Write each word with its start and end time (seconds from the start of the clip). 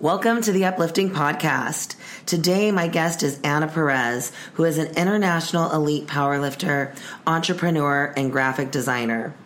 Welcome 0.00 0.42
to 0.42 0.50
the 0.50 0.64
Uplifting 0.64 1.10
Podcast. 1.10 1.94
Today, 2.26 2.72
my 2.72 2.88
guest 2.88 3.22
is 3.22 3.40
Ana 3.44 3.68
Perez, 3.68 4.32
who 4.54 4.64
is 4.64 4.76
an 4.76 4.96
international 4.96 5.70
elite 5.70 6.08
powerlifter, 6.08 6.96
entrepreneur, 7.28 8.12
and 8.16 8.32
graphic 8.32 8.72
designer. 8.72 9.36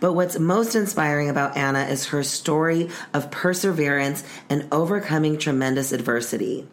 But 0.00 0.14
what's 0.14 0.40
most 0.40 0.74
inspiring 0.74 1.30
about 1.30 1.56
Ana 1.56 1.84
is 1.84 2.06
her 2.06 2.24
story 2.24 2.90
of 3.14 3.30
perseverance 3.30 4.24
and 4.50 4.66
overcoming 4.72 5.38
tremendous 5.38 5.92
adversity. 5.92 6.66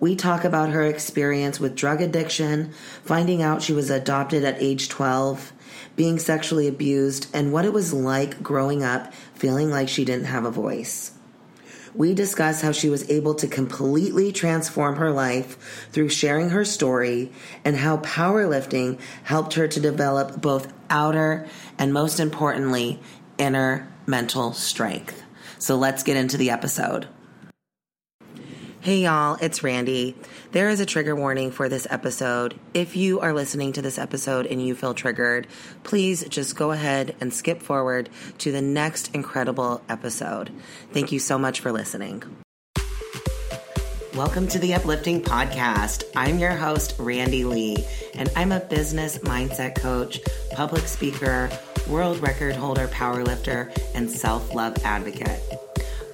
We 0.00 0.16
talk 0.16 0.44
about 0.44 0.70
her 0.70 0.82
experience 0.82 1.60
with 1.60 1.76
drug 1.76 2.02
addiction, 2.02 2.72
finding 3.04 3.42
out 3.42 3.62
she 3.62 3.74
was 3.74 3.90
adopted 3.90 4.42
at 4.42 4.60
age 4.60 4.88
12, 4.88 5.52
being 5.94 6.18
sexually 6.18 6.66
abused, 6.66 7.28
and 7.32 7.52
what 7.52 7.64
it 7.64 7.72
was 7.72 7.92
like 7.92 8.42
growing 8.42 8.82
up 8.82 9.14
feeling 9.34 9.70
like 9.70 9.88
she 9.88 10.04
didn't 10.04 10.26
have 10.26 10.44
a 10.44 10.50
voice. 10.50 11.15
We 11.96 12.12
discuss 12.12 12.60
how 12.60 12.72
she 12.72 12.90
was 12.90 13.08
able 13.08 13.34
to 13.36 13.48
completely 13.48 14.30
transform 14.30 14.96
her 14.96 15.10
life 15.10 15.88
through 15.92 16.10
sharing 16.10 16.50
her 16.50 16.62
story 16.62 17.32
and 17.64 17.74
how 17.74 17.96
powerlifting 17.98 19.00
helped 19.22 19.54
her 19.54 19.66
to 19.66 19.80
develop 19.80 20.42
both 20.42 20.70
outer 20.90 21.46
and 21.78 21.94
most 21.94 22.20
importantly, 22.20 23.00
inner 23.38 23.90
mental 24.04 24.52
strength. 24.52 25.22
So 25.58 25.76
let's 25.76 26.02
get 26.02 26.18
into 26.18 26.36
the 26.36 26.50
episode. 26.50 27.08
Hey 28.80 28.98
y'all, 28.98 29.38
it's 29.40 29.62
Randy. 29.62 30.16
There 30.56 30.70
is 30.70 30.80
a 30.80 30.86
trigger 30.86 31.14
warning 31.14 31.50
for 31.50 31.68
this 31.68 31.86
episode. 31.90 32.58
If 32.72 32.96
you 32.96 33.20
are 33.20 33.34
listening 33.34 33.74
to 33.74 33.82
this 33.82 33.98
episode 33.98 34.46
and 34.46 34.66
you 34.66 34.74
feel 34.74 34.94
triggered, 34.94 35.48
please 35.82 36.26
just 36.30 36.56
go 36.56 36.70
ahead 36.70 37.14
and 37.20 37.30
skip 37.30 37.60
forward 37.60 38.08
to 38.38 38.50
the 38.50 38.62
next 38.62 39.14
incredible 39.14 39.82
episode. 39.90 40.50
Thank 40.94 41.12
you 41.12 41.18
so 41.18 41.38
much 41.38 41.60
for 41.60 41.72
listening. 41.72 42.22
Welcome 44.14 44.48
to 44.48 44.58
the 44.58 44.72
Uplifting 44.72 45.20
Podcast. 45.20 46.04
I'm 46.16 46.38
your 46.38 46.52
host, 46.52 46.94
Randy 46.98 47.44
Lee, 47.44 47.84
and 48.14 48.30
I'm 48.34 48.50
a 48.50 48.60
business 48.60 49.18
mindset 49.18 49.78
coach, 49.78 50.20
public 50.52 50.88
speaker, 50.88 51.50
world 51.86 52.20
record 52.20 52.56
holder, 52.56 52.88
powerlifter, 52.88 53.76
and 53.94 54.10
self 54.10 54.54
love 54.54 54.82
advocate. 54.86 55.65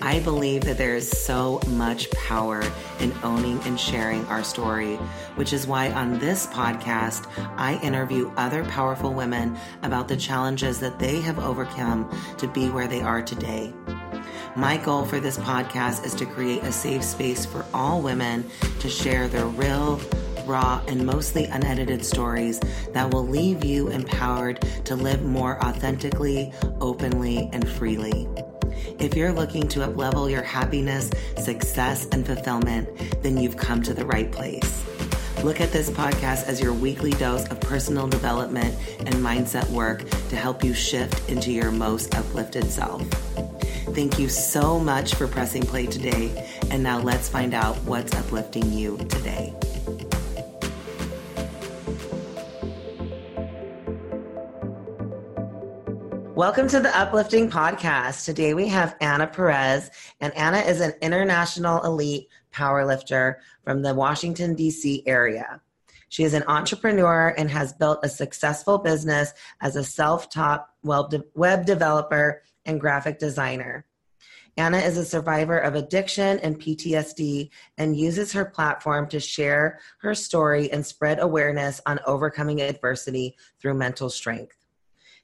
I 0.05 0.19
believe 0.19 0.65
that 0.65 0.79
there 0.79 0.97
is 0.97 1.09
so 1.09 1.61
much 1.69 2.11
power 2.11 2.61
in 2.99 3.13
owning 3.23 3.61
and 3.61 3.79
sharing 3.79 4.25
our 4.27 4.43
story, 4.43 4.97
which 5.37 5.53
is 5.53 5.65
why 5.69 5.93
on 5.93 6.19
this 6.19 6.49
podcast, 6.49 7.31
I 7.57 7.79
interview 7.85 8.33
other 8.37 8.65
powerful 8.65 9.15
women 9.15 9.57
about 9.85 10.09
the 10.09 10.17
challenges 10.17 10.81
that 10.81 10.99
they 10.99 11.21
have 11.21 11.39
overcome 11.39 12.11
to 12.39 12.49
be 12.49 12.69
where 12.69 12.89
they 12.89 13.01
are 13.01 13.23
today. 13.23 13.73
My 14.57 14.77
goal 14.77 15.05
for 15.05 15.21
this 15.21 15.39
podcast 15.39 16.05
is 16.05 16.15
to 16.15 16.27
create 16.27 16.65
a 16.65 16.73
safe 16.73 17.05
space 17.05 17.47
for 17.47 17.65
all 17.73 18.03
women 18.03 18.51
to 18.81 18.89
share 18.89 19.29
their 19.29 19.47
real, 19.47 20.01
raw, 20.47 20.83
and 20.89 21.07
mostly 21.07 21.45
unedited 21.45 22.05
stories 22.05 22.59
that 22.93 23.09
will 23.15 23.27
leave 23.27 23.65
you 23.65 23.87
empowered 23.87 24.67
to 24.85 24.97
live 24.97 25.23
more 25.23 25.65
authentically, 25.65 26.53
openly, 26.81 27.49
and 27.53 27.69
freely. 27.69 28.27
If 28.99 29.17
you're 29.17 29.33
looking 29.33 29.69
to 29.69 29.81
uplevel 29.81 30.31
your 30.31 30.43
happiness, 30.43 31.11
success, 31.39 32.07
and 32.13 32.27
fulfillment, 32.27 32.89
then 33.23 33.37
you've 33.37 33.57
come 33.57 33.83
to 33.83 33.95
the 33.95 34.07
right 34.07 34.31
place. 34.31 34.85
Look 35.43 35.61
at 35.61 35.73
this 35.73 35.91
podcast 35.91 36.45
as 36.47 36.61
your 36.61 36.73
weekly 36.73 37.11
dose 37.11 37.49
of 37.49 37.61
personal 37.61 38.07
development 38.07 38.77
and 39.01 39.15
mindset 39.17 39.69
work 39.71 40.09
to 40.29 40.37
help 40.37 40.63
you 40.63 40.73
shift 40.73 41.29
into 41.29 41.51
your 41.51 41.73
most 41.73 42.15
uplifted 42.15 42.71
self. 42.71 43.03
Thank 43.93 44.19
you 44.19 44.29
so 44.29 44.79
much 44.79 45.17
for 45.17 45.27
pressing 45.27 45.63
play 45.63 45.87
today. 45.87 46.49
And 46.71 46.83
now 46.83 47.01
let's 47.01 47.29
find 47.29 47.55
out 47.55 47.77
what's 47.83 48.15
uplifting 48.15 48.73
you 48.73 48.97
today. 48.99 49.53
Welcome 56.43 56.67
to 56.71 56.81
the 56.81 56.99
Uplifting 56.99 57.49
Podcast. 57.49 58.25
Today 58.25 58.53
we 58.53 58.67
have 58.67 58.97
Ana 59.01 59.29
Perez, 59.29 59.93
and 60.21 60.35
Ana 60.35 60.59
is 60.59 60.81
an 60.81 60.93
international 61.01 61.81
elite 61.85 62.27
powerlifter 62.53 63.37
from 63.63 63.83
the 63.83 63.95
Washington, 63.95 64.57
D.C. 64.57 65.05
area. 65.07 65.61
She 66.09 66.25
is 66.25 66.35
an 66.35 66.43
entrepreneur 66.49 67.29
and 67.39 67.49
has 67.49 67.73
built 67.73 68.01
a 68.03 68.09
successful 68.09 68.79
business 68.79 69.33
as 69.61 69.77
a 69.77 69.85
self 69.85 70.31
taught 70.31 70.67
web 70.83 71.65
developer 71.65 72.43
and 72.67 72.81
graphic 72.81 73.21
designer. 73.21 73.87
Ana 74.57 74.79
is 74.79 74.97
a 74.97 75.05
survivor 75.05 75.59
of 75.59 75.77
addiction 75.77 76.41
and 76.41 76.61
PTSD 76.61 77.51
and 77.79 77.97
uses 77.97 78.33
her 78.33 78.47
platform 78.47 79.09
to 79.11 79.21
share 79.21 79.79
her 80.01 80.13
story 80.13 80.73
and 80.73 80.85
spread 80.85 81.21
awareness 81.21 81.81
on 81.87 82.01
overcoming 82.05 82.61
adversity 82.61 83.37
through 83.61 83.75
mental 83.75 84.11
strength. 84.11 84.62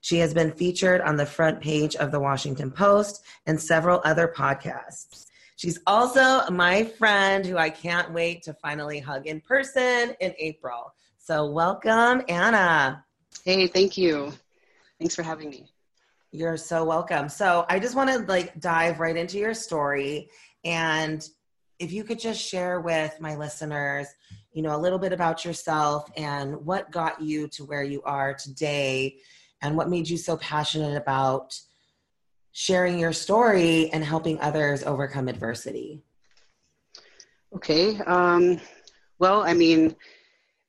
She 0.01 0.19
has 0.19 0.33
been 0.33 0.53
featured 0.53 1.01
on 1.01 1.17
the 1.17 1.27
front 1.27 1.61
page 1.61 1.97
of 1.97 2.13
the 2.13 2.21
Washington 2.21 2.71
Post 2.71 3.25
and 3.47 3.61
several 3.61 4.01
other 4.05 4.29
podcasts. 4.29 5.27
She's 5.57 5.81
also 5.87 6.49
my 6.51 6.85
friend 6.85 7.45
who 7.45 7.57
I 7.57 7.69
can't 7.69 8.13
wait 8.13 8.43
to 8.45 8.55
finally 8.55 9.01
hug 9.01 9.27
in 9.27 9.41
person 9.41 10.15
in 10.21 10.35
April. 10.39 10.95
So, 11.19 11.51
welcome, 11.51 12.23
Ana. 12.29 13.05
Hey, 13.45 13.67
thank 13.67 13.99
you. 13.99 14.33
Thanks 15.01 15.15
for 15.17 15.23
having 15.23 15.51
me. 15.51 15.67
You're 16.31 16.57
so 16.57 16.85
welcome. 16.85 17.29
So, 17.29 17.67
I 17.69 17.81
just 17.81 17.97
want 17.97 18.11
to 18.11 18.19
like 18.21 18.61
dive 18.61 19.01
right 19.01 19.17
into 19.17 19.39
your 19.39 19.55
story 19.55 20.31
and 20.65 21.29
if 21.79 21.93
you 21.93 22.05
could 22.05 22.19
just 22.19 22.41
share 22.41 22.81
with 22.81 23.21
my 23.21 23.37
listeners, 23.37 24.09
you 24.53 24.63
know, 24.63 24.75
a 24.75 24.79
little 24.79 24.99
bit 24.99 25.13
about 25.13 25.45
yourself 25.45 26.11
and 26.17 26.57
what 26.67 26.91
got 26.91 27.21
you 27.21 27.47
to 27.49 27.65
where 27.65 27.85
you 27.85 28.03
are 28.03 28.35
today 28.35 29.19
and 29.63 29.77
what 29.77 29.91
made 29.91 30.09
you 30.09 30.17
so 30.17 30.37
passionate 30.37 30.97
about 30.97 31.59
sharing 32.53 32.99
your 32.99 33.13
story 33.13 33.91
and 33.93 34.05
helping 34.05 34.41
others 34.41 34.83
overcome 34.83 35.29
adversity? 35.29 36.03
Okay. 37.55 37.99
Um, 38.01 38.61
well, 39.19 39.43
I 39.43 39.55
mean, 39.55 39.97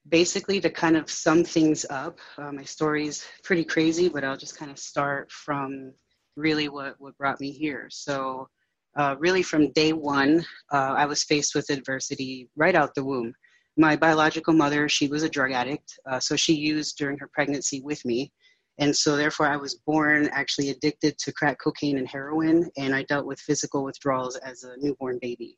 basically, 0.07 0.59
to 0.61 0.69
kind 0.69 0.95
of 0.95 1.09
sum 1.09 1.43
things 1.43 1.85
up, 1.89 2.19
uh, 2.37 2.51
my 2.51 2.63
story's 2.63 3.25
pretty 3.43 3.63
crazy, 3.63 4.09
but 4.09 4.23
I'll 4.23 4.37
just 4.37 4.57
kind 4.57 4.71
of 4.71 4.79
start 4.79 5.31
from 5.31 5.93
really 6.35 6.69
what, 6.69 6.95
what 6.99 7.17
brought 7.17 7.39
me 7.39 7.51
here. 7.51 7.87
So, 7.89 8.47
uh, 8.95 9.15
really, 9.19 9.43
from 9.43 9.71
day 9.73 9.93
one, 9.93 10.45
uh, 10.71 10.95
I 10.97 11.05
was 11.05 11.23
faced 11.23 11.53
with 11.53 11.69
adversity 11.69 12.49
right 12.55 12.75
out 12.75 12.95
the 12.95 13.03
womb. 13.03 13.33
My 13.77 13.95
biological 13.95 14.53
mother, 14.53 14.89
she 14.89 15.07
was 15.07 15.23
a 15.23 15.29
drug 15.29 15.51
addict, 15.51 15.99
uh, 16.09 16.19
so 16.19 16.35
she 16.35 16.53
used 16.53 16.97
during 16.97 17.17
her 17.19 17.29
pregnancy 17.31 17.81
with 17.81 18.03
me. 18.03 18.31
And 18.79 18.95
so, 18.95 19.17
therefore, 19.17 19.47
I 19.47 19.57
was 19.57 19.75
born 19.85 20.29
actually 20.31 20.69
addicted 20.69 21.17
to 21.19 21.33
crack 21.33 21.59
cocaine 21.61 21.97
and 21.97 22.07
heroin, 22.07 22.69
and 22.77 22.95
I 22.95 23.03
dealt 23.03 23.25
with 23.25 23.39
physical 23.39 23.83
withdrawals 23.83 24.37
as 24.37 24.63
a 24.63 24.75
newborn 24.77 25.19
baby. 25.21 25.57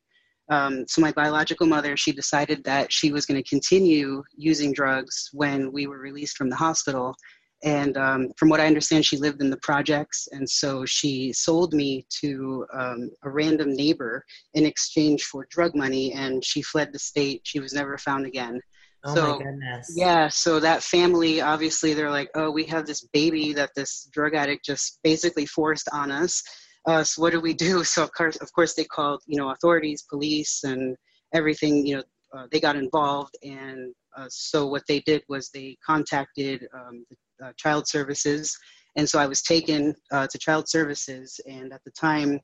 Um, 0.50 0.86
so, 0.88 1.02
my 1.02 1.12
biological 1.12 1.68
mother, 1.68 1.96
she 1.96 2.12
decided 2.12 2.64
that 2.64 2.92
she 2.92 3.12
was 3.12 3.28
going 3.28 3.42
to 3.42 3.48
continue 3.48 4.24
using 4.36 4.74
drugs 4.74 5.30
when 5.34 5.72
we 5.72 5.86
were 5.86 6.00
released 6.00 6.36
from 6.36 6.50
the 6.50 6.56
hospital. 6.56 7.16
And 7.64 7.96
um, 7.96 8.30
from 8.38 8.50
what 8.50 8.60
I 8.60 8.66
understand, 8.66 9.06
she 9.06 9.18
lived 9.18 9.40
in 9.40 9.52
the 9.52 9.58
projects, 9.58 10.28
and 10.31 10.50
so 10.50 10.84
she 10.84 11.31
sold 11.31 11.76
me 11.76 12.08
to 12.22 12.66
um, 12.74 13.12
a 13.24 13.30
random 13.30 13.76
neighbor 13.76 14.26
in 14.56 14.66
exchange 14.66 15.26
for 15.26 15.46
drug 15.52 15.76
money, 15.76 16.12
and 16.14 16.44
she 16.44 16.64
fled 16.64 16.92
the 16.92 16.98
state. 16.98 17.42
She 17.44 17.60
was 17.60 17.72
never 17.72 18.00
found 18.00 18.26
again. 18.26 18.62
Oh 19.03 19.16
so, 19.16 19.31
my 19.31 19.44
goodness. 19.44 19.94
Yeah, 19.95 20.28
so 20.28 20.59
that 20.59 20.84
family 20.84 21.41
obviously 21.41 21.94
they're 21.94 22.12
like, 22.12 22.29
oh, 22.35 22.51
we 22.51 22.63
have 22.66 22.85
this 22.85 23.07
baby 23.13 23.53
that 23.53 23.72
this 23.75 24.07
drug 24.12 24.35
addict 24.35 24.66
just 24.66 25.00
basically 25.03 25.45
forced 25.45 25.89
on 25.91 26.12
us. 26.12 26.44
Uh, 26.88 27.03
so 27.03 27.22
what 27.22 27.31
do 27.31 27.39
we 27.39 27.53
do? 27.53 27.84
So 27.91 28.03
of 28.03 28.12
course, 28.13 28.38
of 28.38 28.51
course, 28.53 28.73
they 28.73 28.85
called 28.85 29.22
you 29.28 29.38
know 29.38 29.50
authorities, 29.50 30.03
police, 30.09 30.63
and 30.63 30.95
everything. 31.33 31.86
You 31.86 31.98
know, 31.98 32.03
uh, 32.36 32.48
they 32.51 32.59
got 32.59 32.75
involved, 32.75 33.36
and 33.44 33.94
uh, 34.18 34.27
so 34.30 34.68
what 34.68 34.83
they 34.88 35.00
did 35.01 35.24
was 35.30 35.50
they 35.50 35.77
contacted 35.86 36.68
um, 36.74 37.06
the, 37.09 37.47
uh, 37.47 37.51
child 37.57 37.88
services, 37.88 38.56
and 38.95 39.07
so 39.07 39.19
I 39.19 39.25
was 39.25 39.42
taken 39.42 39.95
uh, 40.12 40.27
to 40.27 40.38
child 40.38 40.69
services, 40.69 41.39
and 41.47 41.74
at 41.74 41.81
the 41.86 41.92
time 41.92 42.39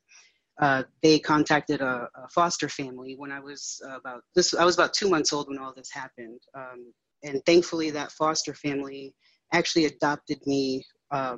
uh, 0.59 0.83
they 1.03 1.19
contacted 1.19 1.81
a, 1.81 2.09
a, 2.15 2.27
foster 2.29 2.67
family 2.67 3.15
when 3.15 3.31
I 3.31 3.39
was 3.39 3.79
about 3.93 4.21
this. 4.35 4.55
I 4.55 4.65
was 4.65 4.75
about 4.75 4.93
two 4.93 5.09
months 5.09 5.31
old 5.31 5.47
when 5.49 5.59
all 5.59 5.73
this 5.75 5.91
happened, 5.91 6.39
um, 6.55 6.93
and 7.23 7.41
thankfully 7.45 7.91
that 7.91 8.11
foster 8.11 8.53
family 8.53 9.13
actually 9.53 9.85
adopted 9.85 10.39
me, 10.47 10.83
uh, 11.11 11.37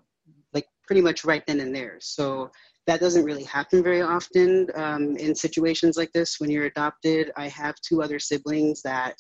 like 0.54 0.66
pretty 0.88 1.02
much 1.02 1.26
right 1.26 1.44
then 1.48 1.60
and 1.60 1.76
there. 1.76 1.98
So 2.00 2.50
that 2.88 3.00
doesn't 3.00 3.26
really 3.26 3.44
happen 3.44 3.84
very 3.84 4.02
often 4.02 4.68
um, 4.76 5.16
in 5.18 5.36
situations 5.36 5.98
like 5.98 6.12
this. 6.14 6.40
When 6.40 6.50
you're 6.50 6.66
adopted, 6.66 7.32
I 7.36 7.48
have 7.50 7.76
two 7.88 8.02
other 8.02 8.20
siblings 8.20 8.82
that 8.84 9.16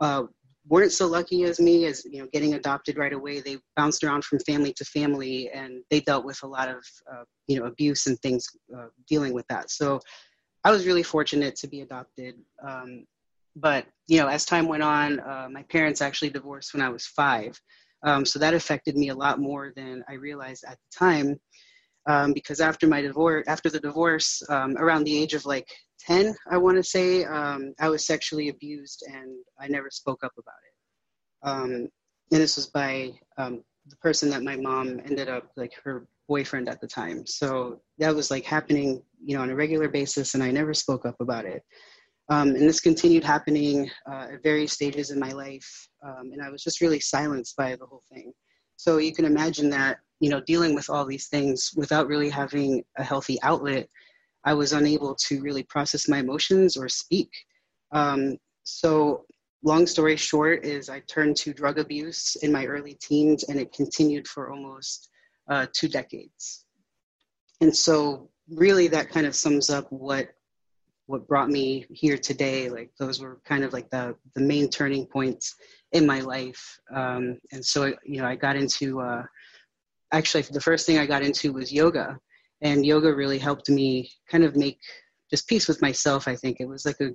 uh, 0.00 0.22
weren't 0.66 0.92
so 0.92 1.06
lucky 1.06 1.44
as 1.44 1.60
me 1.60 1.84
as 1.84 2.04
you 2.04 2.22
know 2.22 2.28
getting 2.32 2.54
adopted 2.54 2.96
right 2.96 3.12
away 3.12 3.40
they 3.40 3.58
bounced 3.76 4.02
around 4.02 4.24
from 4.24 4.38
family 4.40 4.72
to 4.72 4.84
family 4.84 5.50
and 5.50 5.82
they 5.90 6.00
dealt 6.00 6.24
with 6.24 6.42
a 6.42 6.46
lot 6.46 6.68
of 6.68 6.82
uh, 7.12 7.24
you 7.48 7.58
know 7.58 7.66
abuse 7.66 8.06
and 8.06 8.18
things 8.20 8.48
uh, 8.76 8.86
dealing 9.06 9.34
with 9.34 9.46
that 9.48 9.70
so 9.70 10.00
I 10.64 10.70
was 10.70 10.86
really 10.86 11.02
fortunate 11.02 11.56
to 11.56 11.68
be 11.68 11.82
adopted. 11.82 12.36
Um, 12.66 13.04
but 13.54 13.86
you 14.08 14.18
know, 14.18 14.28
as 14.28 14.44
time 14.44 14.66
went 14.66 14.82
on, 14.82 15.20
uh, 15.20 15.48
my 15.50 15.62
parents 15.64 16.00
actually 16.00 16.30
divorced 16.30 16.74
when 16.74 16.82
I 16.82 16.88
was 16.88 17.06
five, 17.06 17.60
um, 18.02 18.24
so 18.24 18.38
that 18.38 18.54
affected 18.54 18.96
me 18.96 19.10
a 19.10 19.14
lot 19.14 19.38
more 19.38 19.72
than 19.76 20.02
I 20.08 20.14
realized 20.14 20.64
at 20.66 20.78
the 20.78 20.98
time. 20.98 21.40
Um, 22.06 22.32
because 22.34 22.60
after 22.60 22.86
my 22.86 23.00
divorce, 23.00 23.44
after 23.46 23.70
the 23.70 23.80
divorce, 23.80 24.42
um, 24.50 24.76
around 24.76 25.04
the 25.04 25.16
age 25.16 25.32
of 25.32 25.46
like 25.46 25.68
10, 26.06 26.34
I 26.50 26.58
want 26.58 26.76
to 26.76 26.82
say, 26.82 27.24
um, 27.24 27.74
I 27.80 27.88
was 27.88 28.06
sexually 28.06 28.48
abused 28.48 29.04
and 29.06 29.36
I 29.60 29.68
never 29.68 29.90
spoke 29.90 30.24
up 30.24 30.32
about 30.38 30.54
it. 30.66 31.48
Um, 31.48 31.70
and 32.32 32.40
this 32.40 32.56
was 32.56 32.66
by 32.66 33.12
um, 33.38 33.62
the 33.86 33.96
person 33.96 34.30
that 34.30 34.42
my 34.42 34.56
mom 34.56 35.00
ended 35.00 35.28
up, 35.28 35.50
like 35.56 35.72
her 35.84 36.06
boyfriend 36.28 36.68
at 36.68 36.80
the 36.80 36.86
time. 36.86 37.26
So 37.26 37.80
that 37.98 38.14
was 38.14 38.30
like 38.30 38.44
happening, 38.44 39.02
you 39.22 39.36
know, 39.36 39.42
on 39.42 39.50
a 39.50 39.54
regular 39.54 39.88
basis 39.88 40.34
and 40.34 40.42
I 40.42 40.50
never 40.50 40.74
spoke 40.74 41.06
up 41.06 41.16
about 41.20 41.44
it. 41.44 41.62
Um, 42.30 42.48
and 42.48 42.62
this 42.62 42.80
continued 42.80 43.24
happening 43.24 43.90
uh, 44.10 44.28
at 44.32 44.42
various 44.42 44.72
stages 44.72 45.10
in 45.10 45.18
my 45.18 45.32
life. 45.32 45.88
Um, 46.02 46.30
and 46.32 46.42
I 46.42 46.48
was 46.50 46.62
just 46.62 46.80
really 46.80 47.00
silenced 47.00 47.56
by 47.56 47.76
the 47.76 47.84
whole 47.84 48.02
thing. 48.10 48.32
So 48.76 48.96
you 48.98 49.14
can 49.14 49.26
imagine 49.26 49.68
that, 49.70 49.98
you 50.20 50.30
know, 50.30 50.40
dealing 50.40 50.74
with 50.74 50.88
all 50.88 51.04
these 51.04 51.28
things 51.28 51.72
without 51.76 52.08
really 52.08 52.30
having 52.30 52.82
a 52.96 53.04
healthy 53.04 53.40
outlet, 53.42 53.88
I 54.44 54.54
was 54.54 54.72
unable 54.72 55.14
to 55.26 55.40
really 55.40 55.62
process 55.62 56.08
my 56.08 56.18
emotions 56.18 56.76
or 56.76 56.88
speak. 56.88 57.30
Um, 57.92 58.36
so, 58.62 59.24
long 59.62 59.86
story 59.86 60.16
short, 60.16 60.64
is 60.64 60.88
I 60.88 61.00
turned 61.00 61.36
to 61.38 61.54
drug 61.54 61.78
abuse 61.78 62.36
in 62.36 62.52
my 62.52 62.66
early 62.66 62.94
teens, 63.00 63.44
and 63.44 63.58
it 63.58 63.72
continued 63.72 64.28
for 64.28 64.50
almost 64.50 65.10
uh, 65.48 65.66
two 65.72 65.88
decades. 65.88 66.64
And 67.60 67.74
so, 67.74 68.28
really, 68.50 68.88
that 68.88 69.10
kind 69.10 69.26
of 69.26 69.34
sums 69.34 69.70
up 69.70 69.90
what 69.90 70.28
what 71.06 71.28
brought 71.28 71.50
me 71.50 71.86
here 71.90 72.16
today 72.16 72.70
like 72.70 72.90
those 72.98 73.20
were 73.20 73.40
kind 73.44 73.62
of 73.62 73.72
like 73.72 73.90
the 73.90 74.14
the 74.34 74.40
main 74.40 74.68
turning 74.68 75.06
points 75.06 75.54
in 75.92 76.06
my 76.06 76.20
life 76.20 76.78
um, 76.94 77.38
and 77.52 77.64
so 77.64 77.92
you 78.04 78.20
know 78.20 78.26
i 78.26 78.34
got 78.34 78.56
into 78.56 79.00
uh, 79.00 79.22
actually 80.12 80.42
the 80.42 80.60
first 80.60 80.86
thing 80.86 80.98
i 80.98 81.06
got 81.06 81.22
into 81.22 81.52
was 81.52 81.72
yoga 81.72 82.18
and 82.64 82.84
yoga 82.84 83.14
really 83.14 83.38
helped 83.38 83.68
me 83.68 84.10
kind 84.28 84.42
of 84.42 84.56
make 84.56 84.80
just 85.30 85.46
peace 85.46 85.68
with 85.68 85.80
myself 85.82 86.26
i 86.26 86.34
think. 86.34 86.56
It 86.58 86.68
was 86.68 86.84
like 86.84 87.00
a 87.00 87.10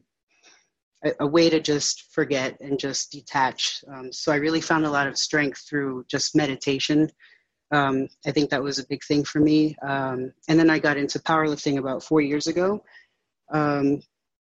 a, 1.19 1.27
way 1.27 1.49
to 1.49 1.61
just 1.61 2.11
forget 2.11 2.57
and 2.59 2.77
just 2.77 3.11
detach. 3.11 3.81
Um, 3.93 4.11
so 4.11 4.31
i 4.31 4.35
really 4.35 4.61
found 4.61 4.85
a 4.85 4.91
lot 4.91 5.07
of 5.07 5.17
strength 5.17 5.65
through 5.67 6.05
just 6.09 6.35
meditation. 6.35 7.09
Um, 7.71 8.07
i 8.25 8.31
think 8.31 8.49
that 8.49 8.63
was 8.63 8.79
a 8.79 8.87
big 8.87 9.01
thing 9.03 9.23
for 9.23 9.39
me. 9.39 9.75
Um, 9.81 10.31
and 10.47 10.59
then 10.59 10.69
i 10.69 10.79
got 10.79 10.97
into 10.97 11.19
powerlifting 11.19 11.77
about 11.77 12.03
four 12.03 12.21
years 12.21 12.47
ago. 12.47 12.83
Um, 13.53 14.01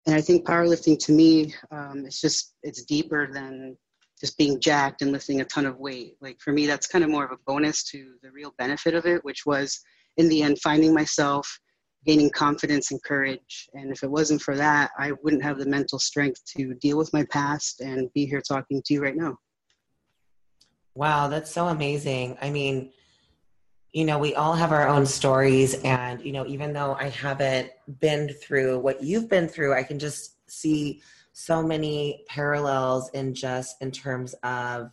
and 0.07 0.17
I 0.17 0.21
think 0.21 0.45
powerlifting 0.47 0.99
to 1.07 1.13
me, 1.13 1.55
um, 1.71 2.05
it's 2.07 2.21
just 2.21 2.55
it's 2.63 2.85
deeper 2.85 3.33
than 3.33 3.77
just 4.21 4.37
being 4.37 4.61
jacked 4.61 5.03
and 5.03 5.13
lifting 5.13 5.41
a 5.41 5.45
ton 5.45 5.67
of 5.67 5.79
weight. 5.79 6.17
Like 6.21 6.41
for 6.41 6.53
me, 6.53 6.67
that's 6.67 6.87
kind 6.87 7.05
of 7.05 7.11
more 7.11 7.25
of 7.25 7.33
a 7.33 7.43
bonus 7.47 7.85
to 7.91 8.15
the 8.23 8.31
real 8.33 8.53
benefit 8.59 8.95
of 8.95 9.07
it, 9.07 9.25
which 9.25 9.47
was 9.47 9.81
in 10.17 10.29
the 10.29 10.43
end 10.43 10.59
finding 10.61 10.95
myself, 10.95 11.59
gaining 12.05 12.31
confidence 12.31 12.91
and 12.91 13.03
courage. 13.03 13.69
And 13.75 13.93
if 13.93 14.03
it 14.03 14.11
wasn't 14.11 14.43
for 14.43 14.57
that, 14.57 14.91
I 14.99 15.13
wouldn't 15.23 15.43
have 15.43 15.59
the 15.59 15.67
mental 15.67 15.99
strength 15.99 16.43
to 16.57 16.75
deal 16.75 16.99
with 16.99 17.13
my 17.13 17.25
past 17.31 17.81
and 17.81 18.13
be 18.13 18.27
here 18.27 18.43
talking 18.43 18.83
to 18.85 18.95
you 18.95 19.03
right 19.03 19.17
now. 19.17 19.37
Wow, 20.95 21.29
that's 21.29 21.51
so 21.51 21.69
amazing. 21.69 22.37
I 22.43 22.51
mean, 22.51 22.93
you 23.93 24.05
know, 24.05 24.19
we 24.19 24.35
all 24.35 24.55
have 24.55 24.73
our 24.73 24.89
own 24.89 25.07
stories. 25.07 25.75
And, 25.83 26.23
you 26.23 26.33
know, 26.33 26.47
even 26.47 26.73
though 26.73 26.95
I 26.95 27.09
haven't 27.09 27.71
been 28.01 28.31
through 28.31 28.79
what 28.81 29.03
you've 29.03 29.29
been 29.29 29.49
through, 29.49 29.75
I 29.75 29.83
can 29.83 29.99
just 29.99 30.37
see 30.51 31.03
so 31.33 31.63
many 31.63 32.25
parallels 32.29 33.11
in 33.11 33.35
just 33.35 33.81
in 33.81 33.91
terms 33.91 34.35
of, 34.43 34.91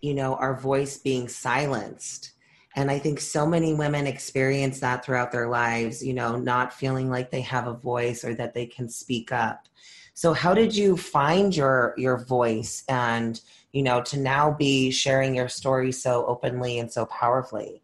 you 0.00 0.14
know, 0.14 0.34
our 0.36 0.54
voice 0.54 0.96
being 0.96 1.28
silenced. 1.28 2.32
And 2.76 2.90
I 2.90 2.98
think 2.98 3.20
so 3.20 3.46
many 3.46 3.74
women 3.74 4.06
experience 4.06 4.80
that 4.80 5.04
throughout 5.04 5.32
their 5.32 5.48
lives, 5.48 6.04
you 6.04 6.14
know, 6.14 6.36
not 6.36 6.72
feeling 6.72 7.10
like 7.10 7.30
they 7.30 7.40
have 7.40 7.66
a 7.66 7.74
voice 7.74 8.24
or 8.24 8.34
that 8.34 8.54
they 8.54 8.66
can 8.66 8.88
speak 8.88 9.32
up. 9.32 9.66
So 10.14 10.32
how 10.32 10.54
did 10.54 10.76
you 10.76 10.96
find 10.96 11.54
your 11.54 11.94
your 11.96 12.18
voice 12.18 12.84
and, 12.88 13.40
you 13.72 13.82
know, 13.82 14.02
to 14.02 14.18
now 14.18 14.52
be 14.52 14.90
sharing 14.90 15.34
your 15.34 15.48
story 15.48 15.92
so 15.92 16.26
openly 16.26 16.78
and 16.78 16.92
so 16.92 17.06
powerfully? 17.06 17.82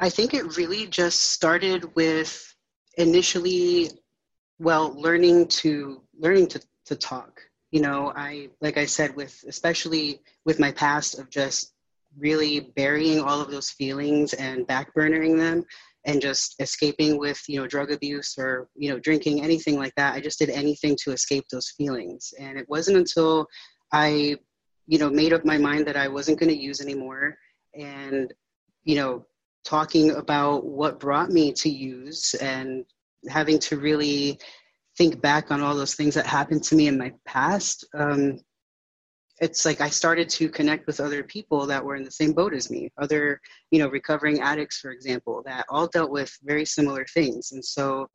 I 0.00 0.08
think 0.08 0.34
it 0.34 0.56
really 0.56 0.86
just 0.86 1.32
started 1.32 1.94
with 1.94 2.54
initially, 2.96 3.90
well, 4.58 4.92
learning 4.94 5.48
to 5.48 6.00
learning 6.18 6.48
to, 6.48 6.60
to 6.86 6.96
talk. 6.96 7.42
You 7.70 7.82
know, 7.82 8.12
I 8.16 8.48
like 8.60 8.78
I 8.78 8.86
said, 8.86 9.14
with 9.14 9.44
especially 9.46 10.20
with 10.44 10.58
my 10.58 10.72
past 10.72 11.18
of 11.18 11.30
just 11.30 11.72
really 12.18 12.72
burying 12.76 13.20
all 13.20 13.40
of 13.40 13.50
those 13.50 13.70
feelings 13.70 14.32
and 14.34 14.66
backburnering 14.66 15.36
them 15.36 15.64
and 16.06 16.20
just 16.20 16.56
escaping 16.60 17.18
with 17.18 17.40
you 17.46 17.60
know 17.60 17.66
drug 17.66 17.92
abuse 17.92 18.34
or 18.38 18.68
you 18.74 18.90
know 18.90 18.98
drinking 18.98 19.42
anything 19.42 19.78
like 19.78 19.94
that. 19.96 20.14
I 20.14 20.20
just 20.20 20.38
did 20.38 20.50
anything 20.50 20.96
to 21.04 21.12
escape 21.12 21.44
those 21.50 21.70
feelings. 21.76 22.32
And 22.38 22.58
it 22.58 22.68
wasn't 22.68 22.96
until 22.96 23.46
i 23.92 24.36
you 24.86 24.98
know 24.98 25.10
made 25.10 25.32
up 25.32 25.44
my 25.44 25.58
mind 25.58 25.86
that 25.86 25.96
i 25.96 26.08
wasn't 26.08 26.38
going 26.38 26.50
to 26.50 26.60
use 26.60 26.80
anymore 26.80 27.36
and 27.74 28.32
you 28.84 28.96
know 28.96 29.24
talking 29.64 30.12
about 30.12 30.64
what 30.64 31.00
brought 31.00 31.30
me 31.30 31.52
to 31.52 31.68
use 31.68 32.34
and 32.40 32.84
having 33.28 33.58
to 33.58 33.78
really 33.78 34.38
think 34.96 35.20
back 35.20 35.50
on 35.50 35.60
all 35.60 35.74
those 35.74 35.94
things 35.94 36.14
that 36.14 36.26
happened 36.26 36.62
to 36.62 36.74
me 36.74 36.88
in 36.88 36.96
my 36.96 37.12
past 37.26 37.86
um, 37.94 38.38
it's 39.40 39.64
like 39.64 39.80
i 39.80 39.88
started 39.88 40.28
to 40.28 40.48
connect 40.48 40.86
with 40.86 41.00
other 41.00 41.22
people 41.22 41.66
that 41.66 41.84
were 41.84 41.96
in 41.96 42.04
the 42.04 42.10
same 42.10 42.32
boat 42.32 42.54
as 42.54 42.70
me 42.70 42.90
other 42.98 43.40
you 43.70 43.78
know 43.78 43.88
recovering 43.88 44.40
addicts 44.40 44.78
for 44.78 44.90
example 44.90 45.42
that 45.44 45.64
all 45.68 45.86
dealt 45.86 46.10
with 46.10 46.36
very 46.42 46.64
similar 46.64 47.04
things 47.14 47.52
and 47.52 47.64
so 47.64 48.08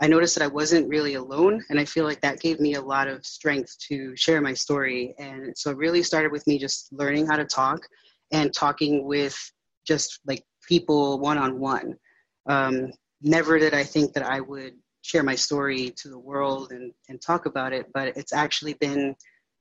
i 0.00 0.06
noticed 0.06 0.34
that 0.34 0.44
i 0.44 0.48
wasn't 0.48 0.88
really 0.88 1.14
alone 1.14 1.64
and 1.70 1.78
i 1.78 1.84
feel 1.84 2.04
like 2.04 2.20
that 2.20 2.40
gave 2.40 2.60
me 2.60 2.74
a 2.74 2.80
lot 2.80 3.08
of 3.08 3.24
strength 3.24 3.76
to 3.78 4.14
share 4.16 4.40
my 4.40 4.54
story 4.54 5.14
and 5.18 5.56
so 5.56 5.70
it 5.70 5.76
really 5.76 6.02
started 6.02 6.30
with 6.30 6.46
me 6.46 6.58
just 6.58 6.92
learning 6.92 7.26
how 7.26 7.36
to 7.36 7.44
talk 7.44 7.80
and 8.32 8.52
talking 8.52 9.04
with 9.04 9.36
just 9.86 10.20
like 10.26 10.42
people 10.66 11.18
one 11.20 11.38
on 11.38 11.60
one. 11.60 11.96
Never 13.24 13.58
did 13.58 13.72
I 13.72 13.84
think 13.84 14.14
that 14.14 14.24
I 14.24 14.40
would 14.40 14.74
share 15.02 15.22
my 15.22 15.36
story 15.36 15.90
to 15.96 16.08
the 16.08 16.18
world 16.18 16.72
and, 16.72 16.92
and 17.08 17.20
talk 17.22 17.46
about 17.46 17.72
it, 17.72 17.86
but 17.94 18.16
it's 18.16 18.32
actually 18.32 18.74
been 18.74 19.14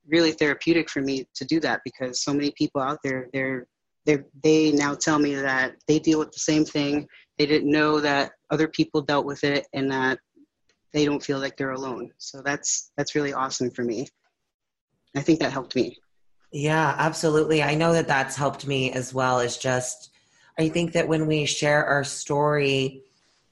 really 0.08 0.31
therapeutic 0.31 0.89
for 0.89 1.01
me 1.01 1.25
to 1.36 1.46
do 1.46 1.60
that 1.60 1.81
because 1.84 2.24
so 2.24 2.34
many 2.34 2.51
people 2.58 2.81
out 2.81 3.00
there, 3.03 3.27
they're, 3.34 3.67
they're, 4.05 4.25
they 4.43 4.72
now 4.72 4.96
tell 4.96 5.20
me 5.20 5.36
that 5.36 5.75
they 5.88 6.00
deal 6.00 6.20
with 6.20 6.31
the 6.31 6.39
same 6.39 6.65
thing. 6.65 7.08
They 7.38 7.46
didn't 7.46 7.72
know 7.72 8.00
that 8.00 8.31
other 8.50 8.67
people 8.67 9.01
dealt 9.01 9.25
with 9.25 9.43
it 9.43 9.67
and 9.74 9.91
that 9.91 10.20
they 10.93 11.05
don't 11.05 11.24
feel 11.24 11.39
like 11.39 11.55
they're 11.58 11.72
alone. 11.72 12.12
So 12.17 12.41
that's, 12.43 12.91
that's 12.98 13.15
really 13.15 13.34
awesome 13.34 13.70
for 13.70 13.84
me. 13.84 14.08
I 15.15 15.22
think 15.22 15.39
that 15.39 15.51
helped 15.51 15.75
me. 15.75 15.98
Yeah, 16.51 16.96
absolutely. 16.98 17.63
I 17.63 17.75
know 17.75 17.93
that 17.93 18.08
that's 18.08 18.36
helped 18.36 18.67
me 18.67 18.91
as 18.91 19.13
well 19.13 19.39
as 19.39 19.58
just 19.58 20.12
I 20.58 20.70
think 20.70 20.93
that 20.93 21.08
when 21.08 21.27
we 21.27 21.46
share 21.46 21.86
our 21.86 22.03
story 22.03 23.03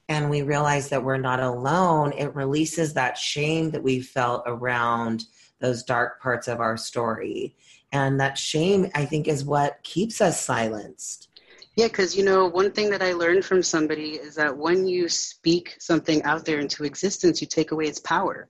and 0.08 0.28
we 0.28 0.42
realize 0.42 0.88
that 0.90 1.04
we're 1.04 1.16
not 1.16 1.40
alone, 1.40 2.12
it 2.12 2.34
releases 2.34 2.94
that 2.94 3.16
shame 3.16 3.70
that 3.70 3.82
we 3.82 4.00
felt 4.00 4.42
around 4.46 5.24
those 5.60 5.82
dark 5.82 6.20
parts 6.20 6.48
of 6.48 6.60
our 6.60 6.76
story. 6.76 7.54
And 7.92 8.20
that 8.20 8.38
shame, 8.38 8.90
I 8.94 9.04
think, 9.04 9.28
is 9.28 9.44
what 9.44 9.82
keeps 9.82 10.20
us 10.20 10.40
silenced. 10.40 11.28
Yeah, 11.76 11.88
because 11.88 12.16
you 12.16 12.24
know, 12.24 12.46
one 12.46 12.72
thing 12.72 12.90
that 12.90 13.02
I 13.02 13.12
learned 13.12 13.44
from 13.44 13.62
somebody 13.62 14.12
is 14.12 14.34
that 14.34 14.56
when 14.56 14.86
you 14.86 15.08
speak 15.08 15.76
something 15.78 16.22
out 16.24 16.44
there 16.44 16.60
into 16.60 16.84
existence, 16.84 17.40
you 17.40 17.46
take 17.46 17.70
away 17.70 17.86
its 17.86 18.00
power. 18.00 18.48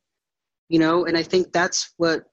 You 0.68 0.78
know, 0.78 1.06
and 1.06 1.16
I 1.16 1.22
think 1.22 1.52
that's 1.52 1.92
what, 1.96 2.24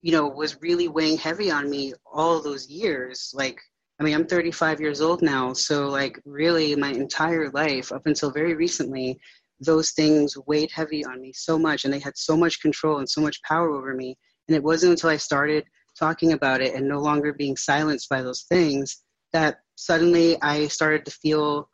you 0.00 0.12
know, 0.12 0.26
was 0.26 0.60
really 0.62 0.88
weighing 0.88 1.18
heavy 1.18 1.50
on 1.50 1.68
me 1.68 1.92
all 2.10 2.40
those 2.40 2.68
years. 2.68 3.32
Like, 3.34 3.60
I 4.00 4.04
mean, 4.04 4.14
I'm 4.14 4.26
35 4.26 4.80
years 4.80 5.00
old 5.00 5.22
now, 5.22 5.52
so 5.52 5.88
like 5.88 6.20
really 6.24 6.74
my 6.76 6.90
entire 6.90 7.50
life 7.50 7.92
up 7.92 8.06
until 8.06 8.30
very 8.30 8.54
recently, 8.54 9.20
those 9.60 9.90
things 9.92 10.36
weighed 10.46 10.70
heavy 10.70 11.04
on 11.04 11.20
me 11.20 11.32
so 11.32 11.58
much 11.58 11.84
and 11.84 11.92
they 11.92 11.98
had 11.98 12.16
so 12.16 12.36
much 12.36 12.60
control 12.60 12.98
and 12.98 13.08
so 13.08 13.20
much 13.20 13.42
power 13.42 13.70
over 13.70 13.94
me. 13.94 14.16
And 14.46 14.56
it 14.56 14.62
wasn't 14.62 14.92
until 14.92 15.10
I 15.10 15.16
started 15.16 15.64
talking 15.98 16.32
about 16.32 16.60
it 16.60 16.74
and 16.74 16.86
no 16.86 17.00
longer 17.00 17.32
being 17.32 17.56
silenced 17.56 18.08
by 18.08 18.22
those 18.22 18.44
things 18.48 19.02
that 19.32 19.58
suddenly 19.74 20.40
I 20.42 20.68
started 20.68 21.04
to 21.04 21.10
feel 21.10 21.68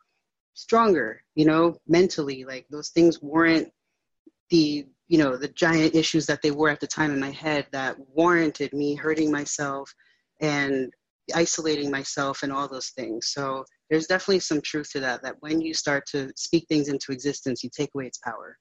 stronger, 0.53 1.21
you 1.35 1.45
know, 1.45 1.77
mentally. 1.87 2.43
Like 2.43 2.65
those 2.69 2.89
things 2.89 3.21
weren't 3.21 3.69
the, 4.49 4.85
you 5.07 5.17
know, 5.17 5.37
the 5.37 5.49
giant 5.49 5.95
issues 5.95 6.25
that 6.25 6.41
they 6.41 6.51
were 6.51 6.69
at 6.69 6.79
the 6.79 6.87
time 6.87 7.11
in 7.11 7.19
my 7.19 7.31
head 7.31 7.67
that 7.71 7.97
warranted 8.13 8.73
me 8.73 8.95
hurting 8.95 9.31
myself 9.31 9.93
and 10.41 10.91
isolating 11.33 11.91
myself 11.91 12.43
and 12.43 12.51
all 12.51 12.67
those 12.67 12.89
things. 12.89 13.27
So 13.27 13.65
there's 13.89 14.07
definitely 14.07 14.39
some 14.39 14.61
truth 14.61 14.91
to 14.91 14.99
that 14.99 15.21
that 15.23 15.35
when 15.39 15.61
you 15.61 15.73
start 15.73 16.05
to 16.05 16.31
speak 16.35 16.65
things 16.67 16.87
into 16.87 17.11
existence 17.11 17.63
you 17.63 17.69
take 17.75 17.89
away 17.95 18.05
its 18.05 18.19
power 18.19 18.57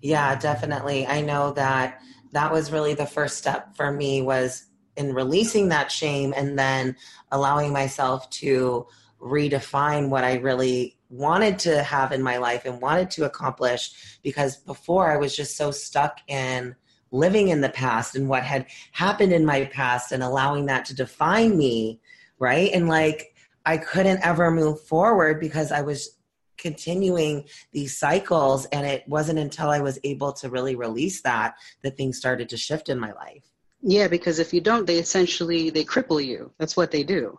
yeah 0.00 0.34
definitely 0.34 1.06
i 1.06 1.20
know 1.20 1.52
that 1.52 2.00
that 2.32 2.52
was 2.52 2.72
really 2.72 2.94
the 2.94 3.06
first 3.06 3.38
step 3.38 3.76
for 3.76 3.92
me 3.92 4.22
was 4.22 4.66
in 4.96 5.12
releasing 5.12 5.68
that 5.68 5.90
shame 5.90 6.32
and 6.36 6.58
then 6.58 6.94
allowing 7.32 7.72
myself 7.72 8.28
to 8.30 8.86
redefine 9.20 10.08
what 10.08 10.24
i 10.24 10.34
really 10.34 10.96
wanted 11.14 11.58
to 11.60 11.82
have 11.82 12.12
in 12.12 12.22
my 12.22 12.38
life 12.38 12.64
and 12.64 12.80
wanted 12.80 13.10
to 13.10 13.24
accomplish 13.24 14.18
because 14.22 14.56
before 14.56 15.10
I 15.10 15.16
was 15.16 15.36
just 15.36 15.56
so 15.56 15.70
stuck 15.70 16.18
in 16.26 16.74
living 17.12 17.48
in 17.48 17.60
the 17.60 17.68
past 17.68 18.16
and 18.16 18.28
what 18.28 18.42
had 18.42 18.66
happened 18.90 19.32
in 19.32 19.46
my 19.46 19.66
past 19.66 20.10
and 20.10 20.22
allowing 20.22 20.66
that 20.66 20.84
to 20.86 20.94
define 20.94 21.56
me, 21.56 22.00
right? 22.38 22.70
And 22.74 22.88
like 22.88 23.33
I 23.64 23.78
couldn't 23.78 24.24
ever 24.24 24.50
move 24.50 24.80
forward 24.80 25.40
because 25.40 25.72
I 25.72 25.82
was 25.82 26.16
continuing 26.58 27.44
these 27.72 27.96
cycles 27.96 28.66
and 28.66 28.86
it 28.86 29.06
wasn't 29.08 29.38
until 29.38 29.70
I 29.70 29.80
was 29.80 29.98
able 30.04 30.32
to 30.34 30.48
really 30.48 30.76
release 30.76 31.20
that 31.22 31.54
that 31.82 31.96
things 31.96 32.16
started 32.16 32.48
to 32.50 32.56
shift 32.56 32.88
in 32.88 32.98
my 32.98 33.12
life. 33.12 33.44
Yeah, 33.82 34.08
because 34.08 34.38
if 34.38 34.52
you 34.54 34.60
don't 34.60 34.86
they 34.86 34.98
essentially 34.98 35.70
they 35.70 35.84
cripple 35.84 36.24
you. 36.24 36.52
That's 36.58 36.76
what 36.76 36.90
they 36.90 37.02
do. 37.02 37.38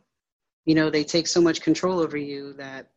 You 0.66 0.76
know, 0.76 0.90
they 0.90 1.04
take 1.04 1.28
so 1.28 1.42
much 1.42 1.62
control 1.62 2.00
over 2.00 2.18
you 2.18 2.54
that 2.54 2.88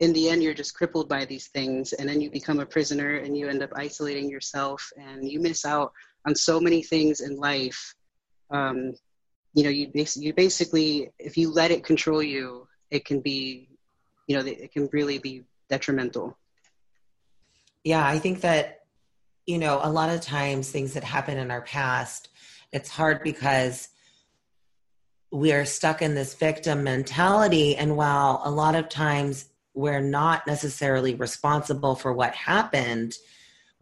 in 0.00 0.12
the 0.12 0.28
end 0.28 0.42
you're 0.42 0.54
just 0.54 0.74
crippled 0.74 1.08
by 1.08 1.24
these 1.24 1.46
things 1.48 1.92
and 1.92 2.08
then 2.08 2.20
you 2.20 2.30
become 2.30 2.58
a 2.60 2.66
prisoner 2.66 3.16
and 3.16 3.36
you 3.36 3.48
end 3.48 3.62
up 3.62 3.70
isolating 3.76 4.28
yourself 4.28 4.92
and 4.96 5.30
you 5.30 5.40
miss 5.40 5.64
out 5.64 5.92
on 6.26 6.34
so 6.34 6.60
many 6.60 6.82
things 6.82 7.20
in 7.20 7.36
life 7.36 7.94
um, 8.50 8.92
you 9.54 9.62
know 9.62 9.70
you, 9.70 9.88
basically, 9.88 10.26
you 10.26 10.34
basically 10.34 11.10
if 11.18 11.36
you 11.36 11.52
let 11.52 11.70
it 11.70 11.84
control 11.84 12.22
you 12.22 12.66
it 12.92 13.04
can 13.04 13.20
be 13.20 13.68
you 14.28 14.36
know 14.36 14.44
it 14.46 14.72
can 14.72 14.88
really 14.92 15.18
be 15.18 15.42
detrimental. 15.68 16.36
Yeah 17.82 18.06
i 18.06 18.18
think 18.18 18.42
that 18.42 18.80
you 19.46 19.58
know 19.58 19.80
a 19.82 19.90
lot 19.90 20.10
of 20.10 20.20
times 20.20 20.70
things 20.70 20.94
that 20.94 21.02
happen 21.02 21.38
in 21.38 21.50
our 21.50 21.62
past 21.62 22.28
it's 22.72 22.88
hard 22.88 23.22
because 23.22 23.88
we 25.32 25.52
are 25.52 25.64
stuck 25.64 26.02
in 26.02 26.14
this 26.14 26.34
victim 26.34 26.84
mentality. 26.84 27.74
And 27.74 27.96
while 27.96 28.42
a 28.44 28.50
lot 28.50 28.74
of 28.74 28.88
times 28.88 29.46
we're 29.74 30.02
not 30.02 30.46
necessarily 30.46 31.14
responsible 31.14 31.94
for 31.94 32.12
what 32.12 32.34
happened 32.34 33.16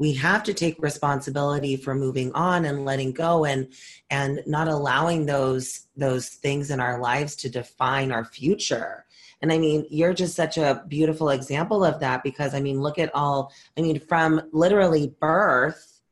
we 0.00 0.14
have 0.14 0.42
to 0.42 0.54
take 0.54 0.82
responsibility 0.82 1.76
for 1.76 1.94
moving 1.94 2.32
on 2.32 2.64
and 2.64 2.86
letting 2.86 3.12
go 3.12 3.44
and 3.44 3.68
and 4.08 4.42
not 4.46 4.66
allowing 4.66 5.26
those 5.26 5.88
those 5.94 6.30
things 6.30 6.70
in 6.70 6.80
our 6.80 6.98
lives 6.98 7.36
to 7.36 7.50
define 7.50 8.10
our 8.10 8.24
future. 8.24 9.04
And 9.42 9.52
i 9.52 9.58
mean 9.58 9.86
you're 9.90 10.14
just 10.14 10.34
such 10.34 10.56
a 10.58 10.84
beautiful 10.88 11.28
example 11.30 11.84
of 11.84 12.00
that 12.00 12.22
because 12.22 12.54
i 12.54 12.60
mean 12.60 12.80
look 12.80 12.98
at 12.98 13.14
all 13.14 13.52
i 13.78 13.80
mean 13.80 13.98
from 13.98 14.42
literally 14.52 15.14
birth 15.20 16.02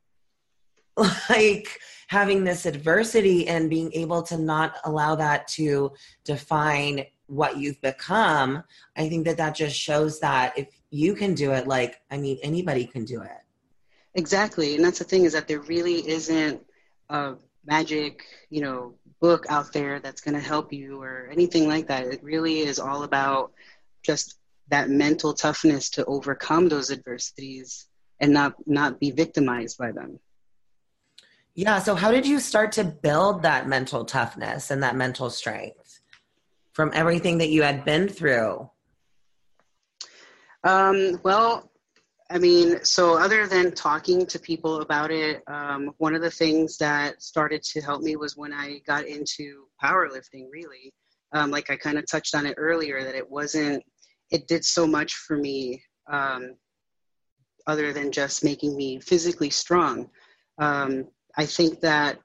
like 1.29 1.79
having 2.09 2.45
this 2.45 2.65
adversity 2.65 3.47
and 3.47 3.69
being 3.69 3.93
able 3.93 4.23
to 4.23 4.39
not 4.39 4.77
allow 4.85 5.15
that 5.15 5.47
to 5.49 5.93
define 6.25 7.05
what 7.27 7.59
you've 7.59 7.81
become 7.83 8.65
i 8.97 9.11
think 9.11 9.27
that 9.27 9.37
that 9.37 9.55
just 9.55 9.77
shows 9.77 10.21
that 10.21 10.57
if 10.57 10.69
you 10.89 11.15
can 11.15 11.35
do 11.35 11.53
it 11.53 11.69
like 11.69 12.01
i 12.11 12.17
mean 12.17 12.39
anybody 12.43 12.87
can 12.87 13.05
do 13.05 13.21
it 13.21 13.43
exactly. 14.19 14.75
And 14.75 14.85
that's 14.85 14.99
the 14.99 15.05
thing 15.05 15.25
is 15.25 15.33
that 15.33 15.49
there 15.49 15.61
really 15.61 16.07
isn't 16.07 16.61
a 17.09 17.35
magic 17.65 18.25
you 18.51 18.61
know 18.61 18.95
book 19.21 19.47
out 19.49 19.73
there 19.73 20.01
that's 20.01 20.21
going 20.21 20.35
to 20.35 20.41
help 20.41 20.73
you 20.73 21.03
or 21.03 21.29
anything 21.33 21.69
like 21.69 21.89
that. 21.89 22.07
It 22.07 22.23
really 22.23 22.61
is 22.61 22.79
all 22.79 23.03
about 23.05 23.53
just 24.05 24.39
that 24.71 24.91
mental 24.91 25.33
toughness 25.33 25.91
to 25.91 26.05
overcome 26.05 26.69
those 26.69 26.91
adversities 26.91 27.89
and 28.21 28.33
not 28.33 28.55
not 28.67 29.01
be 29.01 29.11
victimized 29.11 29.79
by 29.79 29.93
them. 29.93 30.19
Yeah. 31.55 31.79
So 31.81 31.95
how 31.95 32.11
did 32.11 32.27
you 32.27 32.39
start 32.39 32.73
to 32.73 32.85
build 32.85 33.43
that 33.43 33.67
mental 33.67 34.05
toughness 34.05 34.71
and 34.71 34.83
that 34.83 34.95
mental 34.95 35.31
strength 35.31 36.01
from 36.73 36.93
everything 36.95 37.39
that 37.39 37.49
you 37.49 37.63
had 37.63 37.85
been 37.85 38.09
through? 38.09 38.71
Um, 40.65 41.21
well, 41.23 41.68
I 42.31 42.39
mean, 42.39 42.85
so 42.85 43.17
other 43.17 43.47
than 43.47 43.73
talking 43.73 44.27
to 44.27 44.39
people 44.39 44.83
about 44.83 45.11
it, 45.11 45.43
um, 45.47 45.93
one 45.97 46.15
of 46.15 46.21
the 46.21 46.31
things 46.31 46.77
that 46.77 47.23
started 47.23 47.63
to 47.63 47.81
help 47.81 48.03
me 48.03 48.17
was 48.17 48.37
when 48.37 48.53
I 48.53 48.81
got 48.87 49.07
into 49.07 49.65
powerlifting, 49.83 50.47
really. 50.53 50.93
Um, 51.33 51.51
like 51.51 51.71
I 51.71 51.77
kind 51.77 51.97
of 51.97 52.07
touched 52.07 52.35
on 52.35 52.45
it 52.45 52.55
earlier, 52.59 53.03
that 53.03 53.15
it 53.15 53.29
wasn't, 53.31 53.83
it 54.31 54.47
did 54.47 54.65
so 54.65 54.87
much 54.87 55.15
for 55.15 55.39
me 55.39 55.83
um, 56.11 56.55
other 57.67 57.95
than 57.95 58.13
just 58.13 58.45
making 58.45 58.77
me 58.77 59.01
physically 59.01 59.51
strong. 59.51 60.11
Um, 60.59 61.09
I 61.37 61.47
think 61.47 61.81
that 61.81 62.19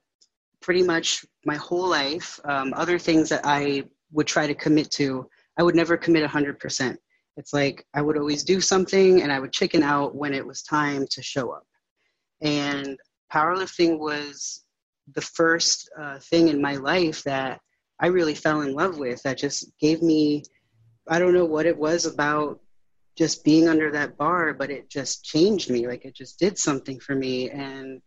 pretty 0.62 0.84
much 0.84 1.26
my 1.46 1.56
whole 1.56 1.88
life, 1.88 2.42
um, 2.44 2.74
other 2.76 3.00
things 3.00 3.30
that 3.30 3.42
I 3.46 3.84
would 4.12 4.28
try 4.28 4.48
to 4.48 4.56
commit 4.56 4.92
to, 4.92 5.30
I 5.58 5.64
would 5.64 5.76
never 5.76 5.96
commit 5.96 6.30
100%. 6.30 6.98
It's 7.38 7.54
like 7.54 7.86
I 7.94 8.02
would 8.02 8.18
always 8.18 8.44
do 8.44 8.62
something 8.62 9.22
and 9.22 9.32
I 9.32 9.40
would 9.40 9.52
chicken 9.52 9.84
out 9.84 10.16
when 10.16 10.34
it 10.34 10.46
was 10.46 10.62
time 10.62 11.06
to 11.12 11.24
show 11.24 11.52
up. 11.52 11.66
And 12.42 12.98
powerlifting 13.32 14.00
was 14.00 14.64
the 15.16 15.22
first 15.22 15.90
uh, 16.00 16.20
thing 16.20 16.50
in 16.50 16.62
my 16.62 16.76
life 16.76 17.24
that 17.24 17.60
I 18.00 18.08
really 18.08 18.36
fell 18.36 18.62
in 18.62 18.74
love 18.74 18.98
with 18.98 19.22
that 19.24 19.38
just 19.38 19.72
gave 19.80 20.02
me, 20.02 20.44
I 21.10 21.20
don't 21.20 21.34
know 21.34 21.46
what 21.46 21.66
it 21.66 21.78
was 21.78 22.06
about 22.06 22.60
just 23.18 23.44
being 23.44 23.68
under 23.68 23.92
that 23.92 24.18
bar, 24.18 24.54
but 24.54 24.72
it 24.72 24.90
just 24.90 25.24
changed 25.24 25.70
me. 25.70 25.88
Like 25.88 26.06
it 26.06 26.16
just 26.16 26.40
did 26.40 26.58
something 26.58 27.00
for 27.00 27.16
me. 27.16 27.50
And, 27.50 28.02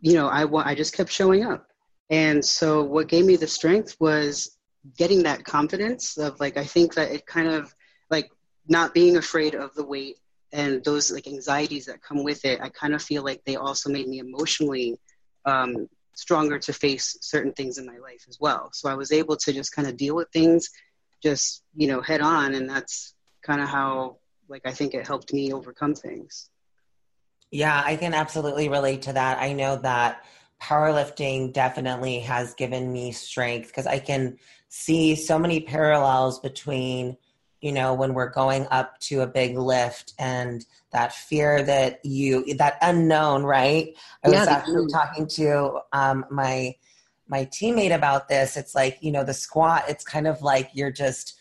you 0.00 0.14
know, 0.14 0.28
I, 0.28 0.46
I 0.70 0.74
just 0.74 0.94
kept 0.94 1.10
showing 1.10 1.44
up. 1.44 1.66
And 2.10 2.44
so 2.44 2.82
what 2.82 3.08
gave 3.08 3.24
me 3.24 3.36
the 3.36 3.46
strength 3.46 3.96
was 4.00 4.56
getting 4.96 5.22
that 5.22 5.44
confidence 5.44 6.18
of 6.18 6.38
like 6.40 6.56
i 6.56 6.64
think 6.64 6.94
that 6.94 7.10
it 7.12 7.26
kind 7.26 7.48
of 7.48 7.74
like 8.12 8.30
not 8.68 8.94
being 8.94 9.16
afraid 9.16 9.56
of 9.56 9.74
the 9.74 9.84
weight 9.84 10.18
and 10.52 10.84
those 10.84 11.10
like 11.10 11.26
anxieties 11.26 11.86
that 11.86 12.02
come 12.02 12.22
with 12.22 12.44
it 12.44 12.60
i 12.60 12.68
kind 12.68 12.94
of 12.94 13.02
feel 13.02 13.24
like 13.24 13.42
they 13.44 13.56
also 13.56 13.90
made 13.90 14.06
me 14.06 14.20
emotionally 14.20 15.00
um, 15.44 15.88
stronger 16.14 16.58
to 16.58 16.72
face 16.72 17.16
certain 17.20 17.52
things 17.52 17.78
in 17.78 17.86
my 17.86 17.98
life 17.98 18.24
as 18.28 18.38
well. 18.40 18.70
So 18.72 18.88
i 18.88 18.94
was 18.94 19.12
able 19.12 19.36
to 19.36 19.52
just 19.52 19.74
kind 19.74 19.88
of 19.88 19.96
deal 19.96 20.14
with 20.14 20.28
things 20.30 20.68
just 21.22 21.62
you 21.74 21.86
know 21.88 22.00
head 22.00 22.20
on 22.20 22.54
and 22.54 22.68
that's 22.68 23.14
kind 23.42 23.60
of 23.60 23.68
how 23.68 24.18
like 24.48 24.62
i 24.66 24.72
think 24.72 24.92
it 24.94 25.06
helped 25.06 25.32
me 25.32 25.52
overcome 25.52 25.94
things. 25.94 26.50
Yeah 27.50 27.82
i 27.84 27.96
can 27.96 28.14
absolutely 28.14 28.68
relate 28.68 29.02
to 29.02 29.14
that. 29.14 29.38
I 29.38 29.52
know 29.52 29.76
that 29.76 30.24
powerlifting 30.60 31.52
definitely 31.52 32.20
has 32.20 32.54
given 32.54 32.92
me 32.92 33.10
strength 33.10 33.68
because 33.68 33.86
i 33.86 33.98
can 33.98 34.38
see 34.68 35.16
so 35.16 35.38
many 35.38 35.60
parallels 35.60 36.38
between 36.38 37.16
you 37.62 37.72
know 37.72 37.94
when 37.94 38.12
we're 38.12 38.30
going 38.30 38.66
up 38.70 38.98
to 39.00 39.22
a 39.22 39.26
big 39.26 39.56
lift 39.56 40.12
and 40.18 40.66
that 40.92 41.14
fear 41.14 41.62
that 41.62 42.04
you 42.04 42.54
that 42.56 42.76
unknown 42.82 43.44
right? 43.44 43.96
I 44.24 44.30
yeah, 44.30 44.40
was 44.40 44.48
actually 44.48 44.86
talking 44.92 45.26
to 45.28 45.80
um, 45.92 46.26
my 46.30 46.74
my 47.28 47.46
teammate 47.46 47.94
about 47.94 48.28
this. 48.28 48.56
It's 48.58 48.74
like 48.74 48.98
you 49.00 49.12
know 49.12 49.24
the 49.24 49.34
squat 49.34 49.84
it's 49.88 50.04
kind 50.04 50.26
of 50.26 50.42
like 50.42 50.70
you're 50.74 50.92
just 50.92 51.38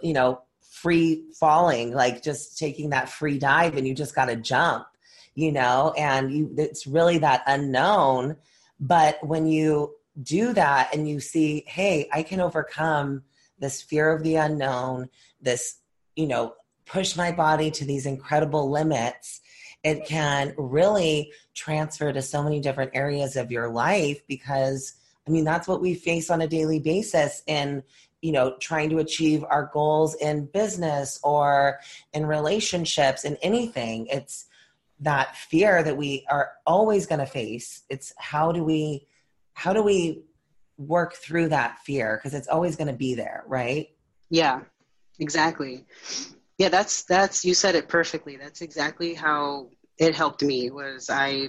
you 0.00 0.12
know 0.12 0.42
free 0.60 1.24
falling 1.38 1.92
like 1.92 2.22
just 2.22 2.58
taking 2.58 2.90
that 2.90 3.08
free 3.08 3.38
dive 3.38 3.76
and 3.76 3.86
you 3.86 3.94
just 3.94 4.14
got 4.14 4.26
to 4.26 4.36
jump 4.36 4.86
you 5.34 5.52
know? 5.52 5.94
And 5.96 6.32
you 6.32 6.54
it's 6.56 6.86
really 6.86 7.18
that 7.18 7.42
unknown. 7.46 8.36
But 8.80 9.24
when 9.26 9.46
you 9.46 9.94
do 10.22 10.52
that 10.52 10.94
and 10.94 11.08
you 11.08 11.20
see, 11.20 11.64
hey, 11.66 12.08
I 12.12 12.22
can 12.22 12.40
overcome 12.40 13.22
this 13.58 13.80
fear 13.80 14.10
of 14.10 14.22
the 14.24 14.36
unknown, 14.36 15.08
this, 15.42 15.78
you 16.16 16.26
know, 16.26 16.54
push 16.86 17.16
my 17.16 17.32
body 17.32 17.70
to 17.70 17.84
these 17.84 18.06
incredible 18.06 18.70
limits, 18.70 19.40
it 19.82 20.04
can 20.06 20.54
really 20.56 21.32
transfer 21.54 22.12
to 22.12 22.22
so 22.22 22.42
many 22.42 22.60
different 22.60 22.92
areas 22.94 23.36
of 23.36 23.50
your 23.50 23.68
life 23.68 24.22
because 24.28 24.94
I 25.26 25.30
mean 25.30 25.44
that's 25.44 25.68
what 25.68 25.80
we 25.80 25.94
face 25.94 26.30
on 26.30 26.42
a 26.42 26.48
daily 26.48 26.78
basis 26.78 27.42
in 27.46 27.82
you 28.20 28.32
know 28.32 28.56
trying 28.60 28.90
to 28.90 28.98
achieve 28.98 29.44
our 29.48 29.70
goals 29.72 30.14
in 30.16 30.46
business 30.46 31.18
or 31.22 31.80
in 32.12 32.26
relationships 32.26 33.24
in 33.24 33.36
anything. 33.42 34.06
It's 34.06 34.46
that 35.00 35.34
fear 35.36 35.82
that 35.82 35.96
we 35.96 36.24
are 36.30 36.52
always 36.64 37.06
going 37.06 37.18
to 37.18 37.26
face. 37.26 37.82
It's 37.88 38.12
how 38.18 38.52
do 38.52 38.62
we 38.62 39.08
how 39.54 39.72
do 39.72 39.82
we 39.82 40.22
work 40.78 41.14
through 41.14 41.48
that 41.48 41.78
fear? 41.80 42.16
Because 42.16 42.34
it's 42.34 42.48
always 42.48 42.76
going 42.76 42.88
to 42.88 42.92
be 42.92 43.14
there 43.14 43.44
right? 43.46 43.88
Yeah 44.30 44.60
exactly 45.22 45.84
yeah 46.58 46.68
that's 46.68 47.04
that's 47.04 47.44
you 47.44 47.54
said 47.54 47.74
it 47.74 47.88
perfectly 47.88 48.36
that's 48.36 48.60
exactly 48.60 49.14
how 49.14 49.68
it 49.98 50.14
helped 50.14 50.42
me 50.42 50.70
was 50.70 51.08
i 51.08 51.48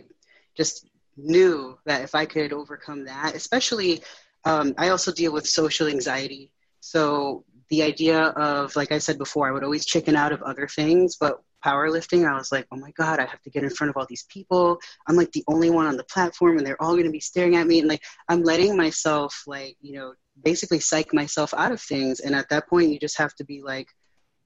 just 0.56 0.88
knew 1.18 1.77
that 1.86 2.01
if 2.01 2.15
i 2.15 2.25
could 2.25 2.53
overcome 2.53 3.06
that 3.06 3.36
especially 3.36 4.01
um, 4.46 4.74
i 4.77 4.89
also 4.89 5.12
deal 5.12 5.34
with 5.34 5.48
social 5.48 5.88
anxiety 5.88 6.51
so 6.80 7.46
the 7.70 7.82
idea 7.82 8.25
of, 8.25 8.75
like 8.75 8.92
I 8.92 9.00
said 9.00 9.18
before, 9.18 9.48
I 9.48 9.51
would 9.51 9.63
always 9.63 9.86
chicken 9.86 10.15
out 10.15 10.32
of 10.32 10.44
other 10.44 10.68
things, 10.68 11.15
but 11.15 11.42
powerlifting, 11.65 12.30
I 12.30 12.36
was 12.36 12.51
like, 12.51 12.68
oh 12.72 12.75
my 12.75 12.92
God, 12.92 13.20
I 13.20 13.25
have 13.25 13.42
to 13.44 13.50
get 13.50 13.63
in 13.63 13.70
front 13.70 13.89
of 13.89 13.98
all 13.98 14.06
these 14.08 14.25
people. 14.30 14.80
I'm 15.08 15.15
like 15.15 15.32
the 15.32 15.44
only 15.48 15.70
one 15.70 15.88
on 15.88 15.98
the 15.98 16.03
platform 16.03 16.58
and 16.58 16.68
they're 16.68 16.82
all 16.82 16.92
going 16.92 17.06
to 17.06 17.12
be 17.12 17.20
staring 17.20 17.56
at 17.56 17.65
me. 17.65 17.80
And 17.80 17.88
like, 17.88 18.03
I'm 18.30 18.44
letting 18.44 18.75
myself, 18.75 19.44
like, 19.48 19.77
you 19.82 19.94
know, 19.94 20.13
basically 20.42 20.80
psych 20.80 21.13
myself 21.13 21.54
out 21.56 21.72
of 21.72 21.82
things. 21.82 22.20
And 22.20 22.36
at 22.36 22.50
that 22.50 22.68
point, 22.68 22.92
you 22.92 23.00
just 23.00 23.18
have 23.18 23.36
to 23.36 23.44
be 23.44 23.62
like, 23.62 23.88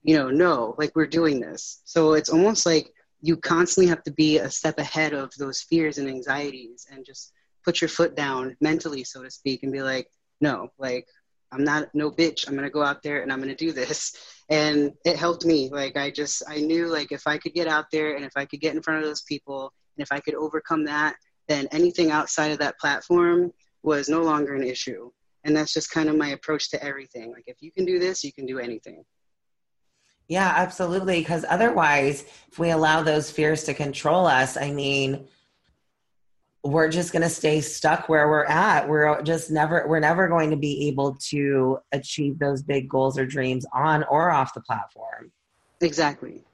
you 0.02 0.16
know, 0.16 0.30
no, 0.30 0.74
like 0.78 0.94
we're 0.94 1.06
doing 1.06 1.40
this. 1.40 1.82
So 1.84 2.12
it's 2.12 2.30
almost 2.30 2.66
like 2.66 2.92
you 3.20 3.36
constantly 3.36 3.88
have 3.88 4.02
to 4.04 4.12
be 4.12 4.38
a 4.38 4.50
step 4.50 4.78
ahead 4.78 5.12
of 5.12 5.32
those 5.38 5.62
fears 5.62 5.98
and 5.98 6.08
anxieties 6.08 6.86
and 6.90 7.04
just 7.04 7.32
put 7.64 7.80
your 7.80 7.88
foot 7.88 8.14
down 8.14 8.56
mentally, 8.60 9.04
so 9.04 9.22
to 9.22 9.30
speak, 9.30 9.62
and 9.62 9.72
be 9.72 9.82
like, 9.82 10.08
no, 10.40 10.68
like 10.78 11.06
I'm 11.50 11.64
not 11.64 11.88
no 11.94 12.10
bitch. 12.10 12.46
I'm 12.46 12.54
gonna 12.54 12.70
go 12.70 12.82
out 12.82 13.02
there 13.02 13.22
and 13.22 13.32
I'm 13.32 13.40
gonna 13.40 13.54
do 13.54 13.72
this. 13.72 14.16
And 14.50 14.94
it 15.04 15.16
helped 15.18 15.44
me. 15.44 15.68
Like 15.68 15.98
I 15.98 16.10
just 16.10 16.42
I 16.48 16.56
knew 16.56 16.86
like 16.86 17.12
if 17.12 17.26
I 17.26 17.36
could 17.36 17.52
get 17.52 17.68
out 17.68 17.90
there 17.92 18.16
and 18.16 18.24
if 18.24 18.32
I 18.34 18.46
could 18.46 18.62
get 18.62 18.74
in 18.74 18.80
front 18.80 19.02
of 19.02 19.06
those 19.06 19.20
people 19.20 19.74
and 19.94 20.02
if 20.02 20.10
I 20.10 20.20
could 20.20 20.34
overcome 20.34 20.86
that, 20.86 21.16
then 21.48 21.68
anything 21.70 22.10
outside 22.10 22.52
of 22.52 22.58
that 22.60 22.78
platform 22.78 23.52
was 23.82 24.08
no 24.08 24.22
longer 24.22 24.54
an 24.54 24.62
issue. 24.62 25.10
And 25.44 25.56
that's 25.56 25.72
just 25.72 25.90
kind 25.90 26.08
of 26.08 26.16
my 26.16 26.28
approach 26.28 26.70
to 26.70 26.82
everything. 26.82 27.32
Like 27.32 27.44
if 27.46 27.56
you 27.60 27.70
can 27.70 27.84
do 27.84 27.98
this, 27.98 28.24
you 28.24 28.32
can 28.32 28.46
do 28.46 28.58
anything. 28.58 29.04
Yeah, 30.28 30.52
absolutely. 30.56 31.20
Because 31.20 31.44
otherwise, 31.48 32.24
if 32.50 32.58
we 32.58 32.70
allow 32.70 33.02
those 33.02 33.30
fears 33.30 33.64
to 33.64 33.74
control 33.74 34.26
us, 34.26 34.56
I 34.56 34.70
mean, 34.72 35.26
we're 36.64 36.90
just 36.90 37.12
going 37.12 37.22
to 37.22 37.30
stay 37.30 37.60
stuck 37.60 38.08
where 38.08 38.28
we're 38.28 38.44
at. 38.44 38.88
We're 38.88 39.22
just 39.22 39.50
never, 39.50 39.86
we're 39.86 40.00
never 40.00 40.28
going 40.28 40.50
to 40.50 40.56
be 40.56 40.88
able 40.88 41.14
to 41.30 41.78
achieve 41.92 42.38
those 42.38 42.62
big 42.62 42.88
goals 42.88 43.16
or 43.16 43.24
dreams 43.24 43.64
on 43.72 44.02
or 44.04 44.30
off 44.30 44.52
the 44.52 44.60
platform. 44.60 45.32
Exactly. 45.80 46.44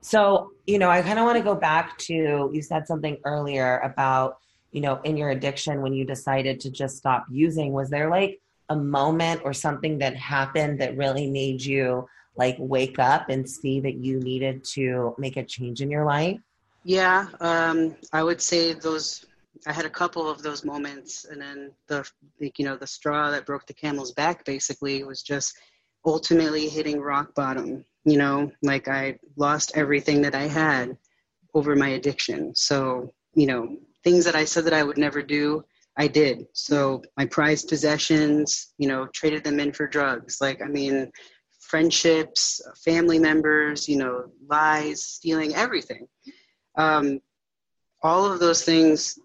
So, 0.00 0.52
you 0.66 0.78
know, 0.78 0.88
I 0.88 1.02
kind 1.02 1.18
of 1.18 1.24
want 1.24 1.36
to 1.36 1.42
go 1.42 1.56
back 1.56 1.98
to 1.98 2.50
you 2.52 2.62
said 2.62 2.86
something 2.86 3.18
earlier 3.24 3.78
about, 3.80 4.38
you 4.72 4.80
know, 4.80 5.00
in 5.04 5.16
your 5.16 5.30
addiction 5.30 5.82
when 5.82 5.92
you 5.92 6.04
decided 6.04 6.60
to 6.60 6.70
just 6.70 6.96
stop 6.96 7.24
using. 7.30 7.72
Was 7.72 7.90
there 7.90 8.10
like 8.10 8.40
a 8.68 8.76
moment 8.76 9.42
or 9.44 9.52
something 9.52 9.98
that 9.98 10.16
happened 10.16 10.80
that 10.80 10.96
really 10.96 11.30
made 11.30 11.64
you 11.64 12.06
like 12.36 12.56
wake 12.58 12.98
up 12.98 13.28
and 13.28 13.48
see 13.48 13.80
that 13.80 13.94
you 13.94 14.20
needed 14.20 14.64
to 14.64 15.14
make 15.18 15.36
a 15.36 15.44
change 15.44 15.80
in 15.80 15.90
your 15.90 16.04
life? 16.04 16.38
Yeah, 16.84 17.26
um, 17.40 17.96
I 18.12 18.22
would 18.22 18.40
say 18.40 18.72
those. 18.72 19.24
I 19.66 19.72
had 19.72 19.86
a 19.86 19.90
couple 19.90 20.28
of 20.30 20.42
those 20.42 20.64
moments, 20.64 21.24
and 21.24 21.40
then 21.40 21.72
the, 21.88 22.08
the, 22.38 22.52
you 22.58 22.64
know, 22.64 22.76
the 22.76 22.86
straw 22.86 23.30
that 23.30 23.46
broke 23.46 23.66
the 23.66 23.74
camel's 23.74 24.12
back 24.12 24.44
basically 24.44 25.02
was 25.02 25.22
just 25.22 25.56
ultimately 26.04 26.68
hitting 26.68 27.00
rock 27.00 27.34
bottom. 27.34 27.84
You 28.04 28.18
know, 28.18 28.52
like 28.62 28.86
I 28.86 29.18
lost 29.36 29.72
everything 29.74 30.22
that 30.22 30.34
I 30.34 30.42
had 30.42 30.96
over 31.54 31.74
my 31.74 31.88
addiction. 31.88 32.54
So, 32.54 33.12
you 33.34 33.46
know, 33.46 33.78
things 34.06 34.24
that 34.24 34.36
I 34.36 34.44
said 34.44 34.64
that 34.66 34.78
I 34.80 34.84
would 34.84 34.98
never 34.98 35.22
do, 35.22 35.64
I 35.96 36.06
did. 36.06 36.46
So 36.52 37.02
my 37.16 37.26
prized 37.26 37.68
possessions, 37.68 38.74
you 38.78 38.88
know, 38.88 39.06
traded 39.08 39.42
them 39.44 39.58
in 39.58 39.72
for 39.72 39.86
drugs. 39.86 40.38
Like, 40.40 40.62
I 40.62 40.68
mean, 40.68 41.10
friendships, 41.60 42.60
family 42.84 43.18
members, 43.18 43.88
you 43.88 43.98
know, 43.98 44.26
lies, 44.48 45.02
stealing, 45.02 45.54
everything 45.54 46.06
um, 46.76 47.20
all 48.02 48.30
of 48.30 48.38
those 48.38 48.62
things 48.62 49.18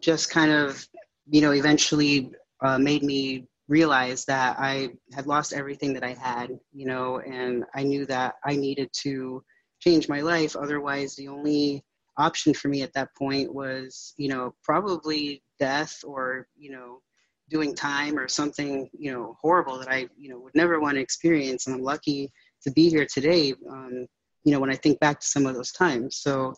just 0.00 0.30
kind 0.30 0.50
of, 0.50 0.86
you 1.28 1.40
know, 1.40 1.52
eventually 1.52 2.30
uh, 2.60 2.78
made 2.78 3.02
me 3.02 3.46
realize 3.68 4.24
that 4.26 4.56
I 4.58 4.90
had 5.14 5.26
lost 5.26 5.52
everything 5.52 5.94
that 5.94 6.04
I 6.04 6.14
had, 6.14 6.50
you 6.72 6.86
know, 6.86 7.20
and 7.20 7.64
I 7.74 7.82
knew 7.82 8.04
that 8.06 8.34
I 8.44 8.56
needed 8.56 8.90
to 9.02 9.42
change 9.80 10.08
my 10.08 10.20
life. 10.20 10.56
Otherwise, 10.56 11.16
the 11.16 11.28
only 11.28 11.84
option 12.16 12.54
for 12.54 12.68
me 12.68 12.82
at 12.82 12.92
that 12.94 13.14
point 13.16 13.54
was, 13.54 14.14
you 14.16 14.28
know, 14.28 14.54
probably 14.62 15.42
death 15.58 16.02
or, 16.04 16.46
you 16.56 16.70
know, 16.70 17.00
doing 17.48 17.74
time 17.74 18.18
or 18.18 18.28
something, 18.28 18.88
you 18.98 19.12
know, 19.12 19.36
horrible 19.40 19.78
that 19.78 19.90
I, 19.90 20.08
you 20.16 20.28
know, 20.28 20.38
would 20.38 20.54
never 20.54 20.80
want 20.80 20.94
to 20.94 21.00
experience. 21.00 21.66
And 21.66 21.76
I'm 21.76 21.82
lucky 21.82 22.32
to 22.62 22.70
be 22.70 22.88
here 22.88 23.06
today, 23.06 23.54
um, 23.70 24.06
you 24.44 24.52
know, 24.52 24.60
when 24.60 24.70
I 24.70 24.76
think 24.76 25.00
back 25.00 25.20
to 25.20 25.26
some 25.26 25.46
of 25.46 25.54
those 25.54 25.72
times. 25.72 26.16
So 26.16 26.54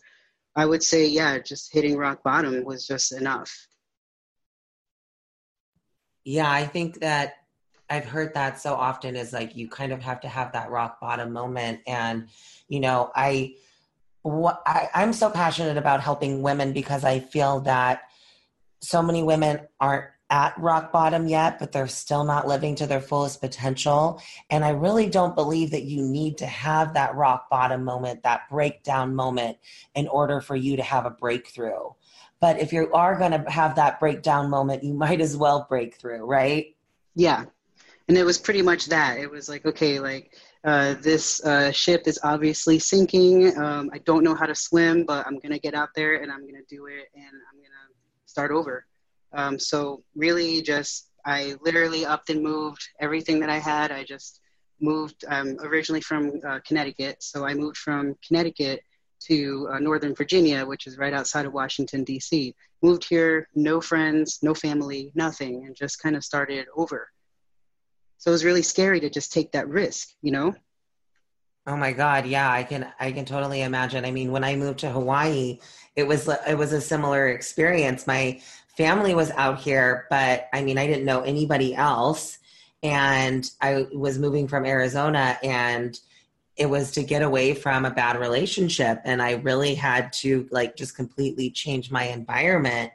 I 0.55 0.65
would 0.65 0.83
say, 0.83 1.07
yeah, 1.07 1.37
just 1.39 1.73
hitting 1.73 1.97
rock 1.97 2.23
bottom 2.23 2.63
was 2.63 2.87
just 2.87 3.11
enough. 3.11 3.67
Yeah, 6.23 6.49
I 6.49 6.65
think 6.65 7.01
that 7.01 7.35
I've 7.89 8.05
heard 8.05 8.33
that 8.33 8.59
so 8.59 8.73
often 8.73 9.15
is 9.15 9.31
like 9.31 9.55
you 9.55 9.69
kind 9.69 9.91
of 9.91 10.01
have 10.01 10.21
to 10.21 10.27
have 10.27 10.53
that 10.53 10.71
rock 10.71 10.99
bottom 10.99 11.31
moment. 11.31 11.81
And, 11.85 12.29
you 12.67 12.79
know, 12.79 13.11
I, 13.15 13.55
what, 14.25 14.61
I, 14.65 14.89
I'm 14.95 15.13
so 15.13 15.29
passionate 15.29 15.77
about 15.77 16.01
helping 16.01 16.41
women 16.41 16.73
because 16.73 17.03
I 17.03 17.19
feel 17.19 17.59
that 17.61 18.01
so 18.81 19.01
many 19.01 19.21
women 19.21 19.59
aren't 19.79 20.05
at 20.31 20.57
rock 20.57 20.91
bottom 20.91 21.27
yet, 21.27 21.59
but 21.59 21.71
they're 21.71 21.87
still 21.87 22.23
not 22.23 22.47
living 22.47 22.75
to 22.75 22.87
their 22.87 22.99
fullest 22.99 23.39
potential. 23.39 24.19
And 24.49 24.65
I 24.65 24.69
really 24.69 25.07
don't 25.07 25.35
believe 25.35 25.71
that 25.71 25.83
you 25.83 26.01
need 26.01 26.39
to 26.39 26.47
have 26.47 26.95
that 26.95 27.13
rock 27.13 27.49
bottom 27.51 27.83
moment, 27.83 28.23
that 28.23 28.49
breakdown 28.49 29.13
moment, 29.13 29.57
in 29.93 30.07
order 30.07 30.41
for 30.41 30.55
you 30.55 30.77
to 30.77 30.83
have 30.83 31.05
a 31.05 31.11
breakthrough. 31.11 31.91
But 32.41 32.59
if 32.59 32.73
you 32.73 32.91
are 32.93 33.17
going 33.17 33.31
to 33.31 33.49
have 33.49 33.75
that 33.75 33.99
breakdown 33.99 34.49
moment, 34.49 34.83
you 34.83 34.95
might 34.95 35.21
as 35.21 35.37
well 35.37 35.67
break 35.69 35.95
through, 35.95 36.25
right? 36.25 36.75
Yeah. 37.13 37.45
And 38.07 38.17
it 38.17 38.23
was 38.23 38.39
pretty 38.39 38.63
much 38.63 38.87
that. 38.87 39.19
It 39.19 39.29
was 39.29 39.47
like, 39.47 39.65
okay, 39.65 39.99
like, 39.99 40.35
uh, 40.65 40.95
this 40.95 41.43
uh, 41.45 41.71
ship 41.71 42.03
is 42.07 42.19
obviously 42.23 42.79
sinking. 42.79 43.55
Um, 43.57 43.91
I 43.93 43.99
don't 43.99 44.23
know 44.23 44.33
how 44.33 44.47
to 44.47 44.55
swim, 44.55 45.05
but 45.05 45.25
I'm 45.27 45.37
going 45.37 45.51
to 45.51 45.59
get 45.59 45.75
out 45.75 45.89
there 45.95 46.15
and 46.15 46.31
I'm 46.31 46.41
going 46.41 46.55
to 46.55 46.75
do 46.75 46.87
it 46.87 47.07
and 47.13 47.23
I'm 47.23 47.57
going 47.57 47.69
to 47.69 47.95
start 48.25 48.51
over. 48.51 48.85
Um, 49.31 49.59
so 49.59 50.03
really, 50.15 50.63
just 50.63 51.11
I 51.23 51.55
literally 51.61 52.05
upped 52.05 52.31
and 52.31 52.41
moved 52.41 52.81
everything 52.99 53.39
that 53.41 53.49
I 53.49 53.59
had. 53.59 53.91
I 53.91 54.03
just 54.03 54.41
moved. 54.81 55.23
I'm 55.29 55.57
originally 55.61 56.01
from 56.01 56.39
uh, 56.47 56.59
Connecticut, 56.65 57.21
so 57.21 57.45
I 57.45 57.53
moved 57.53 57.77
from 57.77 58.15
Connecticut 58.25 58.81
to 59.27 59.67
uh, 59.71 59.79
Northern 59.79 60.15
Virginia, 60.15 60.65
which 60.65 60.87
is 60.87 60.97
right 60.97 61.13
outside 61.13 61.45
of 61.45 61.53
Washington 61.53 62.03
D.C. 62.03 62.55
Moved 62.81 63.07
here, 63.07 63.47
no 63.55 63.81
friends, 63.81 64.39
no 64.41 64.53
family, 64.53 65.11
nothing, 65.15 65.65
and 65.65 65.75
just 65.75 66.01
kind 66.01 66.15
of 66.15 66.23
started 66.23 66.65
over. 66.75 67.09
So 68.25 68.31
it 68.31 68.41
was 68.41 68.43
really 68.43 68.63
scary 68.63 68.99
to 69.01 69.09
just 69.11 69.31
take 69.31 69.51
that 69.51 69.69
risk, 69.69 70.09
you 70.23 70.31
know. 70.31 70.55
Oh 71.67 71.77
my 71.77 71.91
God, 71.91 72.25
yeah, 72.25 72.51
I 72.51 72.63
can 72.63 72.91
I 72.99 73.11
can 73.11 73.23
totally 73.23 73.61
imagine. 73.61 74.03
I 74.03 74.09
mean, 74.09 74.31
when 74.31 74.43
I 74.43 74.55
moved 74.55 74.79
to 74.79 74.89
Hawaii, 74.89 75.59
it 75.95 76.07
was 76.07 76.27
it 76.47 76.57
was 76.57 76.73
a 76.73 76.81
similar 76.81 77.27
experience. 77.27 78.07
My 78.07 78.41
family 78.77 79.13
was 79.13 79.29
out 79.29 79.59
here, 79.59 80.07
but 80.09 80.47
I 80.53 80.63
mean, 80.63 80.79
I 80.79 80.87
didn't 80.87 81.05
know 81.05 81.21
anybody 81.21 81.75
else. 81.75 82.39
And 82.81 83.47
I 83.61 83.85
was 83.93 84.17
moving 84.17 84.47
from 84.47 84.65
Arizona 84.65 85.37
and 85.43 85.99
it 86.57 86.65
was 86.65 86.93
to 86.93 87.03
get 87.03 87.21
away 87.21 87.53
from 87.53 87.85
a 87.85 87.91
bad 87.91 88.19
relationship. 88.19 89.01
And 89.05 89.21
I 89.21 89.33
really 89.33 89.75
had 89.75 90.11
to 90.13 90.47
like 90.49 90.75
just 90.75 90.95
completely 90.95 91.51
change 91.51 91.91
my 91.91 92.05
environment. 92.05 92.91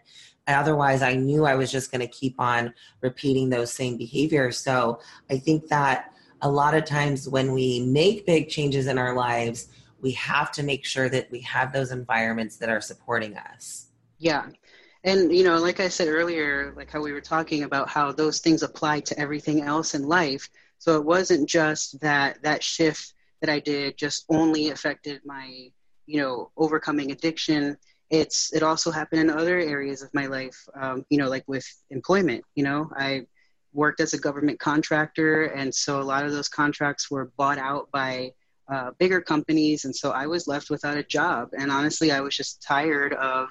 Otherwise, 0.54 1.02
I 1.02 1.14
knew 1.14 1.44
I 1.44 1.54
was 1.54 1.70
just 1.70 1.90
going 1.90 2.00
to 2.00 2.06
keep 2.06 2.38
on 2.38 2.74
repeating 3.00 3.50
those 3.50 3.72
same 3.72 3.96
behaviors. 3.96 4.58
So 4.58 5.00
I 5.30 5.38
think 5.38 5.68
that 5.68 6.12
a 6.42 6.50
lot 6.50 6.74
of 6.74 6.84
times 6.84 7.28
when 7.28 7.52
we 7.52 7.80
make 7.80 8.26
big 8.26 8.48
changes 8.48 8.86
in 8.86 8.98
our 8.98 9.14
lives, 9.14 9.68
we 10.00 10.12
have 10.12 10.50
to 10.52 10.62
make 10.62 10.84
sure 10.84 11.08
that 11.08 11.30
we 11.30 11.40
have 11.40 11.72
those 11.72 11.90
environments 11.90 12.56
that 12.56 12.68
are 12.68 12.80
supporting 12.80 13.36
us. 13.36 13.86
Yeah, 14.18 14.46
and 15.04 15.34
you 15.34 15.42
know 15.44 15.58
like 15.58 15.80
i 15.80 15.88
said 15.88 16.08
earlier 16.08 16.72
like 16.76 16.90
how 16.90 17.00
we 17.00 17.12
were 17.12 17.20
talking 17.20 17.62
about 17.62 17.88
how 17.88 18.12
those 18.12 18.40
things 18.40 18.62
apply 18.62 19.00
to 19.00 19.18
everything 19.18 19.62
else 19.62 19.94
in 19.94 20.06
life 20.06 20.48
so 20.78 20.96
it 20.96 21.04
wasn't 21.04 21.48
just 21.48 21.98
that 22.00 22.42
that 22.42 22.62
shift 22.62 23.14
that 23.40 23.50
i 23.50 23.58
did 23.58 23.96
just 23.96 24.24
only 24.28 24.70
affected 24.70 25.20
my 25.24 25.70
you 26.06 26.20
know 26.20 26.50
overcoming 26.56 27.10
addiction 27.12 27.76
it's 28.10 28.52
it 28.52 28.62
also 28.62 28.90
happened 28.90 29.20
in 29.20 29.30
other 29.30 29.58
areas 29.58 30.02
of 30.02 30.12
my 30.12 30.26
life 30.26 30.58
um, 30.80 31.04
you 31.10 31.18
know 31.18 31.28
like 31.28 31.44
with 31.46 31.66
employment 31.90 32.44
you 32.54 32.64
know 32.64 32.90
i 32.96 33.22
worked 33.72 34.00
as 34.00 34.14
a 34.14 34.18
government 34.18 34.58
contractor 34.58 35.44
and 35.44 35.72
so 35.72 36.00
a 36.00 36.02
lot 36.02 36.24
of 36.24 36.32
those 36.32 36.48
contracts 36.48 37.10
were 37.10 37.30
bought 37.36 37.58
out 37.58 37.88
by 37.92 38.32
uh, 38.72 38.90
bigger 38.98 39.20
companies 39.20 39.84
and 39.84 39.94
so 39.94 40.10
i 40.10 40.26
was 40.26 40.48
left 40.48 40.70
without 40.70 40.96
a 40.96 41.02
job 41.02 41.48
and 41.58 41.70
honestly 41.70 42.10
i 42.10 42.20
was 42.20 42.36
just 42.36 42.62
tired 42.62 43.12
of 43.14 43.50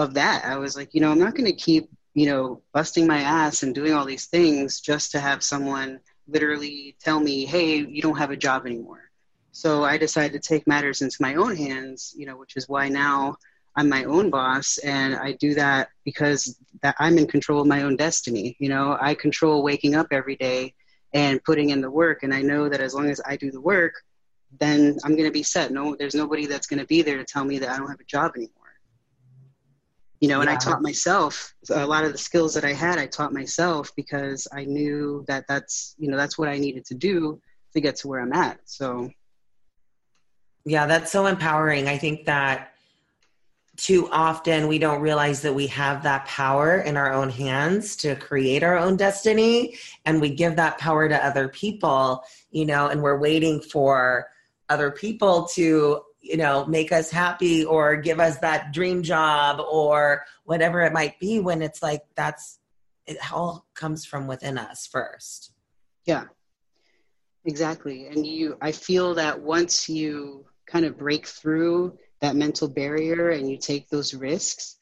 of 0.00 0.14
that. 0.14 0.44
I 0.46 0.56
was 0.56 0.76
like, 0.76 0.94
you 0.94 1.00
know, 1.00 1.10
I'm 1.10 1.18
not 1.18 1.34
going 1.34 1.46
to 1.46 1.52
keep, 1.52 1.90
you 2.14 2.26
know, 2.26 2.62
busting 2.72 3.06
my 3.06 3.20
ass 3.20 3.62
and 3.62 3.74
doing 3.74 3.92
all 3.92 4.06
these 4.06 4.26
things 4.26 4.80
just 4.80 5.12
to 5.12 5.20
have 5.20 5.42
someone 5.42 6.00
literally 6.26 6.96
tell 7.00 7.20
me, 7.20 7.44
hey, 7.44 7.76
you 7.76 8.00
don't 8.00 8.16
have 8.16 8.30
a 8.30 8.36
job 8.36 8.66
anymore. 8.66 9.10
So 9.52 9.84
I 9.84 9.98
decided 9.98 10.32
to 10.32 10.48
take 10.48 10.66
matters 10.66 11.02
into 11.02 11.18
my 11.20 11.34
own 11.34 11.54
hands, 11.54 12.14
you 12.16 12.24
know, 12.24 12.38
which 12.38 12.56
is 12.56 12.66
why 12.66 12.88
now 12.88 13.36
I'm 13.76 13.88
my 13.88 14.04
own 14.04 14.30
boss 14.30 14.78
and 14.78 15.14
I 15.14 15.32
do 15.32 15.54
that 15.54 15.90
because 16.04 16.58
that 16.82 16.96
I'm 16.98 17.18
in 17.18 17.26
control 17.26 17.60
of 17.60 17.66
my 17.66 17.82
own 17.82 17.96
destiny. 17.96 18.56
You 18.58 18.68
know, 18.68 18.96
I 19.00 19.14
control 19.14 19.62
waking 19.62 19.94
up 19.94 20.08
every 20.10 20.36
day 20.36 20.74
and 21.12 21.42
putting 21.44 21.70
in 21.70 21.80
the 21.80 21.90
work. 21.90 22.22
And 22.22 22.34
I 22.34 22.42
know 22.42 22.68
that 22.68 22.80
as 22.80 22.94
long 22.94 23.10
as 23.10 23.20
I 23.24 23.36
do 23.36 23.50
the 23.50 23.60
work, 23.60 23.94
then 24.58 24.98
I'm 25.04 25.12
going 25.12 25.28
to 25.28 25.32
be 25.32 25.42
set. 25.42 25.70
No, 25.70 25.94
there's 25.94 26.14
nobody 26.14 26.46
that's 26.46 26.66
going 26.66 26.80
to 26.80 26.86
be 26.86 27.02
there 27.02 27.18
to 27.18 27.24
tell 27.24 27.44
me 27.44 27.58
that 27.58 27.70
I 27.70 27.78
don't 27.78 27.88
have 27.88 28.00
a 28.00 28.04
job 28.04 28.32
anymore. 28.36 28.54
You 30.20 30.28
know, 30.28 30.40
and 30.40 30.50
yeah. 30.50 30.56
I 30.56 30.58
taught 30.58 30.82
myself 30.82 31.54
a 31.70 31.86
lot 31.86 32.04
of 32.04 32.12
the 32.12 32.18
skills 32.18 32.52
that 32.54 32.64
I 32.64 32.72
had. 32.72 32.98
I 32.98 33.06
taught 33.06 33.32
myself 33.32 33.90
because 33.96 34.46
I 34.52 34.64
knew 34.64 35.24
that 35.28 35.46
that's 35.48 35.94
you 35.98 36.10
know 36.10 36.16
that's 36.18 36.36
what 36.36 36.48
I 36.48 36.58
needed 36.58 36.84
to 36.86 36.94
do 36.94 37.40
to 37.72 37.80
get 37.80 37.96
to 37.96 38.08
where 38.08 38.20
I'm 38.20 38.32
at. 38.34 38.60
So, 38.66 39.10
yeah, 40.66 40.84
that's 40.86 41.10
so 41.10 41.26
empowering. 41.26 41.88
I 41.88 41.96
think 41.96 42.26
that 42.26 42.74
too 43.80 44.08
often 44.10 44.68
we 44.68 44.78
don't 44.78 45.00
realize 45.00 45.40
that 45.40 45.54
we 45.54 45.66
have 45.66 46.02
that 46.02 46.26
power 46.26 46.80
in 46.80 46.96
our 46.96 47.12
own 47.12 47.30
hands 47.30 47.96
to 47.96 48.14
create 48.16 48.62
our 48.62 48.76
own 48.76 48.96
destiny. 48.96 49.76
And 50.04 50.20
we 50.20 50.34
give 50.34 50.56
that 50.56 50.78
power 50.78 51.08
to 51.08 51.26
other 51.26 51.48
people 51.48 52.22
you 52.50 52.66
know 52.66 52.88
and 52.88 53.02
we're 53.02 53.18
waiting 53.18 53.60
for 53.60 54.28
other 54.68 54.90
people 54.90 55.46
to 55.46 56.02
you 56.20 56.36
know 56.36 56.64
make 56.66 56.92
us 56.92 57.10
happy 57.10 57.64
or 57.64 57.96
give 57.96 58.20
us 58.20 58.38
that 58.38 58.72
dream 58.72 59.02
job 59.02 59.60
or 59.70 60.24
whatever 60.44 60.82
it 60.82 60.92
might 60.92 61.18
be 61.18 61.40
when 61.40 61.62
it's 61.62 61.82
like 61.82 62.02
that's 62.14 62.58
it 63.06 63.16
all 63.32 63.66
comes 63.74 64.04
from 64.04 64.26
within 64.26 64.56
us 64.58 64.86
first. 64.86 65.52
Yeah 66.04 66.24
exactly. 67.44 68.06
And 68.06 68.26
you 68.26 68.56
i 68.60 68.72
feel 68.72 69.14
that 69.14 69.40
once 69.40 69.88
you 69.88 70.44
kind 70.66 70.84
of 70.84 70.98
break 70.98 71.26
through 71.26 71.96
that 72.20 72.36
mental 72.36 72.68
barrier 72.68 73.30
and 73.30 73.50
you 73.50 73.56
take 73.58 73.88
those 73.88 74.14
risks 74.14 74.76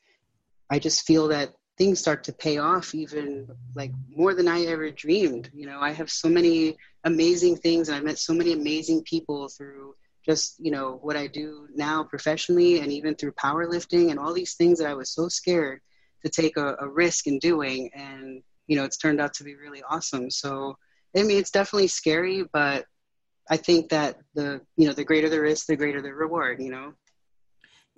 i 0.71 0.79
just 0.79 1.07
feel 1.07 1.29
that 1.29 1.53
things 1.77 2.01
start 2.01 2.25
to 2.25 2.33
pay 2.33 2.59
off 2.59 2.95
even 2.95 3.47
like 3.75 3.93
more 4.15 4.35
than 4.35 4.49
i 4.49 4.65
ever 4.65 4.91
dreamed. 4.91 5.51
You 5.55 5.67
know 5.67 5.81
i 5.81 5.93
have 5.93 6.11
so 6.11 6.29
many 6.29 6.77
amazing 7.05 7.57
things 7.57 7.89
and 7.89 7.97
i 7.97 8.01
met 8.01 8.19
so 8.19 8.35
many 8.35 8.53
amazing 8.53 9.03
people 9.05 9.49
through 9.49 9.95
just 10.25 10.57
you 10.59 10.71
know 10.71 10.99
what 11.03 11.17
i 11.17 11.27
do 11.27 11.69
now 11.75 12.03
professionally 12.03 12.81
and 12.81 12.93
even 12.93 13.15
through 13.15 13.33
powerlifting 13.33 14.11
and 14.11 14.19
all 14.19 14.35
these 14.35 14.55
things 14.55 14.79
that 14.79 14.89
i 14.89 14.95
was 14.95 15.11
so 15.11 15.29
scared 15.29 15.81
to 16.25 16.29
take 16.29 16.57
a, 16.57 16.77
a 16.81 16.89
risk 16.89 17.27
in 17.27 17.39
doing. 17.39 17.91
And 17.95 18.43
you 18.67 18.77
know 18.77 18.85
it's 18.85 18.99
turned 18.99 19.21
out 19.21 19.35
to 19.35 19.45
be 19.45 19.55
really 19.55 19.83
awesome. 19.89 20.31
So 20.31 20.77
i 21.17 21.23
mean 21.23 21.39
it's 21.39 21.51
definitely 21.51 21.89
scary 21.89 22.45
but 22.53 22.85
i 23.51 23.57
think 23.57 23.89
that 23.89 24.19
the 24.35 24.61
you 24.77 24.87
know 24.87 24.93
the 24.93 25.05
greater 25.05 25.31
the 25.31 25.41
risk 25.41 25.67
the 25.67 25.77
greater 25.77 26.03
the 26.03 26.13
reward 26.13 26.61
you 26.61 26.71
know 26.71 26.93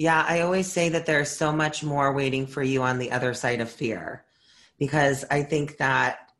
yeah, 0.00 0.24
I 0.26 0.40
always 0.40 0.66
say 0.66 0.88
that 0.88 1.04
there's 1.04 1.28
so 1.28 1.52
much 1.52 1.84
more 1.84 2.14
waiting 2.14 2.46
for 2.46 2.62
you 2.62 2.80
on 2.80 2.98
the 2.98 3.12
other 3.12 3.34
side 3.34 3.60
of 3.60 3.70
fear 3.70 4.24
because 4.78 5.26
I 5.30 5.42
think 5.42 5.76
that 5.76 6.30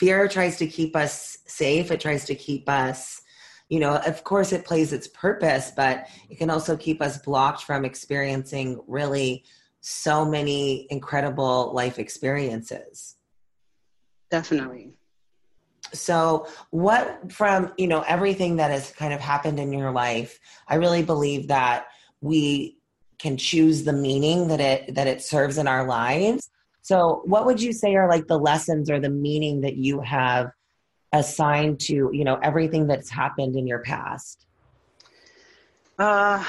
fear 0.00 0.26
tries 0.26 0.56
to 0.56 0.66
keep 0.66 0.96
us 0.96 1.38
safe. 1.46 1.92
It 1.92 2.00
tries 2.00 2.24
to 2.24 2.34
keep 2.34 2.68
us, 2.68 3.22
you 3.68 3.78
know, 3.78 3.98
of 3.98 4.24
course, 4.24 4.52
it 4.52 4.64
plays 4.64 4.92
its 4.92 5.06
purpose, 5.06 5.70
but 5.76 6.08
it 6.28 6.36
can 6.36 6.50
also 6.50 6.76
keep 6.76 7.00
us 7.00 7.18
blocked 7.18 7.62
from 7.62 7.84
experiencing 7.84 8.82
really 8.88 9.44
so 9.80 10.24
many 10.24 10.88
incredible 10.90 11.72
life 11.72 12.00
experiences. 12.00 13.14
Definitely. 14.32 14.94
So, 15.92 16.48
what 16.70 17.30
from, 17.30 17.74
you 17.78 17.86
know, 17.86 18.00
everything 18.00 18.56
that 18.56 18.72
has 18.72 18.90
kind 18.90 19.14
of 19.14 19.20
happened 19.20 19.60
in 19.60 19.72
your 19.72 19.92
life, 19.92 20.40
I 20.66 20.74
really 20.76 21.04
believe 21.04 21.46
that 21.46 21.86
we 22.20 22.78
can 23.18 23.36
choose 23.36 23.84
the 23.84 23.92
meaning 23.92 24.48
that 24.48 24.60
it 24.60 24.94
that 24.94 25.06
it 25.06 25.22
serves 25.22 25.58
in 25.58 25.68
our 25.68 25.86
lives. 25.86 26.50
So 26.82 27.22
what 27.24 27.46
would 27.46 27.62
you 27.62 27.72
say 27.72 27.94
are 27.94 28.08
like 28.08 28.26
the 28.26 28.38
lessons 28.38 28.90
or 28.90 29.00
the 29.00 29.10
meaning 29.10 29.62
that 29.62 29.76
you 29.76 30.00
have 30.00 30.50
assigned 31.12 31.80
to 31.80 32.10
you 32.12 32.24
know 32.24 32.36
everything 32.42 32.86
that's 32.86 33.10
happened 33.10 33.56
in 33.56 33.66
your 33.66 33.80
past? 33.80 34.46
Uh 35.98 36.44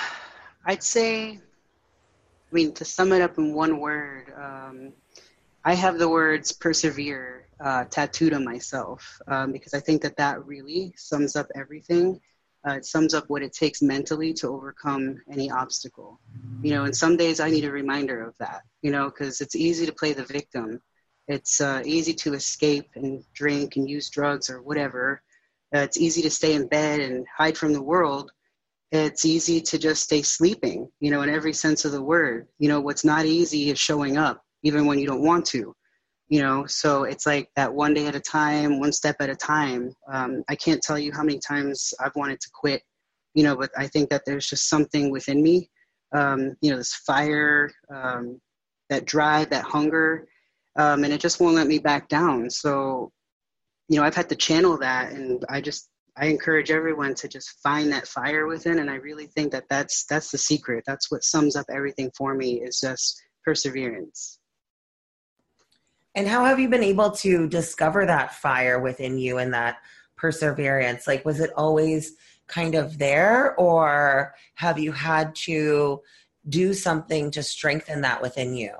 i'd 0.65 0.83
say 0.83 1.29
i 1.31 2.51
mean 2.51 2.73
to 2.73 2.83
sum 2.83 3.11
it 3.11 3.21
up 3.21 3.37
in 3.37 3.53
one 3.53 3.79
word 3.79 4.33
um, 4.35 4.91
i 5.63 5.73
have 5.73 5.97
the 5.97 6.09
words 6.09 6.51
persevere 6.51 7.47
uh, 7.63 7.85
tattooed 7.85 8.33
on 8.33 8.43
myself 8.43 9.19
um, 9.27 9.51
because 9.51 9.73
i 9.73 9.79
think 9.79 10.01
that 10.01 10.17
that 10.17 10.43
really 10.45 10.93
sums 10.97 11.35
up 11.35 11.47
everything 11.55 12.19
uh, 12.67 12.73
it 12.73 12.85
sums 12.85 13.13
up 13.13 13.25
what 13.27 13.43
it 13.43 13.53
takes 13.53 13.81
mentally 13.81 14.33
to 14.33 14.49
overcome 14.49 15.21
any 15.31 15.51
obstacle. 15.51 16.19
You 16.61 16.71
know, 16.71 16.85
and 16.85 16.95
some 16.95 17.15
days 17.15 17.39
I 17.39 17.49
need 17.49 17.65
a 17.65 17.71
reminder 17.71 18.23
of 18.23 18.35
that, 18.39 18.63
you 18.81 18.91
know, 18.91 19.05
because 19.05 19.41
it's 19.41 19.55
easy 19.55 19.85
to 19.85 19.93
play 19.93 20.13
the 20.13 20.23
victim. 20.23 20.81
It's 21.27 21.61
uh, 21.61 21.81
easy 21.85 22.13
to 22.15 22.33
escape 22.33 22.89
and 22.95 23.23
drink 23.33 23.75
and 23.75 23.89
use 23.89 24.09
drugs 24.09 24.49
or 24.49 24.61
whatever. 24.61 25.21
Uh, 25.75 25.79
it's 25.79 25.97
easy 25.97 26.21
to 26.23 26.29
stay 26.29 26.53
in 26.53 26.67
bed 26.67 27.01
and 27.01 27.25
hide 27.35 27.57
from 27.57 27.73
the 27.73 27.81
world. 27.81 28.31
It's 28.91 29.25
easy 29.25 29.61
to 29.61 29.77
just 29.77 30.03
stay 30.03 30.21
sleeping, 30.21 30.89
you 30.99 31.11
know, 31.11 31.21
in 31.21 31.29
every 31.29 31.53
sense 31.53 31.85
of 31.85 31.91
the 31.91 32.01
word. 32.01 32.47
You 32.57 32.69
know, 32.69 32.79
what's 32.79 33.05
not 33.05 33.25
easy 33.25 33.69
is 33.69 33.79
showing 33.79 34.17
up, 34.17 34.43
even 34.63 34.85
when 34.85 34.99
you 34.99 35.07
don't 35.07 35.25
want 35.25 35.45
to 35.47 35.75
you 36.27 36.41
know 36.41 36.65
so 36.65 37.03
it's 37.03 37.25
like 37.25 37.49
that 37.55 37.73
one 37.73 37.93
day 37.93 38.07
at 38.07 38.15
a 38.15 38.19
time 38.19 38.79
one 38.79 38.91
step 38.91 39.15
at 39.19 39.29
a 39.29 39.35
time. 39.35 39.91
Um, 40.11 40.43
i 40.49 40.55
can't 40.55 40.81
tell 40.81 40.97
you 40.99 41.11
how 41.11 41.23
many 41.23 41.39
times 41.39 41.93
i've 41.99 42.15
wanted 42.15 42.39
to 42.41 42.49
quit 42.53 42.81
you 43.33 43.43
know 43.43 43.55
but 43.55 43.71
i 43.77 43.87
think 43.87 44.09
that 44.09 44.23
there's 44.25 44.47
just 44.47 44.69
something 44.69 45.11
within 45.11 45.41
me 45.41 45.69
um, 46.15 46.55
you 46.61 46.71
know 46.71 46.77
this 46.77 46.93
fire 46.93 47.71
um, 47.93 48.39
that 48.89 49.05
drive 49.05 49.49
that 49.49 49.65
hunger 49.65 50.27
um, 50.77 51.03
and 51.03 51.13
it 51.13 51.19
just 51.19 51.39
won't 51.39 51.55
let 51.55 51.67
me 51.67 51.79
back 51.79 52.09
down. 52.09 52.49
So 52.49 53.11
you 53.87 53.99
know 53.99 54.05
i've 54.05 54.15
had 54.15 54.29
to 54.29 54.35
channel 54.35 54.77
that 54.77 55.11
and 55.11 55.45
i 55.49 55.61
just 55.61 55.89
i 56.17 56.25
encourage 56.25 56.71
everyone 56.71 57.13
to 57.13 57.27
just 57.27 57.61
find 57.61 57.91
that 57.91 58.07
fire 58.07 58.47
within 58.47 58.79
and 58.79 58.89
i 58.89 58.95
really 58.95 59.27
think 59.27 59.51
that 59.51 59.65
that's 59.69 60.05
that's 60.05 60.31
the 60.31 60.37
secret. 60.37 60.83
That's 60.87 61.11
what 61.11 61.23
sums 61.23 61.55
up 61.55 61.67
everything 61.69 62.11
for 62.17 62.33
me 62.33 62.61
is 62.61 62.79
just 62.79 63.21
perseverance 63.43 64.39
and 66.15 66.27
how 66.27 66.45
have 66.45 66.59
you 66.59 66.69
been 66.69 66.83
able 66.83 67.11
to 67.11 67.47
discover 67.47 68.05
that 68.05 68.33
fire 68.33 68.79
within 68.79 69.17
you 69.17 69.37
and 69.37 69.53
that 69.53 69.77
perseverance? 70.15 71.07
Like, 71.07 71.25
was 71.25 71.39
it 71.39 71.51
always 71.55 72.13
kind 72.47 72.75
of 72.75 72.97
there, 72.97 73.55
or 73.55 74.33
have 74.55 74.79
you 74.79 74.91
had 74.91 75.35
to 75.35 76.01
do 76.47 76.73
something 76.73 77.31
to 77.31 77.43
strengthen 77.43 78.01
that 78.01 78.21
within 78.21 78.55
you? 78.55 78.71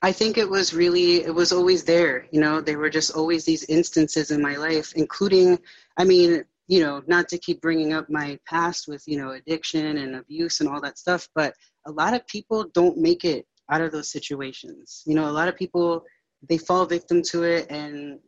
I 0.00 0.10
think 0.10 0.36
it 0.36 0.48
was 0.48 0.74
really, 0.74 1.22
it 1.22 1.34
was 1.34 1.52
always 1.52 1.84
there. 1.84 2.26
You 2.32 2.40
know, 2.40 2.60
there 2.60 2.78
were 2.78 2.90
just 2.90 3.14
always 3.14 3.44
these 3.44 3.64
instances 3.64 4.32
in 4.32 4.42
my 4.42 4.56
life, 4.56 4.92
including, 4.96 5.60
I 5.96 6.04
mean, 6.04 6.44
you 6.66 6.80
know, 6.80 7.02
not 7.06 7.28
to 7.28 7.38
keep 7.38 7.60
bringing 7.60 7.92
up 7.92 8.10
my 8.10 8.38
past 8.46 8.88
with, 8.88 9.04
you 9.06 9.16
know, 9.16 9.30
addiction 9.30 9.98
and 9.98 10.16
abuse 10.16 10.60
and 10.60 10.68
all 10.68 10.80
that 10.80 10.98
stuff, 10.98 11.28
but 11.34 11.54
a 11.86 11.92
lot 11.92 12.14
of 12.14 12.26
people 12.26 12.66
don't 12.74 12.98
make 12.98 13.24
it 13.24 13.46
out 13.70 13.80
of 13.80 13.92
those 13.92 14.10
situations. 14.10 15.02
You 15.06 15.14
know, 15.14 15.28
a 15.28 15.30
lot 15.30 15.48
of 15.48 15.56
people 15.56 16.04
they 16.48 16.58
fall 16.58 16.86
victim 16.86 17.22
to 17.22 17.44
it 17.44 17.70
and 17.70 18.18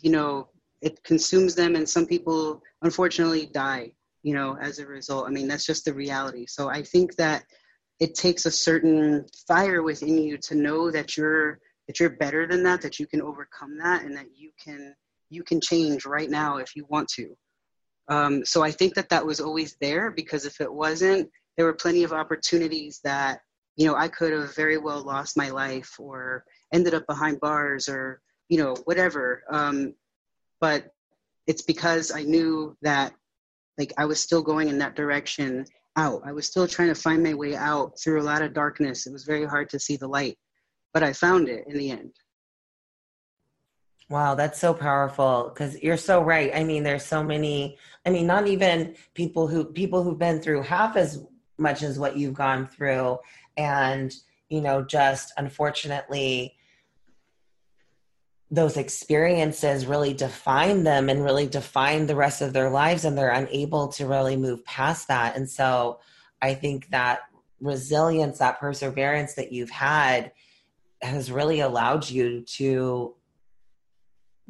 you 0.00 0.10
know 0.10 0.48
it 0.80 1.02
consumes 1.02 1.54
them 1.54 1.76
and 1.76 1.88
some 1.88 2.06
people 2.06 2.62
unfortunately 2.82 3.46
die 3.46 3.92
you 4.22 4.34
know 4.34 4.56
as 4.60 4.78
a 4.80 4.86
result. 4.86 5.26
I 5.26 5.30
mean 5.30 5.46
that's 5.46 5.66
just 5.66 5.84
the 5.84 5.94
reality. 5.94 6.46
So 6.46 6.68
i 6.68 6.82
think 6.82 7.14
that 7.16 7.44
it 8.00 8.14
takes 8.14 8.44
a 8.44 8.50
certain 8.50 9.24
fire 9.46 9.82
within 9.82 10.18
you 10.18 10.36
to 10.38 10.56
know 10.56 10.90
that 10.90 11.16
you're 11.16 11.60
that 11.86 12.00
you're 12.00 12.10
better 12.10 12.46
than 12.46 12.62
that 12.64 12.80
that 12.82 12.98
you 12.98 13.06
can 13.06 13.22
overcome 13.22 13.78
that 13.78 14.02
and 14.02 14.16
that 14.16 14.26
you 14.34 14.50
can 14.62 14.94
you 15.30 15.44
can 15.44 15.60
change 15.60 16.04
right 16.04 16.30
now 16.30 16.56
if 16.56 16.74
you 16.74 16.86
want 16.88 17.08
to. 17.08 17.36
Um, 18.08 18.44
so 18.44 18.62
i 18.62 18.70
think 18.70 18.94
that 18.94 19.08
that 19.10 19.24
was 19.24 19.40
always 19.40 19.76
there 19.80 20.10
because 20.10 20.44
if 20.44 20.60
it 20.60 20.72
wasn't 20.72 21.30
there 21.56 21.66
were 21.66 21.72
plenty 21.84 22.02
of 22.02 22.12
opportunities 22.12 23.00
that 23.04 23.40
you 23.76 23.86
know 23.86 23.94
i 23.94 24.08
could 24.08 24.32
have 24.32 24.54
very 24.54 24.76
well 24.76 25.02
lost 25.02 25.38
my 25.38 25.48
life 25.48 25.94
or 25.98 26.44
ended 26.74 26.92
up 26.92 27.06
behind 27.06 27.40
bars 27.40 27.88
or 27.88 28.20
you 28.48 28.58
know 28.58 28.74
whatever 28.84 29.44
um, 29.50 29.94
but 30.60 30.92
it's 31.46 31.62
because 31.62 32.10
i 32.10 32.22
knew 32.22 32.76
that 32.82 33.14
like 33.78 33.92
i 33.96 34.04
was 34.04 34.20
still 34.20 34.42
going 34.42 34.68
in 34.68 34.78
that 34.78 34.96
direction 34.96 35.64
out 35.96 36.20
i 36.26 36.32
was 36.32 36.46
still 36.46 36.66
trying 36.66 36.88
to 36.88 36.94
find 36.94 37.22
my 37.22 37.32
way 37.32 37.54
out 37.54 37.98
through 37.98 38.20
a 38.20 38.28
lot 38.30 38.42
of 38.42 38.52
darkness 38.52 39.06
it 39.06 39.12
was 39.12 39.24
very 39.24 39.46
hard 39.46 39.68
to 39.70 39.78
see 39.78 39.96
the 39.96 40.08
light 40.08 40.36
but 40.92 41.02
i 41.02 41.12
found 41.12 41.48
it 41.48 41.64
in 41.68 41.78
the 41.78 41.90
end 41.90 42.12
Wow, 44.10 44.34
that's 44.34 44.60
so 44.60 44.74
powerful 44.74 45.50
because 45.52 45.82
you're 45.82 45.96
so 45.96 46.22
right. 46.22 46.50
I 46.54 46.62
mean, 46.62 46.82
there's 46.82 47.06
so 47.06 47.22
many. 47.22 47.78
I 48.04 48.10
mean, 48.10 48.26
not 48.26 48.46
even 48.46 48.96
people 49.14 49.48
who 49.48 49.64
people 49.64 50.02
who've 50.02 50.18
been 50.18 50.42
through 50.42 50.62
half 50.62 50.96
as 50.96 51.24
much 51.56 51.82
as 51.82 51.98
what 51.98 52.16
you've 52.16 52.34
gone 52.34 52.66
through, 52.66 53.18
and 53.56 54.14
you 54.50 54.60
know, 54.60 54.82
just 54.82 55.32
unfortunately, 55.38 56.54
those 58.54 58.76
experiences 58.76 59.86
really 59.86 60.12
define 60.12 60.84
them 60.84 61.08
and 61.08 61.24
really 61.24 61.46
define 61.46 62.06
the 62.06 62.16
rest 62.16 62.42
of 62.42 62.52
their 62.52 62.70
lives 62.70 63.04
and 63.04 63.16
they're 63.16 63.30
unable 63.30 63.88
to 63.88 64.06
really 64.06 64.36
move 64.36 64.64
past 64.64 65.08
that 65.08 65.36
and 65.36 65.48
so 65.48 65.98
i 66.42 66.54
think 66.54 66.88
that 66.90 67.20
resilience 67.60 68.38
that 68.38 68.60
perseverance 68.60 69.34
that 69.34 69.52
you've 69.52 69.70
had 69.70 70.32
has 71.02 71.30
really 71.30 71.60
allowed 71.60 72.08
you 72.08 72.42
to 72.42 73.14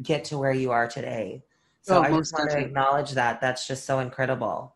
get 0.02 0.24
to 0.24 0.38
where 0.38 0.52
you 0.52 0.70
are 0.70 0.88
today. 0.88 1.42
So 1.82 1.98
oh, 1.98 2.02
I 2.02 2.10
just 2.10 2.32
want 2.32 2.48
definitely. 2.48 2.62
to 2.62 2.68
acknowledge 2.68 3.10
that. 3.12 3.40
That's 3.40 3.66
just 3.66 3.84
so 3.84 4.00
incredible. 4.00 4.74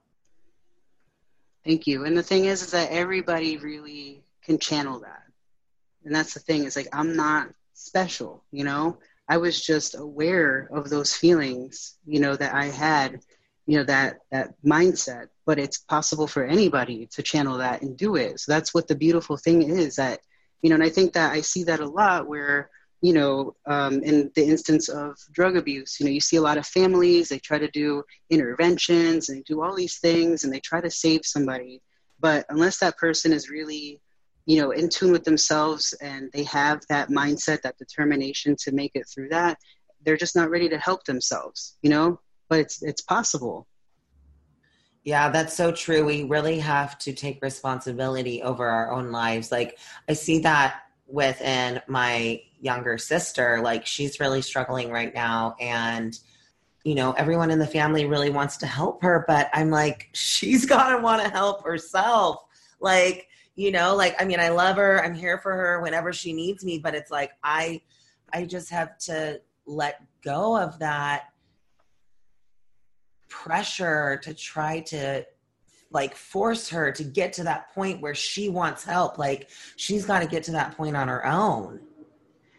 Thank 1.64 1.86
you. 1.86 2.04
And 2.04 2.16
the 2.16 2.22
thing 2.22 2.44
is, 2.44 2.62
is 2.62 2.70
that 2.72 2.90
everybody 2.90 3.56
really 3.56 4.22
can 4.42 4.58
channel 4.58 5.00
that. 5.00 5.22
And 6.04 6.14
that's 6.14 6.34
the 6.34 6.40
thing. 6.40 6.64
Is 6.64 6.76
like 6.76 6.88
I'm 6.92 7.16
not 7.16 7.48
special, 7.74 8.42
you 8.50 8.64
know. 8.64 8.98
I 9.28 9.36
was 9.36 9.64
just 9.64 9.94
aware 9.94 10.68
of 10.72 10.88
those 10.88 11.14
feelings, 11.14 11.98
you 12.06 12.20
know, 12.20 12.34
that 12.36 12.54
I 12.54 12.66
had, 12.66 13.20
you 13.66 13.78
know, 13.78 13.84
that 13.84 14.20
that 14.30 14.54
mindset. 14.64 15.28
But 15.46 15.58
it's 15.58 15.78
possible 15.78 16.26
for 16.26 16.44
anybody 16.44 17.06
to 17.12 17.22
channel 17.22 17.58
that 17.58 17.82
and 17.82 17.96
do 17.96 18.16
it. 18.16 18.40
So 18.40 18.52
that's 18.52 18.74
what 18.74 18.88
the 18.88 18.94
beautiful 18.94 19.36
thing 19.36 19.62
is 19.62 19.96
that, 19.96 20.20
you 20.62 20.70
know, 20.70 20.74
and 20.74 20.84
I 20.84 20.90
think 20.90 21.12
that 21.14 21.32
I 21.32 21.40
see 21.40 21.64
that 21.64 21.80
a 21.80 21.88
lot 21.88 22.28
where 22.28 22.70
you 23.00 23.12
know, 23.12 23.54
um, 23.66 24.02
in 24.02 24.30
the 24.34 24.44
instance 24.44 24.88
of 24.88 25.16
drug 25.30 25.56
abuse, 25.56 25.98
you 26.00 26.06
know, 26.06 26.12
you 26.12 26.20
see 26.20 26.36
a 26.36 26.42
lot 26.42 26.58
of 26.58 26.66
families, 26.66 27.28
they 27.28 27.38
try 27.38 27.58
to 27.58 27.70
do 27.70 28.02
interventions 28.28 29.28
and 29.28 29.44
do 29.44 29.62
all 29.62 29.74
these 29.74 29.98
things 29.98 30.44
and 30.44 30.52
they 30.52 30.60
try 30.60 30.80
to 30.80 30.90
save 30.90 31.20
somebody. 31.24 31.80
But 32.18 32.44
unless 32.48 32.78
that 32.78 32.98
person 32.98 33.32
is 33.32 33.48
really, 33.48 34.00
you 34.48 34.60
know, 34.60 34.70
in 34.70 34.88
tune 34.88 35.12
with 35.12 35.24
themselves 35.24 35.92
and 36.00 36.30
they 36.32 36.42
have 36.44 36.80
that 36.88 37.10
mindset, 37.10 37.60
that 37.62 37.76
determination 37.76 38.56
to 38.56 38.72
make 38.72 38.92
it 38.94 39.06
through 39.06 39.28
that, 39.28 39.58
they're 40.04 40.16
just 40.16 40.34
not 40.34 40.48
ready 40.48 40.68
to 40.70 40.78
help 40.78 41.04
themselves, 41.04 41.76
you 41.82 41.90
know, 41.90 42.18
but 42.48 42.58
it's, 42.58 42.82
it's 42.82 43.02
possible. 43.02 43.66
Yeah, 45.04 45.28
that's 45.28 45.54
so 45.54 45.70
true. 45.70 46.02
We 46.04 46.24
really 46.24 46.58
have 46.60 46.98
to 47.00 47.12
take 47.12 47.42
responsibility 47.42 48.42
over 48.42 48.66
our 48.66 48.90
own 48.90 49.12
lives. 49.12 49.52
Like, 49.52 49.78
I 50.08 50.14
see 50.14 50.38
that 50.40 50.80
within 51.06 51.80
my 51.86 52.42
younger 52.60 52.98
sister 52.98 53.60
like 53.62 53.86
she's 53.86 54.20
really 54.20 54.42
struggling 54.42 54.90
right 54.90 55.14
now 55.14 55.54
and 55.58 56.18
you 56.84 56.94
know 56.94 57.12
everyone 57.12 57.50
in 57.50 57.58
the 57.58 57.66
family 57.66 58.04
really 58.04 58.30
wants 58.30 58.56
to 58.58 58.66
help 58.66 59.02
her 59.02 59.24
but 59.26 59.48
i'm 59.54 59.70
like 59.70 60.08
she's 60.12 60.66
got 60.66 60.94
to 60.94 61.02
want 61.02 61.22
to 61.22 61.28
help 61.30 61.64
herself 61.64 62.44
like 62.80 63.27
you 63.58 63.72
know 63.72 63.96
like 63.96 64.14
i 64.22 64.24
mean 64.24 64.38
i 64.38 64.48
love 64.48 64.76
her 64.76 65.04
i'm 65.04 65.14
here 65.14 65.36
for 65.36 65.52
her 65.52 65.80
whenever 65.80 66.12
she 66.12 66.32
needs 66.32 66.64
me 66.64 66.78
but 66.78 66.94
it's 66.94 67.10
like 67.10 67.32
i 67.42 67.80
i 68.32 68.44
just 68.44 68.70
have 68.70 68.96
to 68.96 69.40
let 69.66 70.00
go 70.22 70.56
of 70.56 70.78
that 70.78 71.24
pressure 73.28 74.20
to 74.22 74.32
try 74.32 74.78
to 74.80 75.26
like 75.90 76.14
force 76.14 76.68
her 76.68 76.92
to 76.92 77.02
get 77.02 77.32
to 77.32 77.42
that 77.42 77.74
point 77.74 78.00
where 78.00 78.14
she 78.14 78.48
wants 78.48 78.84
help 78.84 79.18
like 79.18 79.48
she's 79.76 80.06
got 80.06 80.20
to 80.20 80.28
get 80.28 80.44
to 80.44 80.52
that 80.52 80.76
point 80.76 80.96
on 80.96 81.08
her 81.08 81.26
own. 81.26 81.80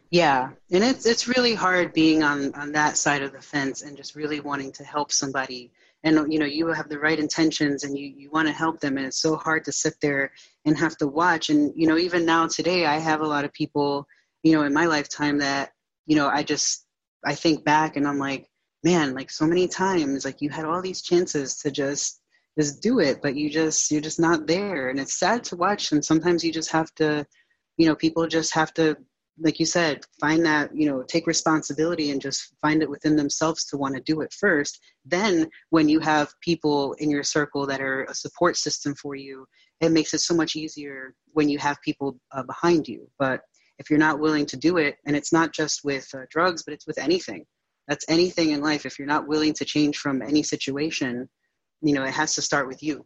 Yeah 0.10 0.50
and 0.72 0.84
it's 0.84 1.06
it's 1.06 1.28
really 1.28 1.54
hard 1.54 1.94
being 1.94 2.24
on 2.24 2.54
on 2.56 2.74
that 2.74 2.98
side 2.98 3.22
of 3.22 3.32
the 3.32 3.42
fence 3.42 3.84
and 3.84 3.96
just 3.96 4.16
really 4.16 4.42
wanting 4.42 4.72
to 4.74 4.84
help 4.84 5.12
somebody 5.12 5.72
and 6.04 6.32
you 6.32 6.40
know 6.40 6.46
you 6.46 6.68
have 6.68 6.90
the 6.90 7.00
right 7.00 7.20
intentions 7.20 7.84
and 7.84 7.98
you 7.98 8.08
you 8.16 8.30
want 8.32 8.48
to 8.48 8.54
help 8.54 8.80
them 8.80 8.98
and 8.98 9.06
it's 9.06 9.22
so 9.22 9.36
hard 9.36 9.64
to 9.66 9.72
sit 9.72 9.96
there 10.02 10.32
and 10.66 10.78
have 10.78 10.98
to 10.98 11.08
watch. 11.08 11.50
And 11.50 11.74
you 11.76 11.88
know 11.88 11.98
even 11.98 12.26
now 12.26 12.48
today 12.48 12.86
i 12.86 12.98
have 12.98 13.22
a 13.22 13.28
lot 13.28 13.46
of 13.46 13.54
people 13.54 14.08
you 14.44 14.54
know 14.54 14.64
in 14.64 14.74
my 14.74 14.86
lifetime 14.86 15.38
that 15.40 15.72
you 16.06 16.16
know 16.16 16.28
i 16.30 16.44
just 16.44 16.86
i 17.26 17.36
think 17.36 17.64
back 17.66 17.98
and 17.98 18.08
i'm 18.08 18.18
like 18.18 18.48
man 18.84 19.14
like 19.14 19.30
so 19.30 19.46
many 19.46 19.68
times 19.68 20.24
like 20.24 20.42
you 20.42 20.50
had 20.50 20.66
all 20.66 20.82
these 20.82 21.02
chances 21.02 21.58
to 21.58 21.70
just 21.70 22.22
just 22.58 22.82
do 22.82 23.00
it 23.00 23.22
but 23.22 23.36
you 23.36 23.50
just 23.50 23.92
you're 23.92 24.02
just 24.02 24.20
not 24.20 24.48
there. 24.48 24.90
And 24.90 25.00
it's 25.00 25.20
sad 25.20 25.44
to 25.46 25.56
watch 25.56 25.92
and 25.92 26.04
sometimes 26.04 26.44
you 26.44 26.52
just 26.52 26.72
have 26.72 26.94
to 26.96 27.26
you 27.78 27.88
know 27.88 27.96
people 27.96 28.28
just 28.28 28.54
have 28.54 28.74
to 28.76 28.98
like 29.42 29.60
you 29.60 29.66
said 29.66 30.02
find 30.20 30.46
that 30.46 30.76
you 30.76 30.86
know 30.86 31.04
take 31.04 31.28
responsibility 31.28 32.12
and 32.12 32.22
just 32.22 32.56
find 32.62 32.82
it 32.82 32.90
within 32.90 33.16
themselves 33.16 33.66
to 33.66 33.78
want 33.78 33.96
to 33.96 34.02
do 34.02 34.22
it 34.22 34.34
first. 34.34 34.80
Then 35.06 35.50
when 35.70 35.90
you 35.90 36.00
have 36.00 36.34
people 36.42 36.94
in 36.94 37.10
your 37.10 37.24
circle 37.24 37.66
that 37.68 37.82
are 37.82 38.04
a 38.06 38.14
support 38.14 38.58
system 38.58 38.96
for 38.96 39.16
you 39.16 39.46
it 39.82 39.92
makes 39.92 40.14
it 40.14 40.20
so 40.20 40.34
much 40.34 40.56
easier 40.56 41.16
when 41.32 41.48
you 41.48 41.58
have 41.58 41.82
people 41.82 42.20
uh, 42.34 42.44
behind 42.44 42.86
you. 42.86 43.10
But 43.18 43.42
if 43.78 43.90
you're 43.90 43.98
not 43.98 44.20
willing 44.20 44.46
to 44.48 44.58
do 44.58 44.76
it 44.78 44.98
and 45.06 45.16
it's 45.16 45.32
not 45.32 45.54
just 45.54 45.86
with 45.86 46.08
uh, 46.14 46.24
drugs 46.30 46.64
but 46.64 46.74
it's 46.74 46.88
with 46.88 46.98
anything 46.98 47.46
that's 47.88 48.06
anything 48.08 48.52
in 48.52 48.62
life. 48.62 48.86
If 48.86 49.00
you're 49.00 49.08
not 49.08 49.28
willing 49.28 49.54
to 49.54 49.66
change 49.66 49.98
from 49.98 50.22
any 50.22 50.44
situation 50.44 51.30
you 51.82 51.94
know 51.94 52.04
it 52.04 52.14
has 52.14 52.36
to 52.36 52.42
start 52.42 52.68
with 52.68 52.84
you 52.84 53.06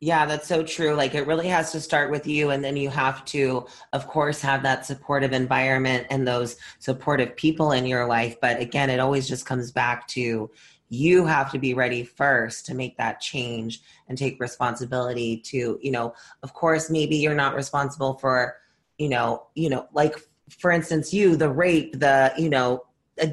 yeah, 0.00 0.24
that's 0.24 0.48
so 0.48 0.62
true. 0.62 0.94
Like 0.94 1.14
it 1.14 1.26
really 1.26 1.48
has 1.48 1.72
to 1.72 1.80
start 1.80 2.10
with 2.10 2.26
you. 2.26 2.50
And 2.50 2.64
then 2.64 2.74
you 2.74 2.88
have 2.88 3.22
to, 3.26 3.66
of 3.92 4.06
course, 4.06 4.40
have 4.40 4.62
that 4.62 4.86
supportive 4.86 5.32
environment 5.32 6.06
and 6.08 6.26
those 6.26 6.56
supportive 6.78 7.36
people 7.36 7.72
in 7.72 7.84
your 7.84 8.06
life. 8.06 8.40
But 8.40 8.60
again, 8.60 8.88
it 8.88 8.98
always 8.98 9.28
just 9.28 9.44
comes 9.44 9.70
back 9.70 10.08
to 10.08 10.50
you 10.88 11.26
have 11.26 11.52
to 11.52 11.58
be 11.58 11.74
ready 11.74 12.02
first 12.02 12.64
to 12.66 12.74
make 12.74 12.96
that 12.96 13.20
change 13.20 13.82
and 14.08 14.16
take 14.16 14.40
responsibility 14.40 15.36
to, 15.36 15.78
you 15.82 15.90
know, 15.90 16.14
of 16.42 16.54
course, 16.54 16.88
maybe 16.90 17.16
you're 17.16 17.34
not 17.34 17.54
responsible 17.54 18.14
for, 18.14 18.56
you 18.98 19.08
know, 19.08 19.46
you 19.54 19.68
know, 19.68 19.86
like 19.92 20.16
for 20.58 20.70
instance, 20.70 21.12
you, 21.12 21.36
the 21.36 21.50
rape, 21.50 22.00
the, 22.00 22.32
you 22.38 22.48
know, 22.48 22.84
uh, 23.22 23.26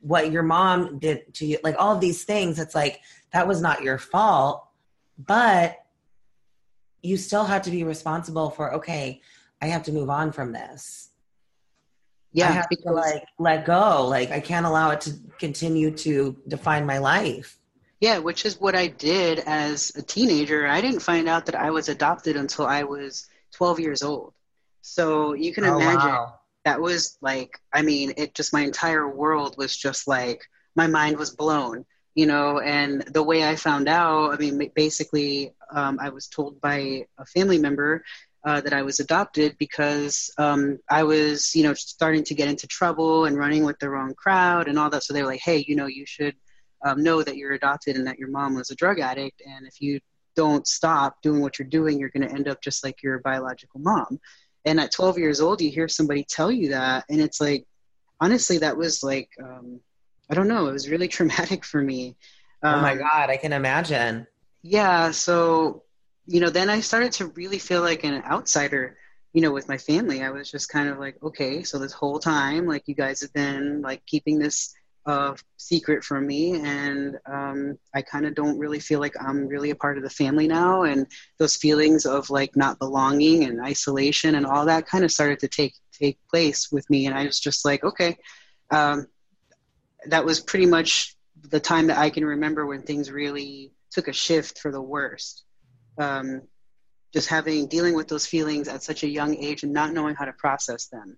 what 0.00 0.32
your 0.32 0.42
mom 0.42 0.98
did 0.98 1.32
to 1.34 1.44
you, 1.44 1.58
like 1.62 1.76
all 1.78 1.94
of 1.94 2.00
these 2.00 2.24
things. 2.24 2.58
It's 2.58 2.74
like, 2.74 3.02
that 3.32 3.46
was 3.46 3.60
not 3.60 3.82
your 3.82 3.98
fault 3.98 4.67
but 5.18 5.84
you 7.02 7.16
still 7.16 7.44
have 7.44 7.62
to 7.62 7.70
be 7.70 7.84
responsible 7.84 8.50
for 8.50 8.74
okay 8.74 9.20
i 9.60 9.66
have 9.66 9.82
to 9.82 9.92
move 9.92 10.10
on 10.10 10.32
from 10.32 10.52
this. 10.52 11.10
Yeah 12.32 12.48
I 12.48 12.52
have 12.52 12.66
because, 12.68 12.84
to 12.84 12.92
like 12.92 13.24
let 13.38 13.64
go. 13.64 14.06
Like 14.06 14.30
i 14.30 14.40
can't 14.40 14.66
allow 14.66 14.90
it 14.90 15.00
to 15.02 15.14
continue 15.38 15.90
to 15.90 16.36
define 16.46 16.86
my 16.86 16.98
life. 16.98 17.58
Yeah 18.00 18.18
which 18.18 18.44
is 18.44 18.60
what 18.60 18.76
i 18.76 18.86
did 18.86 19.40
as 19.46 19.92
a 19.96 20.02
teenager. 20.02 20.66
I 20.66 20.80
didn't 20.80 21.00
find 21.00 21.28
out 21.28 21.46
that 21.46 21.54
i 21.54 21.70
was 21.70 21.88
adopted 21.88 22.36
until 22.36 22.66
i 22.66 22.84
was 22.84 23.28
12 23.52 23.80
years 23.80 24.02
old. 24.02 24.34
So 24.82 25.32
you 25.34 25.52
can 25.52 25.64
oh, 25.64 25.76
imagine 25.76 26.10
wow. 26.10 26.34
that 26.64 26.80
was 26.80 27.18
like 27.20 27.58
i 27.72 27.82
mean 27.82 28.12
it 28.16 28.34
just 28.34 28.52
my 28.52 28.60
entire 28.60 29.08
world 29.08 29.56
was 29.58 29.76
just 29.76 30.06
like 30.06 30.48
my 30.76 30.86
mind 30.86 31.16
was 31.16 31.30
blown 31.34 31.84
you 32.18 32.26
know 32.26 32.58
and 32.58 33.02
the 33.18 33.22
way 33.22 33.44
i 33.44 33.54
found 33.54 33.88
out 33.88 34.34
i 34.34 34.36
mean 34.36 34.58
basically 34.74 35.52
um, 35.72 35.98
i 36.00 36.08
was 36.08 36.26
told 36.26 36.60
by 36.60 37.04
a 37.18 37.26
family 37.26 37.58
member 37.58 38.02
uh, 38.44 38.60
that 38.60 38.72
i 38.72 38.82
was 38.82 38.98
adopted 38.98 39.54
because 39.58 40.28
um, 40.38 40.78
i 40.90 41.04
was 41.04 41.54
you 41.54 41.62
know 41.62 41.74
starting 41.74 42.24
to 42.24 42.34
get 42.34 42.48
into 42.48 42.66
trouble 42.66 43.26
and 43.26 43.38
running 43.38 43.64
with 43.64 43.78
the 43.78 43.88
wrong 43.88 44.14
crowd 44.14 44.66
and 44.66 44.78
all 44.78 44.90
that. 44.90 45.04
So 45.04 45.12
they 45.12 45.22
were 45.22 45.32
like 45.34 45.46
hey 45.50 45.64
you 45.68 45.76
know 45.76 45.86
you 45.86 46.04
should 46.06 46.34
um, 46.84 47.04
know 47.04 47.22
that 47.22 47.36
you're 47.36 47.52
adopted 47.52 47.96
and 47.96 48.06
that 48.08 48.18
your 48.18 48.30
mom 48.30 48.54
was 48.54 48.70
a 48.70 48.76
drug 48.76 48.98
addict. 49.00 49.42
And 49.44 49.66
if 49.66 49.80
you 49.80 50.00
don't 50.36 50.66
stop 50.66 51.20
doing 51.22 51.40
what 51.40 51.58
you're 51.58 51.68
doing 51.68 51.98
you're 52.00 52.14
going 52.16 52.28
to 52.28 52.34
end 52.34 52.48
up 52.48 52.60
just 52.62 52.84
like 52.84 53.02
your 53.02 53.18
biological 53.20 53.80
mom. 53.80 54.18
And 54.64 54.80
at 54.80 54.92
12 54.92 55.18
years 55.18 55.40
old 55.40 55.60
you 55.60 55.70
hear 55.70 55.88
somebody 55.88 56.24
tell 56.24 56.50
you 56.50 56.70
that 56.70 57.04
and 57.08 57.20
it's 57.20 57.40
like 57.40 57.64
honestly 58.20 58.58
that 58.58 58.76
was 58.76 59.04
like 59.04 59.30
um, 59.42 59.80
I 60.30 60.34
don't 60.34 60.48
know. 60.48 60.68
It 60.68 60.72
was 60.72 60.88
really 60.88 61.08
traumatic 61.16 61.64
for 61.64 61.82
me. 61.82 62.16
Um, 62.62 62.76
oh 62.76 62.82
my 62.82 62.92
um, 62.92 62.98
God, 62.98 63.30
I 63.30 63.36
can 63.36 63.52
imagine. 63.52 64.26
Yeah. 64.62 65.10
So, 65.12 65.84
you 66.26 66.40
know, 66.40 66.50
then 66.50 66.68
I 66.70 66.80
started 66.80 67.12
to 67.12 67.26
really 67.28 67.58
feel 67.58 67.80
like 67.80 68.04
an 68.04 68.22
outsider, 68.24 68.98
you 69.32 69.40
know, 69.40 69.52
with 69.52 69.68
my 69.68 69.78
family. 69.78 70.22
I 70.22 70.30
was 70.30 70.50
just 70.50 70.68
kind 70.68 70.88
of 70.88 70.98
like, 70.98 71.22
okay, 71.22 71.62
so 71.62 71.78
this 71.78 71.92
whole 71.92 72.18
time, 72.18 72.66
like, 72.66 72.82
you 72.86 72.94
guys 72.94 73.20
have 73.20 73.32
been 73.32 73.82
like 73.82 74.04
keeping 74.06 74.38
this 74.38 74.74
uh, 75.08 75.34
secret 75.56 76.04
from 76.04 76.26
me. 76.26 76.60
And 76.60 77.16
um, 77.26 77.78
I 77.94 78.02
kind 78.02 78.26
of 78.26 78.34
don't 78.34 78.58
really 78.58 78.78
feel 78.78 79.00
like 79.00 79.14
I'm 79.18 79.46
really 79.46 79.70
a 79.70 79.76
part 79.76 79.96
of 79.96 80.04
the 80.04 80.10
family 80.10 80.46
now. 80.46 80.82
And 80.82 81.06
those 81.38 81.56
feelings 81.56 82.04
of 82.04 82.28
like 82.28 82.54
not 82.56 82.78
belonging 82.78 83.44
and 83.44 83.60
isolation 83.60 84.34
and 84.34 84.44
all 84.44 84.66
that 84.66 84.86
kind 84.86 85.04
of 85.04 85.10
started 85.10 85.40
to 85.40 85.48
take, 85.48 85.74
take 85.92 86.18
place 86.28 86.70
with 86.70 86.88
me. 86.90 87.06
And 87.06 87.16
I 87.16 87.24
was 87.24 87.40
just 87.40 87.64
like, 87.64 87.84
okay, 87.84 88.18
um, 88.70 89.06
that 90.10 90.24
was 90.24 90.40
pretty 90.40 90.66
much 90.66 91.16
the 91.50 91.60
time 91.60 91.86
that 91.86 91.98
I 91.98 92.10
can 92.10 92.24
remember 92.24 92.66
when 92.66 92.82
things 92.82 93.10
really 93.10 93.72
took 93.90 94.08
a 94.08 94.12
shift 94.12 94.58
for 94.58 94.70
the 94.70 94.82
worst. 94.82 95.44
Um, 95.98 96.42
just 97.12 97.28
having 97.28 97.66
dealing 97.66 97.94
with 97.94 98.08
those 98.08 98.26
feelings 98.26 98.68
at 98.68 98.82
such 98.82 99.02
a 99.02 99.08
young 99.08 99.34
age 99.36 99.62
and 99.62 99.72
not 99.72 99.92
knowing 99.92 100.14
how 100.14 100.24
to 100.24 100.32
process 100.32 100.86
them. 100.86 101.16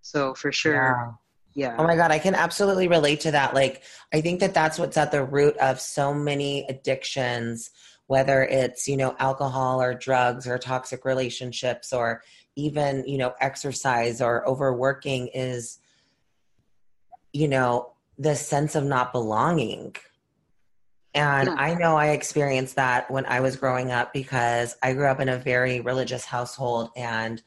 So 0.00 0.34
for 0.34 0.50
sure. 0.50 1.18
Yeah. 1.54 1.70
yeah. 1.70 1.76
Oh 1.78 1.84
my 1.84 1.96
God, 1.96 2.10
I 2.10 2.18
can 2.18 2.34
absolutely 2.34 2.88
relate 2.88 3.20
to 3.20 3.32
that. 3.32 3.54
Like, 3.54 3.82
I 4.14 4.20
think 4.20 4.40
that 4.40 4.54
that's 4.54 4.78
what's 4.78 4.96
at 4.96 5.12
the 5.12 5.24
root 5.24 5.56
of 5.58 5.80
so 5.80 6.14
many 6.14 6.64
addictions, 6.68 7.70
whether 8.06 8.42
it's, 8.44 8.88
you 8.88 8.96
know, 8.96 9.14
alcohol 9.18 9.82
or 9.82 9.94
drugs 9.94 10.46
or 10.46 10.58
toxic 10.58 11.04
relationships 11.04 11.92
or 11.92 12.22
even, 12.56 13.06
you 13.06 13.18
know, 13.18 13.34
exercise 13.40 14.22
or 14.22 14.48
overworking 14.48 15.28
is, 15.34 15.78
you 17.32 17.48
know, 17.48 17.92
the 18.18 18.34
sense 18.34 18.74
of 18.74 18.84
not 18.84 19.12
belonging. 19.12 19.94
And 21.14 21.48
yeah. 21.48 21.54
I 21.54 21.74
know 21.74 21.96
I 21.96 22.08
experienced 22.08 22.76
that 22.76 23.10
when 23.10 23.24
I 23.26 23.40
was 23.40 23.56
growing 23.56 23.90
up 23.90 24.12
because 24.12 24.76
I 24.82 24.92
grew 24.92 25.06
up 25.06 25.20
in 25.20 25.28
a 25.28 25.38
very 25.38 25.80
religious 25.80 26.24
household 26.24 26.90
and 26.94 27.42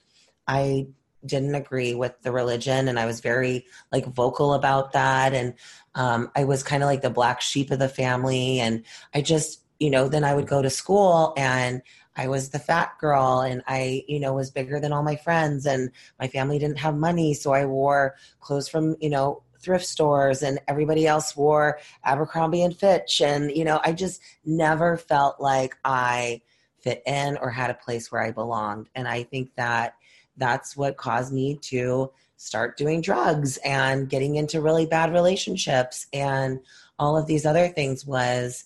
I 0.47 0.87
didn't 1.25 1.55
agree 1.55 1.93
with 1.93 2.19
the 2.21 2.31
religion 2.31 2.87
and 2.87 2.99
I 2.99 3.05
was 3.05 3.19
very 3.19 3.65
like 3.91 4.05
vocal 4.05 4.53
about 4.53 4.93
that 4.93 5.33
and 5.33 5.53
um, 5.95 6.31
I 6.35 6.45
was 6.45 6.63
kind 6.63 6.81
of 6.81 6.87
like 6.87 7.01
the 7.01 7.09
black 7.09 7.41
sheep 7.41 7.71
of 7.71 7.79
the 7.79 7.89
family 7.89 8.59
and 8.59 8.85
I 9.13 9.21
just 9.21 9.61
you 9.79 9.89
know 9.89 10.07
then 10.07 10.23
I 10.23 10.33
would 10.33 10.47
go 10.47 10.61
to 10.61 10.69
school 10.69 11.33
and 11.37 11.81
I 12.15 12.27
was 12.27 12.49
the 12.49 12.59
fat 12.59 12.93
girl 12.99 13.41
and 13.41 13.61
I 13.67 14.03
you 14.07 14.19
know 14.19 14.33
was 14.33 14.49
bigger 14.49 14.79
than 14.79 14.93
all 14.93 15.03
my 15.03 15.17
friends 15.17 15.65
and 15.65 15.91
my 16.19 16.27
family 16.27 16.57
didn't 16.57 16.79
have 16.79 16.95
money 16.95 17.33
so 17.33 17.53
I 17.53 17.65
wore 17.65 18.15
clothes 18.39 18.69
from 18.69 18.95
you 18.99 19.09
know 19.09 19.43
thrift 19.61 19.85
stores 19.85 20.41
and 20.43 20.59
everybody 20.67 21.05
else 21.07 21.35
wore 21.35 21.79
Abercrombie 22.03 22.63
and 22.63 22.75
Fitch. 22.75 23.21
And 23.21 23.51
you 23.55 23.65
know 23.65 23.79
I 23.83 23.91
just 23.91 24.21
never 24.45 24.97
felt 24.97 25.39
like 25.39 25.75
I 25.83 26.41
fit 26.81 27.03
in 27.05 27.37
or 27.37 27.49
had 27.49 27.69
a 27.69 27.75
place 27.75 28.11
where 28.11 28.21
I 28.21 28.31
belonged. 28.31 28.89
And 28.95 29.07
I 29.07 29.23
think 29.23 29.53
that 29.55 29.95
that's 30.37 30.77
what 30.77 30.97
caused 30.97 31.33
me 31.33 31.55
to 31.63 32.11
start 32.37 32.77
doing 32.77 33.01
drugs 33.01 33.57
and 33.57 34.09
getting 34.09 34.35
into 34.35 34.61
really 34.61 34.85
bad 34.85 35.11
relationships. 35.11 36.07
And 36.13 36.61
all 36.97 37.17
of 37.17 37.27
these 37.27 37.45
other 37.45 37.67
things 37.67 38.05
was 38.05 38.65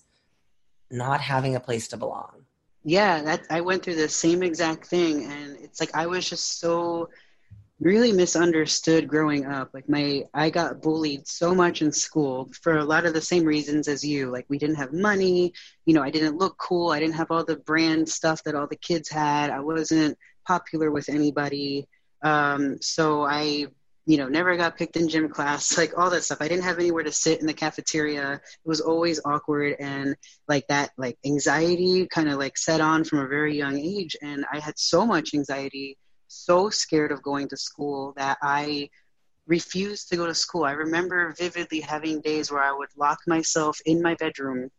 not 0.90 1.20
having 1.20 1.56
a 1.56 1.60
place 1.60 1.88
to 1.88 1.96
belong. 1.96 2.30
Yeah 2.84 3.22
that 3.22 3.42
i 3.50 3.60
went 3.60 3.82
through 3.82 3.96
the 3.96 4.08
same 4.08 4.42
exact 4.42 4.86
thing. 4.86 5.24
And 5.24 5.56
it's 5.56 5.80
like 5.80 5.94
i 5.94 6.06
was 6.06 6.28
just 6.28 6.60
so 6.60 7.08
really 7.80 8.12
misunderstood 8.12 9.08
growing 9.08 9.46
up 9.46 9.68
like 9.74 9.88
my 9.88 10.22
i 10.32 10.48
got 10.48 10.80
bullied 10.80 11.26
so 11.26 11.52
much 11.52 11.82
in 11.82 11.90
school 11.90 12.48
for 12.62 12.78
a 12.78 12.84
lot 12.84 13.04
of 13.04 13.12
the 13.12 13.20
same 13.20 13.44
reasons 13.44 13.88
as 13.88 14.04
you 14.04 14.30
like 14.30 14.46
we 14.48 14.58
didn't 14.58 14.76
have 14.76 14.92
money 14.92 15.52
you 15.84 15.92
know 15.92 16.02
i 16.02 16.08
didn't 16.08 16.38
look 16.38 16.56
cool 16.56 16.90
i 16.90 17.00
didn't 17.00 17.16
have 17.16 17.32
all 17.32 17.44
the 17.44 17.56
brand 17.56 18.08
stuff 18.08 18.42
that 18.44 18.54
all 18.54 18.68
the 18.68 18.76
kids 18.76 19.10
had 19.10 19.50
i 19.50 19.58
wasn't 19.58 20.16
popular 20.46 20.90
with 20.90 21.08
anybody. 21.08 21.88
Um, 22.22 22.78
so 22.80 23.24
I, 23.24 23.66
you 24.06 24.18
know, 24.18 24.28
never 24.28 24.56
got 24.56 24.76
picked 24.76 24.96
in 24.96 25.08
gym 25.08 25.28
class, 25.28 25.76
like 25.78 25.96
all 25.96 26.10
that 26.10 26.24
stuff. 26.24 26.38
I 26.40 26.48
didn't 26.48 26.64
have 26.64 26.78
anywhere 26.78 27.04
to 27.04 27.12
sit 27.12 27.40
in 27.40 27.46
the 27.46 27.54
cafeteria. 27.54 28.34
It 28.34 28.40
was 28.68 28.80
always 28.80 29.20
awkward 29.24 29.76
and 29.80 30.16
like 30.48 30.66
that, 30.68 30.90
like 30.96 31.18
anxiety 31.24 32.06
kind 32.06 32.28
of 32.28 32.38
like 32.38 32.56
set 32.56 32.80
on 32.80 33.04
from 33.04 33.20
a 33.20 33.28
very 33.28 33.56
young 33.56 33.78
age. 33.78 34.16
And 34.22 34.44
I 34.52 34.60
had 34.60 34.78
so 34.78 35.06
much 35.06 35.34
anxiety, 35.34 35.98
so 36.34 36.70
scared 36.70 37.12
of 37.12 37.22
going 37.22 37.48
to 37.48 37.56
school 37.56 38.12
that 38.16 38.38
I 38.42 38.90
refused 39.46 40.08
to 40.08 40.16
go 40.16 40.26
to 40.26 40.34
school. 40.34 40.64
I 40.64 40.72
remember 40.72 41.34
vividly 41.36 41.80
having 41.80 42.20
days 42.20 42.50
where 42.50 42.62
I 42.62 42.72
would 42.72 42.88
lock 42.96 43.18
myself 43.26 43.78
in 43.84 44.02
my 44.02 44.14
bedroom 44.14 44.70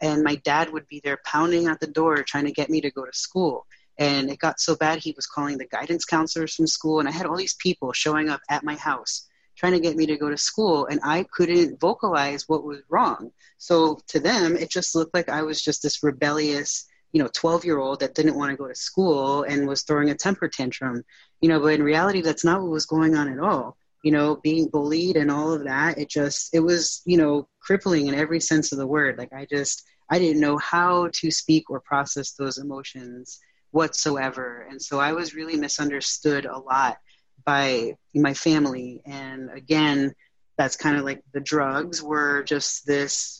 and 0.00 0.22
my 0.22 0.36
dad 0.36 0.70
would 0.70 0.86
be 0.88 1.00
there 1.02 1.18
pounding 1.24 1.66
at 1.66 1.80
the 1.80 1.86
door 1.86 2.22
trying 2.22 2.44
to 2.44 2.52
get 2.52 2.70
me 2.70 2.80
to 2.80 2.90
go 2.90 3.04
to 3.04 3.12
school. 3.12 3.66
And 3.98 4.30
it 4.30 4.38
got 4.38 4.60
so 4.60 4.76
bad, 4.76 5.00
he 5.00 5.12
was 5.16 5.26
calling 5.26 5.58
the 5.58 5.66
guidance 5.66 6.04
counselors 6.04 6.54
from 6.54 6.68
school. 6.68 7.00
And 7.00 7.08
I 7.08 7.12
had 7.12 7.26
all 7.26 7.36
these 7.36 7.56
people 7.56 7.92
showing 7.92 8.28
up 8.28 8.40
at 8.48 8.64
my 8.64 8.76
house 8.76 9.26
trying 9.56 9.72
to 9.72 9.80
get 9.80 9.96
me 9.96 10.06
to 10.06 10.16
go 10.16 10.30
to 10.30 10.36
school. 10.36 10.86
And 10.86 11.00
I 11.02 11.24
couldn't 11.32 11.80
vocalize 11.80 12.48
what 12.48 12.62
was 12.62 12.78
wrong. 12.88 13.32
So 13.58 13.98
to 14.06 14.20
them, 14.20 14.56
it 14.56 14.70
just 14.70 14.94
looked 14.94 15.14
like 15.14 15.28
I 15.28 15.42
was 15.42 15.60
just 15.60 15.82
this 15.82 16.02
rebellious, 16.04 16.86
you 17.12 17.22
know, 17.22 17.28
12 17.32 17.64
year 17.64 17.78
old 17.78 18.00
that 18.00 18.14
didn't 18.14 18.36
want 18.36 18.50
to 18.50 18.56
go 18.56 18.68
to 18.68 18.74
school 18.74 19.42
and 19.42 19.66
was 19.66 19.82
throwing 19.82 20.10
a 20.10 20.14
temper 20.14 20.48
tantrum. 20.48 21.02
You 21.40 21.48
know, 21.48 21.60
but 21.60 21.74
in 21.74 21.82
reality, 21.82 22.20
that's 22.20 22.44
not 22.44 22.60
what 22.60 22.70
was 22.70 22.86
going 22.86 23.16
on 23.16 23.32
at 23.32 23.38
all. 23.38 23.76
You 24.02 24.12
know, 24.12 24.36
being 24.36 24.68
bullied 24.68 25.16
and 25.16 25.30
all 25.30 25.52
of 25.52 25.64
that, 25.64 25.98
it 25.98 26.08
just, 26.08 26.54
it 26.54 26.60
was, 26.60 27.02
you 27.04 27.16
know, 27.16 27.48
crippling 27.60 28.06
in 28.06 28.14
every 28.14 28.40
sense 28.40 28.72
of 28.72 28.78
the 28.78 28.86
word. 28.86 29.18
Like 29.18 29.32
I 29.32 29.46
just, 29.46 29.84
I 30.10 30.18
didn't 30.18 30.40
know 30.40 30.56
how 30.58 31.10
to 31.14 31.30
speak 31.30 31.70
or 31.70 31.80
process 31.80 32.32
those 32.32 32.58
emotions 32.58 33.40
whatsoever. 33.70 34.66
And 34.70 34.80
so 34.80 34.98
I 34.98 35.12
was 35.12 35.34
really 35.34 35.56
misunderstood 35.56 36.46
a 36.46 36.58
lot 36.58 36.98
by 37.44 37.94
my 38.14 38.34
family. 38.34 39.02
And 39.04 39.50
again, 39.50 40.14
that's 40.56 40.76
kind 40.76 40.96
of 40.96 41.04
like 41.04 41.22
the 41.32 41.40
drugs 41.40 42.02
were 42.02 42.42
just 42.42 42.86
this, 42.86 43.37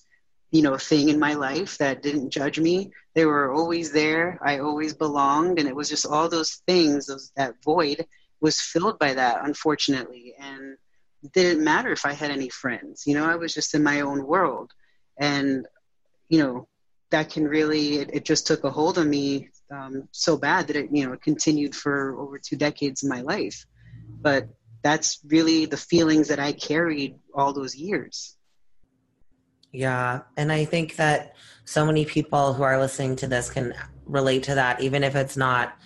you 0.51 0.63
know, 0.63 0.77
thing 0.77 1.09
in 1.09 1.19
my 1.19 1.35
life 1.35 1.79
that 1.79 2.03
didn't 2.03 2.31
judge 2.31 2.59
me. 2.59 2.91
They 3.15 3.27
were 3.27 3.53
always 3.53 3.93
there. 3.93 4.39
I 4.43 4.59
always 4.59 4.95
belonged. 4.95 5.59
And 5.59 5.69
it 5.69 5.77
was 5.77 5.89
just 5.89 6.07
all 6.07 6.29
those 6.29 6.63
things, 6.67 7.07
those, 7.07 7.33
that 7.37 7.63
void 7.63 8.07
was 8.41 8.61
filled 8.61 8.99
by 8.99 9.15
that, 9.15 9.45
unfortunately. 9.45 10.35
And 10.39 10.77
it 11.23 11.33
didn't 11.33 11.65
matter 11.65 11.93
if 11.93 12.07
I 12.07 12.13
had 12.13 12.31
any 12.31 12.49
friends. 12.49 13.05
You 13.07 13.15
know, 13.15 13.25
I 13.25 13.37
was 13.37 13.53
just 13.53 13.75
in 13.75 13.83
my 13.83 14.01
own 14.01 14.25
world. 14.25 14.73
And, 15.19 15.67
you 16.29 16.43
know, 16.43 16.69
that 17.11 17.31
can 17.31 17.45
really, 17.45 17.97
it, 17.97 18.11
it 18.13 18.25
just 18.25 18.47
took 18.47 18.65
a 18.65 18.71
hold 18.71 18.99
of 18.99 19.07
me 19.07 19.51
um, 19.71 20.09
so 20.13 20.37
bad 20.37 20.69
that 20.69 20.77
it 20.77 20.89
you 20.91 21.09
know 21.09 21.17
continued 21.17 21.75
for 21.75 22.19
over 22.19 22.39
two 22.39 22.57
decades 22.57 23.03
of 23.03 23.11
my 23.11 23.21
life 23.21 23.67
but 24.21 24.49
that's 24.83 25.21
really 25.27 25.67
the 25.67 25.77
feelings 25.77 26.29
that 26.29 26.39
i 26.39 26.53
carried 26.53 27.17
all 27.35 27.53
those 27.53 27.75
years 27.75 28.37
yeah 29.73 30.21
and 30.37 30.51
i 30.53 30.65
think 30.65 30.97
that 30.97 31.35
so 31.65 31.85
many 31.85 32.05
people 32.05 32.55
who 32.55 32.63
are 32.63 32.79
listening 32.79 33.15
to 33.15 33.27
this 33.27 33.51
can 33.51 33.75
relate 34.07 34.43
to 34.43 34.55
that 34.55 34.81
even 34.81 35.05
if 35.05 35.15
it's 35.15 35.37
not 35.37 35.77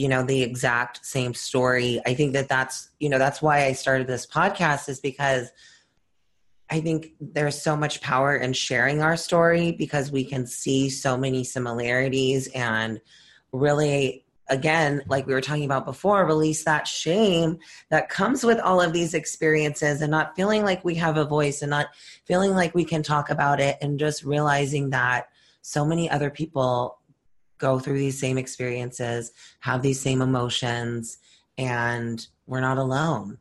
you 0.00 0.08
know 0.08 0.22
the 0.22 0.42
exact 0.42 1.04
same 1.04 1.34
story. 1.34 2.00
I 2.06 2.14
think 2.14 2.32
that 2.32 2.48
that's 2.48 2.88
you 3.00 3.10
know 3.10 3.18
that's 3.18 3.42
why 3.42 3.66
i 3.66 3.72
started 3.72 4.06
this 4.06 4.26
podcast 4.26 4.88
is 4.88 4.98
because 4.98 5.50
I 6.70 6.80
think 6.80 7.12
there's 7.20 7.60
so 7.60 7.76
much 7.76 8.00
power 8.00 8.36
in 8.36 8.52
sharing 8.52 9.02
our 9.02 9.16
story 9.16 9.72
because 9.72 10.12
we 10.12 10.24
can 10.24 10.46
see 10.46 10.88
so 10.88 11.16
many 11.18 11.42
similarities 11.42 12.46
and 12.54 13.00
really 13.52 14.24
again 14.50 15.00
like 15.06 15.26
we 15.26 15.32
were 15.32 15.40
talking 15.40 15.64
about 15.64 15.84
before 15.84 16.26
release 16.26 16.64
that 16.64 16.86
shame 16.86 17.58
that 17.88 18.08
comes 18.08 18.44
with 18.44 18.58
all 18.60 18.80
of 18.80 18.92
these 18.92 19.14
experiences 19.14 20.02
and 20.02 20.10
not 20.10 20.34
feeling 20.36 20.62
like 20.62 20.84
we 20.84 20.94
have 20.94 21.16
a 21.16 21.24
voice 21.24 21.62
and 21.62 21.70
not 21.70 21.86
feeling 22.26 22.50
like 22.50 22.74
we 22.74 22.84
can 22.84 23.02
talk 23.02 23.30
about 23.30 23.60
it 23.60 23.78
and 23.80 23.98
just 23.98 24.24
realizing 24.24 24.90
that 24.90 25.28
so 25.62 25.84
many 25.84 26.10
other 26.10 26.30
people 26.30 26.98
go 27.58 27.78
through 27.78 27.98
these 27.98 28.18
same 28.18 28.36
experiences 28.36 29.32
have 29.60 29.82
these 29.82 30.00
same 30.00 30.20
emotions 30.20 31.18
and 31.56 32.26
we're 32.46 32.60
not 32.60 32.78
alone. 32.78 33.38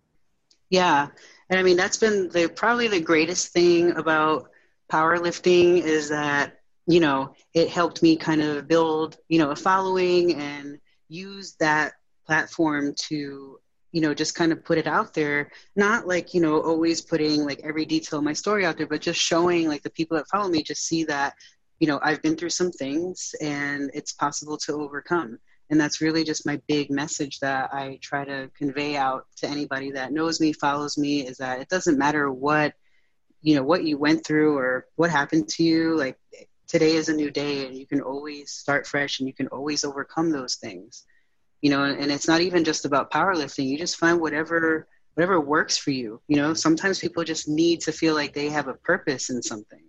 Yeah. 0.70 1.08
And 1.50 1.60
i 1.60 1.64
mean 1.64 1.78
that's 1.78 1.98
been 1.98 2.30
the 2.30 2.48
probably 2.48 2.88
the 2.88 3.02
greatest 3.02 3.52
thing 3.52 3.92
about 3.98 4.50
powerlifting 4.92 5.82
is 5.82 6.10
that 6.10 6.60
you 6.90 7.00
know, 7.00 7.36
it 7.54 7.70
helped 7.70 8.02
me 8.02 8.18
kind 8.18 8.42
of 8.42 8.68
build, 8.68 9.18
you 9.28 9.38
know, 9.38 9.52
a 9.52 9.56
following 9.56 10.34
and 10.34 10.80
use 11.10 11.56
that 11.60 11.94
platform 12.26 12.94
to, 12.96 13.60
you 13.92 14.02
know, 14.02 14.14
just 14.14 14.36
kind 14.36 14.52
of 14.52 14.64
put 14.64 14.78
it 14.78 14.88
out 14.88 15.14
there. 15.14 15.52
Not 15.76 16.08
like, 16.08 16.34
you 16.34 16.42
know, 16.42 16.62
always 16.62 17.02
putting 17.02 17.44
like 17.44 17.62
every 17.64 17.86
detail 17.86 18.20
of 18.20 18.26
my 18.26 18.34
story 18.34 18.66
out 18.66 18.78
there, 18.78 18.88
but 18.88 19.02
just 19.02 19.20
showing 19.20 19.68
like 19.68 19.84
the 19.84 19.90
people 19.90 20.16
that 20.18 20.30
follow 20.30 20.50
me 20.50 20.64
just 20.64 20.86
see 20.86 21.04
that, 21.06 21.34
you 21.80 21.88
know, 21.88 22.00
I've 22.02 22.22
been 22.22 22.36
through 22.36 22.52
some 22.52 22.72
things 22.72 23.34
and 23.42 23.90
it's 23.94 24.14
possible 24.14 24.58
to 24.60 24.74
overcome. 24.74 25.40
And 25.72 25.80
that's 25.80 26.02
really 26.02 26.24
just 26.24 26.46
my 26.46 26.60
big 26.68 26.90
message 26.90 27.40
that 27.40 27.74
I 27.74 28.00
try 28.02 28.26
to 28.26 28.50
convey 28.58 28.96
out 28.96 29.28
to 29.38 29.48
anybody 29.48 29.92
that 29.92 30.12
knows 30.12 30.40
me, 30.40 30.54
follows 30.54 30.98
me, 30.98 31.28
is 31.28 31.38
that 31.38 31.62
it 31.62 31.70
doesn't 31.70 31.98
matter 31.98 32.32
what 32.32 32.74
you 33.42 33.56
know 33.56 33.64
what 33.64 33.84
you 33.84 33.98
went 33.98 34.26
through 34.26 34.58
or 34.58 34.86
what 34.96 35.10
happened 35.10 35.48
to 35.48 35.64
you 35.64 35.96
like 35.96 36.18
today 36.70 36.94
is 36.94 37.10
a 37.10 37.14
new 37.14 37.32
day 37.32 37.66
and 37.66 37.76
you 37.76 37.86
can 37.86 38.00
always 38.00 38.52
start 38.52 38.88
fresh 38.88 39.20
and 39.20 39.28
you 39.28 39.34
can 39.34 39.48
always 39.48 39.84
overcome 39.84 40.32
those 40.32 40.56
things. 40.56 41.06
You 41.62 41.72
know 41.72 41.84
and, 41.84 42.10
it's 42.12 42.28
not 42.28 42.40
even 42.40 42.64
just 42.64 42.86
about 42.86 43.12
powerlifting. 43.12 43.68
You 43.68 43.78
just 43.78 43.98
find 43.98 44.22
whatever 44.22 44.88
whatever 45.16 45.42
works 45.42 45.78
for 45.78 45.92
you. 45.92 46.22
You 46.28 46.38
know 46.38 46.54
sometimes 46.54 47.00
people 47.00 47.26
just 47.26 47.50
need 47.50 47.82
to 47.82 47.92
feel 47.92 48.14
like 48.14 48.34
they 48.34 48.48
have 48.50 48.70
a 48.70 48.76
purpose 48.76 49.30
in 49.30 49.42
something. 49.42 49.84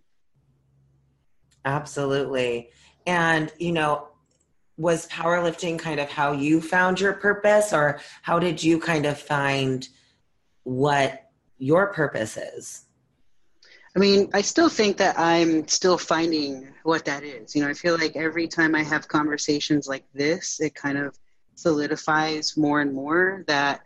Absolutely. 1.64 2.70
And 3.06 3.52
you 3.58 3.72
know 3.72 4.08
was 4.76 5.06
powerlifting 5.08 5.78
kind 5.78 6.00
of 6.00 6.08
how 6.08 6.32
you 6.32 6.60
found 6.60 6.98
your 6.98 7.12
purpose 7.12 7.72
or 7.72 8.00
how 8.22 8.38
did 8.38 8.62
you 8.62 8.80
kind 8.80 9.04
of 9.04 9.20
find 9.20 9.86
what 10.62 11.30
your 11.58 11.92
purpose 11.92 12.38
is 12.38 12.86
I 13.96 13.98
mean, 13.98 14.30
I 14.32 14.42
still 14.42 14.68
think 14.68 14.98
that 14.98 15.18
I'm 15.18 15.66
still 15.66 15.98
finding 15.98 16.68
what 16.84 17.04
that 17.06 17.24
is. 17.24 17.56
You 17.56 17.62
know, 17.62 17.68
I 17.68 17.74
feel 17.74 17.98
like 17.98 18.14
every 18.14 18.46
time 18.46 18.74
I 18.74 18.84
have 18.84 19.08
conversations 19.08 19.88
like 19.88 20.04
this, 20.14 20.60
it 20.60 20.74
kind 20.74 20.96
of 20.96 21.18
solidifies 21.56 22.56
more 22.56 22.80
and 22.80 22.94
more 22.94 23.44
that 23.48 23.80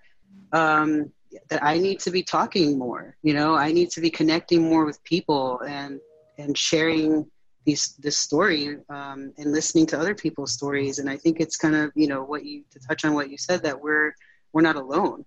um, 0.52 1.10
that 1.48 1.64
I 1.64 1.78
need 1.78 2.00
to 2.00 2.10
be 2.10 2.22
talking 2.22 2.78
more. 2.78 3.16
You 3.22 3.32
know, 3.32 3.54
I 3.54 3.72
need 3.72 3.90
to 3.92 4.00
be 4.00 4.10
connecting 4.10 4.62
more 4.62 4.84
with 4.84 5.02
people 5.04 5.60
and 5.60 6.00
and 6.36 6.56
sharing 6.56 7.26
these 7.64 7.94
this 7.98 8.18
story 8.18 8.76
um, 8.90 9.32
and 9.38 9.52
listening 9.52 9.86
to 9.86 9.98
other 9.98 10.14
people's 10.14 10.52
stories. 10.52 10.98
And 10.98 11.08
I 11.08 11.16
think 11.16 11.40
it's 11.40 11.56
kind 11.56 11.74
of 11.74 11.92
you 11.94 12.08
know 12.08 12.22
what 12.22 12.44
you 12.44 12.64
to 12.72 12.78
touch 12.78 13.06
on 13.06 13.14
what 13.14 13.30
you 13.30 13.38
said 13.38 13.62
that 13.62 13.80
we're 13.80 14.14
we're 14.52 14.62
not 14.62 14.76
alone. 14.76 15.24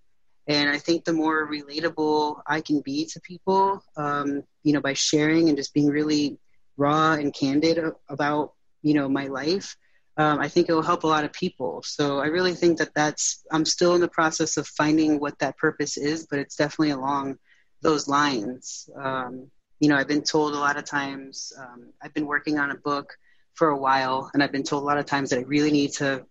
And 0.47 0.69
I 0.69 0.77
think 0.77 1.03
the 1.03 1.13
more 1.13 1.49
relatable 1.49 2.41
I 2.47 2.61
can 2.61 2.81
be 2.81 3.05
to 3.05 3.19
people, 3.19 3.83
um, 3.97 4.43
you 4.63 4.73
know, 4.73 4.81
by 4.81 4.93
sharing 4.93 5.49
and 5.49 5.57
just 5.57 5.73
being 5.73 5.87
really 5.87 6.37
raw 6.77 7.13
and 7.13 7.33
candid 7.33 7.79
about, 8.07 8.53
you 8.81 8.93
know, 8.93 9.09
my 9.09 9.27
life, 9.27 9.75
um, 10.17 10.39
I 10.39 10.47
think 10.47 10.69
it 10.69 10.73
will 10.73 10.81
help 10.81 11.03
a 11.03 11.07
lot 11.07 11.25
of 11.25 11.33
people. 11.33 11.83
So 11.85 12.19
I 12.19 12.27
really 12.27 12.53
think 12.53 12.79
that 12.79 12.93
that's, 12.95 13.43
I'm 13.51 13.65
still 13.65 13.93
in 13.95 14.01
the 14.01 14.07
process 14.07 14.57
of 14.57 14.67
finding 14.67 15.19
what 15.19 15.37
that 15.39 15.57
purpose 15.57 15.97
is, 15.97 16.25
but 16.25 16.39
it's 16.39 16.55
definitely 16.55 16.91
along 16.91 17.37
those 17.81 18.07
lines. 18.07 18.89
Um, 18.99 19.51
you 19.79 19.89
know, 19.89 19.95
I've 19.95 20.07
been 20.07 20.23
told 20.23 20.53
a 20.53 20.59
lot 20.59 20.77
of 20.77 20.85
times, 20.85 21.53
um, 21.59 21.89
I've 22.01 22.13
been 22.13 22.25
working 22.25 22.57
on 22.57 22.71
a 22.71 22.75
book 22.75 23.13
for 23.53 23.69
a 23.69 23.77
while, 23.77 24.31
and 24.33 24.41
I've 24.41 24.51
been 24.51 24.63
told 24.63 24.83
a 24.83 24.85
lot 24.85 24.97
of 24.97 25.05
times 25.05 25.29
that 25.29 25.39
I 25.39 25.43
really 25.43 25.71
need 25.71 25.91
to 25.93 26.25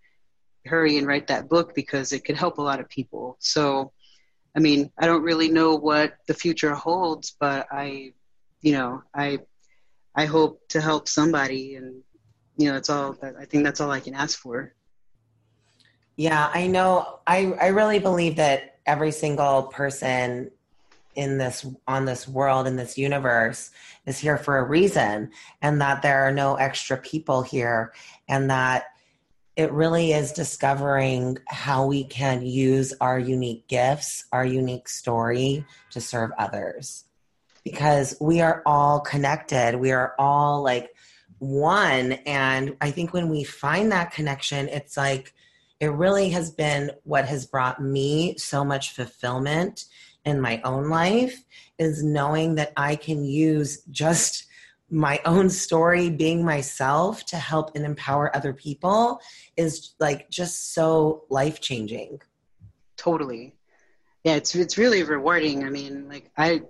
hurry 0.64 0.98
and 0.98 1.06
write 1.06 1.28
that 1.28 1.48
book 1.48 1.74
because 1.74 2.12
it 2.12 2.24
could 2.24 2.36
help 2.36 2.58
a 2.58 2.62
lot 2.62 2.80
of 2.80 2.88
people. 2.88 3.36
So, 3.38 3.92
I 4.56 4.60
mean, 4.60 4.90
I 4.98 5.06
don't 5.06 5.22
really 5.22 5.50
know 5.50 5.74
what 5.74 6.14
the 6.26 6.34
future 6.34 6.74
holds, 6.74 7.36
but 7.38 7.66
I, 7.70 8.12
you 8.62 8.72
know, 8.72 9.02
I, 9.14 9.40
I 10.14 10.24
hope 10.24 10.66
to 10.68 10.80
help 10.80 11.08
somebody 11.08 11.74
and 11.74 12.02
you 12.56 12.68
know, 12.68 12.74
that's 12.74 12.90
all. 12.90 13.16
I 13.22 13.44
think 13.44 13.64
that's 13.64 13.80
all 13.80 13.90
I 13.90 14.00
can 14.00 14.14
ask 14.14 14.38
for. 14.38 14.74
Yeah, 16.16 16.50
I 16.52 16.66
know. 16.66 17.20
I 17.26 17.52
I 17.60 17.68
really 17.68 17.98
believe 17.98 18.36
that 18.36 18.78
every 18.86 19.12
single 19.12 19.64
person 19.64 20.50
in 21.14 21.38
this 21.38 21.66
on 21.86 22.04
this 22.04 22.26
world 22.26 22.66
in 22.66 22.76
this 22.76 22.96
universe 22.96 23.70
is 24.06 24.18
here 24.18 24.38
for 24.38 24.58
a 24.58 24.64
reason 24.64 25.30
and 25.62 25.80
that 25.80 26.02
there 26.02 26.22
are 26.26 26.32
no 26.32 26.56
extra 26.56 26.96
people 26.96 27.42
here 27.42 27.92
and 28.28 28.50
that 28.50 28.84
it 29.56 29.72
really 29.72 30.12
is 30.12 30.32
discovering 30.32 31.38
how 31.48 31.86
we 31.86 32.04
can 32.04 32.44
use 32.44 32.92
our 33.00 33.18
unique 33.18 33.66
gifts 33.68 34.24
our 34.32 34.44
unique 34.44 34.88
story 34.88 35.64
to 35.90 36.00
serve 36.00 36.30
others 36.38 37.04
because 37.64 38.16
we 38.20 38.40
are 38.40 38.62
all 38.66 39.00
connected 39.00 39.76
we 39.76 39.92
are 39.92 40.14
all 40.18 40.62
like 40.62 40.92
one. 41.38 42.12
And 42.12 42.76
I 42.80 42.90
think 42.90 43.12
when 43.12 43.28
we 43.28 43.44
find 43.44 43.92
that 43.92 44.12
connection, 44.12 44.68
it's 44.68 44.96
like 44.96 45.32
it 45.80 45.88
really 45.88 46.30
has 46.30 46.50
been 46.50 46.92
what 47.04 47.26
has 47.26 47.46
brought 47.46 47.82
me 47.82 48.36
so 48.38 48.64
much 48.64 48.92
fulfillment 48.92 49.84
in 50.24 50.40
my 50.40 50.60
own 50.64 50.88
life 50.88 51.44
is 51.78 52.02
knowing 52.02 52.56
that 52.56 52.72
I 52.76 52.96
can 52.96 53.24
use 53.24 53.82
just 53.90 54.46
my 54.88 55.20
own 55.24 55.50
story 55.50 56.10
being 56.10 56.44
myself 56.44 57.24
to 57.26 57.36
help 57.36 57.74
and 57.74 57.84
empower 57.84 58.34
other 58.36 58.52
people 58.52 59.20
is 59.56 59.94
like 59.98 60.30
just 60.30 60.74
so 60.74 61.24
life 61.28 61.60
changing 61.60 62.20
totally. 62.96 63.54
Yeah 64.24 64.34
it's 64.36 64.54
it's 64.54 64.78
really 64.78 65.02
rewarding. 65.02 65.64
I 65.64 65.70
mean 65.70 66.08
like 66.08 66.30
i 66.36 66.62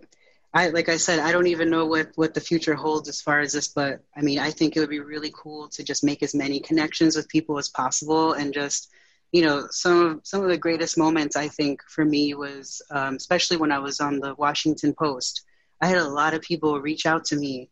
I 0.55 0.69
like 0.71 0.89
I 0.89 0.97
said, 0.97 1.19
I 1.19 1.33
don't 1.33 1.49
even 1.49 1.69
know 1.69 1.85
what 1.85 2.13
what 2.15 2.33
the 2.33 2.41
future 2.41 2.75
holds 2.75 3.09
as 3.09 3.21
far 3.21 3.41
as 3.41 3.53
this, 3.53 3.69
but 3.69 4.01
I 4.17 4.23
mean, 4.23 4.39
I 4.39 4.51
think 4.51 4.75
it 4.75 4.81
would 4.81 4.89
be 4.89 5.01
really 5.01 5.33
cool 5.35 5.69
to 5.69 5.85
just 5.85 6.03
make 6.03 6.23
as 6.23 6.35
many 6.35 6.61
connections 6.61 7.15
with 7.15 7.29
people 7.29 7.59
as 7.59 7.69
possible, 7.69 8.33
and 8.33 8.55
just 8.55 8.91
you 9.33 9.43
know, 9.43 9.67
some 9.71 10.07
of 10.07 10.21
some 10.23 10.43
of 10.43 10.49
the 10.49 10.57
greatest 10.57 10.97
moments 10.97 11.37
I 11.37 11.49
think 11.49 11.83
for 11.89 12.07
me 12.07 12.33
was, 12.33 12.81
um, 12.91 13.17
especially 13.17 13.59
when 13.59 13.71
I 13.71 13.79
was 13.79 14.01
on 14.01 14.19
the 14.19 14.35
Washington 14.37 14.95
Post. 14.95 15.45
I 15.83 15.89
had 15.89 15.99
a 15.99 16.09
lot 16.09 16.33
of 16.33 16.41
people 16.41 16.81
reach 16.81 17.05
out 17.05 17.27
to 17.27 17.37
me 17.37 17.69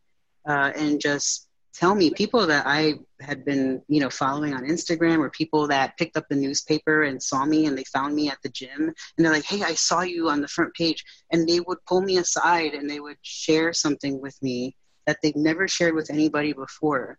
uh, 0.46 0.72
and 0.76 1.00
just 1.00 1.48
tell 1.74 1.94
me 1.94 2.10
people 2.10 2.46
that 2.46 2.66
I 2.66 2.94
had 3.20 3.44
been, 3.44 3.82
you 3.88 4.00
know, 4.00 4.08
following 4.10 4.54
on 4.54 4.64
Instagram 4.64 5.18
or 5.18 5.30
people 5.30 5.66
that 5.68 5.98
picked 5.98 6.16
up 6.16 6.28
the 6.28 6.36
newspaper 6.36 7.02
and 7.02 7.22
saw 7.22 7.44
me 7.44 7.66
and 7.66 7.76
they 7.76 7.84
found 7.84 8.14
me 8.14 8.30
at 8.30 8.38
the 8.42 8.48
gym 8.48 8.70
and 8.80 8.94
they're 9.24 9.32
like, 9.32 9.44
"Hey, 9.44 9.62
I 9.62 9.74
saw 9.74 10.02
you 10.02 10.28
on 10.28 10.40
the 10.40 10.48
front 10.48 10.72
page." 10.74 11.04
And 11.32 11.48
they 11.48 11.60
would 11.60 11.84
pull 11.86 12.00
me 12.00 12.18
aside 12.18 12.74
and 12.74 12.88
they 12.88 13.00
would 13.00 13.18
share 13.22 13.72
something 13.72 14.20
with 14.20 14.40
me 14.40 14.76
that 15.06 15.18
they've 15.22 15.36
never 15.36 15.66
shared 15.66 15.94
with 15.94 16.10
anybody 16.10 16.52
before. 16.52 17.18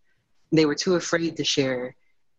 They 0.52 0.66
were 0.66 0.76
too 0.76 0.96
afraid 0.96 1.38
to 1.38 1.44
share. 1.44 1.96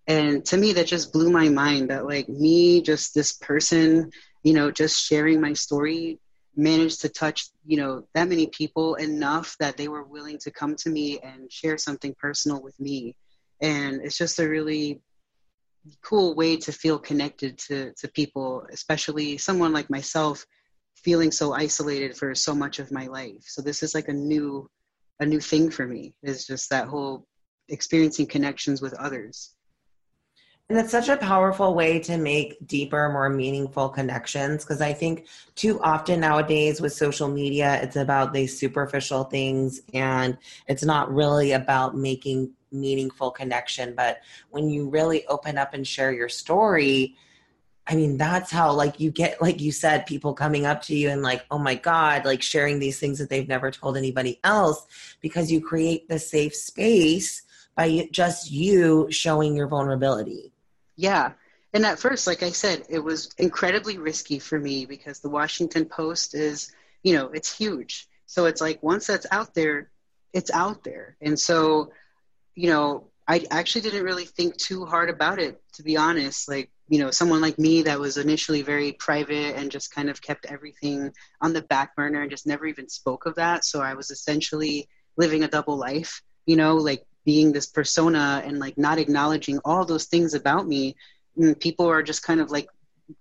And 0.09 0.45
to 0.47 0.57
me 0.57 0.73
that 0.75 0.87
just 0.87 1.13
blew 1.13 1.31
my 1.31 1.49
mind 1.49 1.91
that 1.91 2.07
like 2.07 2.29
me 2.29 2.81
just 2.81 3.15
this 3.15 3.33
person, 3.33 4.11
you 4.43 4.55
know, 4.55 4.71
just 4.71 5.05
sharing 5.05 5.41
my 5.41 5.53
story 5.53 6.19
managed 6.57 7.03
to 7.03 7.09
touch 7.09 7.49
you 7.67 7.77
know 7.77 8.05
that 8.15 8.29
many 8.29 8.47
people 8.49 8.95
enough 8.97 9.57
that 9.61 9.77
they 9.77 9.89
were 9.89 10.05
willing 10.05 10.39
to 10.39 10.51
come 10.51 10.75
to 10.77 10.89
me 10.89 11.19
and 11.21 11.53
share 11.53 11.79
something 11.79 12.15
personal 12.19 12.63
with 12.63 12.79
me. 12.81 13.17
And 13.61 14.01
it's 14.03 14.19
just 14.19 14.39
a 14.39 14.49
really 14.49 15.01
cool 16.03 16.35
way 16.35 16.57
to 16.57 16.73
feel 16.73 16.99
connected 16.99 17.59
to 17.59 17.93
to 17.95 18.09
people 18.09 18.67
especially 18.73 19.39
someone 19.39 19.73
like 19.73 19.89
myself 19.89 20.45
feeling 20.97 21.31
so 21.31 21.53
isolated 21.53 22.17
for 22.17 22.35
so 22.35 22.55
much 22.55 22.79
of 22.79 22.91
my 22.91 23.07
life. 23.07 23.43
So 23.43 23.63
this 23.63 23.83
is 23.83 23.95
like 23.95 24.09
a 24.09 24.13
new 24.13 24.69
a 25.21 25.27
new 25.27 25.41
thing 25.41 25.71
for 25.71 25.87
me. 25.87 26.15
Is 26.23 26.47
just 26.47 26.71
that 26.71 26.89
whole 26.89 27.27
experiencing 27.69 28.27
connections 28.27 28.81
with 28.81 28.95
others 28.95 29.56
and 30.69 30.79
it's 30.79 30.91
such 30.91 31.09
a 31.09 31.17
powerful 31.17 31.75
way 31.75 32.01
to 32.01 32.17
make 32.17 32.67
deeper, 32.67 33.09
more 33.09 33.29
meaningful 33.29 33.89
connections. 33.89 34.65
Because 34.65 34.81
I 34.81 34.93
think 34.93 35.27
too 35.55 35.81
often 35.81 36.21
nowadays 36.21 36.81
with 36.81 36.93
social 36.93 37.29
media, 37.29 37.81
it's 37.83 37.95
about 37.95 38.33
these 38.33 38.59
superficial 38.59 39.25
things 39.25 39.81
and 39.95 40.37
it's 40.67 40.85
not 40.85 41.13
really 41.15 41.53
about 41.53 41.97
making 41.97 42.51
meaningful 42.73 43.31
connection. 43.31 43.95
But 43.95 44.19
when 44.51 44.69
you 44.69 44.89
really 44.89 45.25
open 45.27 45.57
up 45.57 45.73
and 45.73 45.87
share 45.87 46.13
your 46.13 46.29
story, 46.29 47.17
I 47.87 47.95
mean, 47.95 48.17
that's 48.17 48.51
how, 48.51 48.73
like, 48.73 48.99
you 48.99 49.13
get, 49.13 49.41
like 49.41 49.61
you 49.61 49.71
said, 49.71 50.07
people 50.07 50.35
coming 50.35 50.67
up 50.67 50.83
to 50.83 50.97
you 50.97 51.09
and, 51.11 51.23
like, 51.23 51.47
oh 51.53 51.59
my 51.59 51.77
God, 51.77 52.25
like 52.25 52.43
sharing 52.43 52.81
these 52.81 52.99
things 52.99 53.21
that 53.21 53.31
they've 53.31 53.47
never 53.47 53.71
told 53.71 53.97
anybody 53.97 54.41
else 54.43 54.85
because 55.21 55.53
you 55.53 55.61
create 55.61 56.09
the 56.09 56.19
safe 56.19 56.57
space 56.57 57.43
by 57.77 58.09
just 58.11 58.51
you 58.51 59.07
showing 59.13 59.55
your 59.55 59.69
vulnerability. 59.69 60.53
Yeah. 60.97 61.33
And 61.73 61.85
at 61.85 61.99
first, 61.99 62.27
like 62.27 62.43
I 62.43 62.51
said, 62.51 62.85
it 62.89 63.01
was 63.01 63.31
incredibly 63.39 63.99
risky 63.99 64.39
for 64.39 64.59
me 64.59 64.87
because 64.87 65.21
the 65.21 65.29
Washington 65.29 65.85
Post 65.85 66.35
is, 66.35 66.73
you 67.03 67.15
know, 67.15 67.29
it's 67.29 67.57
huge. 67.57 68.09
So 68.27 68.47
it's 68.47 68.61
like 68.61 68.83
once 68.83 69.07
that's 69.07 69.27
out 69.31 69.55
there, 69.55 69.91
it's 70.33 70.51
out 70.51 70.85
there. 70.85 71.17
And 71.21 71.39
so, 71.39 71.93
you 72.55 72.71
know, 72.71 73.11
I 73.29 73.45
actually 73.51 73.83
didn't 73.83 74.05
really 74.05 74.25
think 74.25 74.57
too 74.57 74.87
hard 74.87 75.11
about 75.11 75.39
it, 75.39 75.61
to 75.75 75.83
be 75.83 75.97
honest. 75.97 76.49
Like, 76.49 76.71
you 76.89 76.99
know, 76.99 77.11
someone 77.11 77.41
like 77.41 77.59
me 77.59 77.83
that 77.83 77.99
was 77.99 78.17
initially 78.17 78.63
very 78.63 78.93
private 78.93 79.57
and 79.57 79.71
just 79.71 79.95
kind 79.95 80.09
of 80.09 80.23
kept 80.23 80.47
everything 80.47 81.13
on 81.41 81.53
the 81.53 81.63
back 81.63 81.97
burner 81.97 82.23
and 82.23 82.31
just 82.31 82.47
never 82.47 82.67
even 82.67 82.89
spoke 82.89 83.27
of 83.27 83.35
that. 83.35 83.65
So 83.65 83.83
I 83.83 83.95
was 83.95 84.11
essentially 84.11 84.89
living 85.17 85.43
a 85.43 85.49
double 85.49 85.77
life, 85.77 86.23
you 86.47 86.57
know, 86.57 86.77
like 86.77 87.05
being 87.27 87.53
this 87.53 87.67
persona 87.67 88.41
and 88.47 88.59
like 88.59 88.79
not 88.79 88.99
acknowledging 88.99 89.59
all 89.65 89.85
those 89.85 90.07
things 90.07 90.33
about 90.33 90.67
me 90.67 90.95
and 91.37 91.59
people 91.61 91.87
are 91.87 92.03
just 92.03 92.23
kind 92.23 92.41
of 92.41 92.51
like 92.51 92.69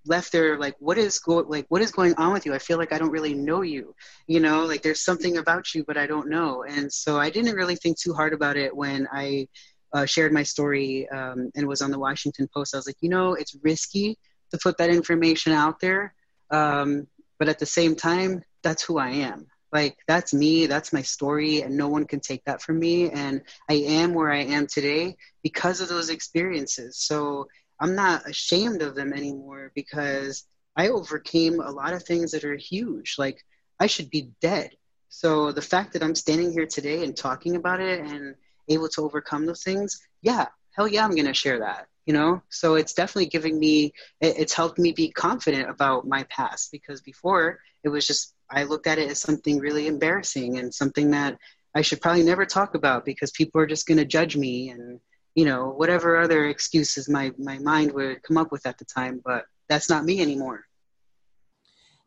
left 0.06 0.32
there 0.32 0.58
like 0.58 0.76
what 0.80 0.98
is 0.98 1.20
go 1.20 1.38
like 1.38 1.66
what 1.70 1.82
is 1.82 1.92
going 1.92 2.14
on 2.16 2.32
with 2.32 2.46
you? 2.46 2.54
I 2.54 2.60
feel 2.60 2.78
like 2.78 2.94
i 2.94 2.98
don't 2.98 3.12
really 3.12 3.34
know 3.34 3.62
you 3.62 3.94
you 4.28 4.40
know? 4.40 4.66
Like 4.66 4.82
there's 4.82 5.02
something 5.02 5.38
about 5.38 5.74
you 5.74 5.84
but 5.84 5.98
i 5.98 6.08
don't 6.08 6.30
know. 6.30 6.64
And 6.64 6.92
so 6.92 7.20
i 7.20 7.30
didn't 7.30 7.56
really 7.56 7.76
think 7.76 8.00
too 8.00 8.14
hard 8.14 8.34
about 8.34 8.58
it 8.58 8.76
when 8.76 9.08
i 9.12 9.48
uh, 9.94 10.06
shared 10.06 10.34
my 10.34 10.44
story 10.44 11.08
um, 11.10 11.52
and 11.56 11.68
was 11.68 11.82
on 11.82 11.92
the 11.92 12.00
washington 12.00 12.48
post. 12.54 12.74
I 12.74 12.78
was 12.78 12.88
like 12.88 13.02
you 13.02 13.10
know 13.10 13.34
it's 13.34 13.58
risky 13.64 14.18
to 14.52 14.60
put 14.62 14.78
that 14.78 14.90
information 14.90 15.52
out 15.52 15.80
there 15.80 16.14
um, 16.52 17.08
but 17.40 17.50
at 17.50 17.60
the 17.60 17.66
same 17.66 17.96
time 17.96 18.44
that's 18.62 18.84
who 18.84 18.98
i 18.98 19.10
am 19.10 19.48
like 19.76 19.98
that's 20.08 20.34
me 20.34 20.68
that's 20.68 20.94
my 20.94 21.02
story 21.02 21.62
and 21.62 21.76
no 21.76 21.90
one 21.90 22.06
can 22.06 22.22
take 22.22 22.44
that 22.46 22.62
from 22.62 22.80
me. 22.80 23.10
And 23.12 23.42
i 23.70 23.74
am 23.74 24.14
where 24.14 24.32
i 24.32 24.44
am 24.58 24.66
today 24.68 25.18
because 25.44 25.82
of 25.82 25.90
those 25.90 26.10
experiences. 26.10 26.98
So 26.98 27.48
i'm 27.82 27.94
not 27.94 28.28
ashamed 28.34 28.82
of 28.82 28.96
them 28.96 29.12
anymore 29.22 29.64
because 29.76 30.48
i 30.78 30.88
overcame 30.88 31.60
a 31.60 31.76
lot 31.82 31.94
of 31.94 32.04
things 32.04 32.32
that 32.32 32.46
are 32.46 32.56
huge. 32.56 33.16
Like 33.18 33.38
i 33.80 33.88
should 33.88 34.10
be 34.10 34.32
dead. 34.50 34.70
So 35.10 35.52
the 35.52 35.68
fact 35.74 35.94
that 35.94 36.04
i'm 36.04 36.16
standing 36.16 36.52
here 36.54 36.70
today 36.78 37.04
and 37.04 37.16
talking 37.16 37.56
about 37.58 37.82
it 37.82 38.00
and 38.12 38.36
able 38.70 38.90
to 38.90 39.02
overcome 39.02 39.46
those 39.46 39.64
things 39.64 39.90
yeah 40.24 40.46
hell 40.76 40.88
yeah 40.88 41.04
i'm 41.06 41.18
going 41.20 41.34
to 41.34 41.42
share 41.44 41.60
that 41.60 41.88
you 42.06 42.14
know? 42.14 42.42
So 42.50 42.76
it's 42.76 42.94
definitely 42.94 43.28
giving 43.28 43.58
me 43.60 43.94
it's 44.22 44.54
helped 44.54 44.78
me 44.78 44.92
be 44.92 45.10
confident 45.12 45.70
about 45.70 46.08
my 46.08 46.24
past 46.24 46.72
because 46.72 47.02
before 47.02 47.60
it 47.84 47.90
was 47.90 48.06
just 48.06 48.35
I 48.50 48.64
looked 48.64 48.88
at 48.88 49.00
it 49.00 49.10
as 49.10 49.20
something 49.20 49.60
really 49.60 49.88
embarrassing 49.88 50.58
and 50.58 50.74
something 50.74 51.12
that 51.12 51.38
I 51.76 51.82
should 51.82 52.02
probably 52.02 52.24
never 52.24 52.46
talk 52.46 52.76
about 52.76 53.06
because 53.06 53.32
people 53.32 53.60
are 53.60 53.68
just 53.68 53.88
going 53.88 53.98
to 53.98 54.06
judge 54.06 54.38
me 54.38 54.70
and 54.70 55.00
you 55.36 55.46
know 55.46 55.70
whatever 55.70 56.18
other 56.18 56.46
excuses 56.46 57.10
my 57.10 57.32
my 57.38 57.60
mind 57.60 57.92
would 57.92 58.24
come 58.24 58.38
up 58.38 58.52
with 58.52 58.66
at 58.66 58.78
the 58.78 58.86
time 58.86 59.22
but 59.24 59.46
that's 59.68 59.90
not 59.90 60.06
me 60.06 60.22
anymore. 60.22 60.64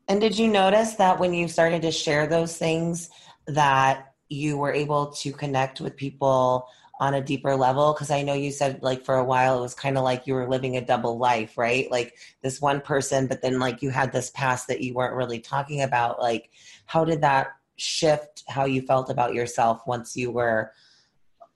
And 0.09 0.20
did 0.20 0.39
you 0.39 0.49
notice 0.49 0.95
that 0.95 1.18
when 1.18 1.34
you 1.34 1.49
started 1.49 1.82
to 1.82 1.93
share 1.93 2.26
those 2.26 2.57
things 2.57 3.11
that 3.47 4.14
you 4.30 4.57
were 4.57 4.72
able 4.72 5.09
to 5.09 5.32
connect 5.32 5.80
with 5.80 5.97
people 5.97 6.66
on 7.01 7.15
a 7.15 7.23
deeper 7.23 7.55
level 7.55 7.93
because 7.93 8.11
i 8.11 8.23
know 8.23 8.35
you 8.35 8.51
said 8.51 8.83
like 8.83 9.05
for 9.05 9.17
a 9.17 9.25
while 9.25 9.59
it 9.59 9.61
was 9.61 9.75
kind 9.75 9.97
of 9.97 10.05
like 10.05 10.27
you 10.27 10.35
were 10.35 10.49
living 10.49 10.77
a 10.77 10.85
double 10.85 11.19
life 11.19 11.59
right? 11.59 11.91
Like 11.91 12.17
this 12.43 12.61
one 12.61 12.81
person 12.81 13.27
but 13.27 13.43
then 13.43 13.59
like 13.59 13.83
you 13.83 13.91
had 13.91 14.13
this 14.13 14.31
past 14.31 14.69
that 14.69 14.81
you 14.81 14.95
weren't 14.95 15.15
really 15.15 15.41
talking 15.41 15.83
about. 15.83 16.21
Like 16.21 16.51
how 16.87 17.05
did 17.05 17.21
that 17.23 17.49
shift 17.77 18.45
how 18.49 18.65
you 18.65 18.83
felt 18.83 19.11
about 19.11 19.35
yourself 19.35 19.83
once 19.87 20.17
you 20.17 20.31
were 20.31 20.73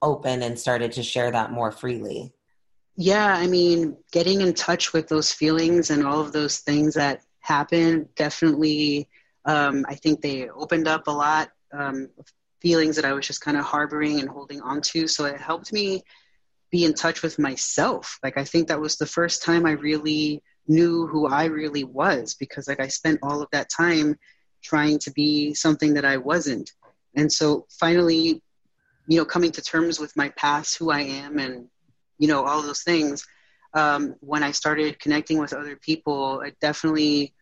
open 0.03 0.43
and 0.43 0.59
started 0.59 0.93
to 0.93 1.03
share 1.03 1.31
that 1.31 1.53
more 1.53 1.71
freely? 1.71 2.33
Yeah, 2.97 3.35
I 3.35 3.47
mean, 3.47 3.97
getting 4.13 4.43
in 4.43 4.53
touch 4.53 4.93
with 4.93 5.09
those 5.09 5.33
feelings 5.33 5.91
and 5.91 6.07
all 6.07 6.21
of 6.21 6.33
those 6.33 6.59
things 6.59 6.95
that 6.95 7.23
happen 7.41 8.09
definitely, 8.17 9.09
um, 9.47 9.87
I 9.89 9.95
think 9.95 10.21
they 10.21 10.51
opened 10.51 10.87
up 10.87 11.07
a 11.07 11.11
lot 11.11 11.51
um, 11.73 12.11
feelings 12.63 12.97
that 12.97 13.05
I 13.05 13.13
was 13.13 13.27
just 13.27 13.41
kind 13.41 13.57
of 13.57 13.65
harboring 13.65 14.21
and 14.21 14.29
holding 14.29 14.61
on 14.63 14.81
to. 14.93 15.07
So 15.07 15.25
it 15.27 15.41
helped 15.41 15.73
me 15.73 16.03
be 16.71 16.85
in 16.85 16.95
touch 16.95 17.23
with 17.23 17.39
myself. 17.39 18.19
Like, 18.23 18.39
I 18.39 18.45
think 18.45 18.69
that 18.69 18.81
was 18.81 18.97
the 18.97 19.07
first 19.07 19.43
time 19.43 19.67
I 19.67 19.73
really 19.73 20.43
knew 20.67 21.07
who 21.07 21.27
I 21.27 21.47
really 21.47 21.85
was 21.85 22.35
because, 22.35 22.69
like, 22.69 22.81
I 22.81 22.89
spent 22.89 23.19
all 23.23 23.43
of 23.43 23.49
that 23.53 23.69
time 23.69 24.17
trying 24.63 24.99
to 25.01 25.11
be 25.11 25.53
something 25.53 25.95
that 25.95 26.05
I 26.05 26.17
wasn't. 26.17 26.71
And 27.17 27.31
so 27.31 27.67
finally, 27.79 28.41
you 29.09 29.19
know, 29.19 29.25
coming 29.25 29.51
to 29.53 29.61
terms 29.61 29.99
with 29.99 30.17
my 30.17 30.31
past, 30.31 30.79
who 30.79 30.91
I 30.91 31.01
am, 31.01 31.39
and 31.39 31.69
you 32.23 32.29
know 32.29 32.45
all 32.45 32.63
those 32.63 32.83
things 32.85 33.27
um, 33.75 34.15
when 34.21 34.45
i 34.45 34.53
started 34.53 35.01
connecting 35.01 35.39
with 35.39 35.53
other 35.53 35.77
people 35.77 36.41
it 36.43 36.57
definitely 36.61 37.35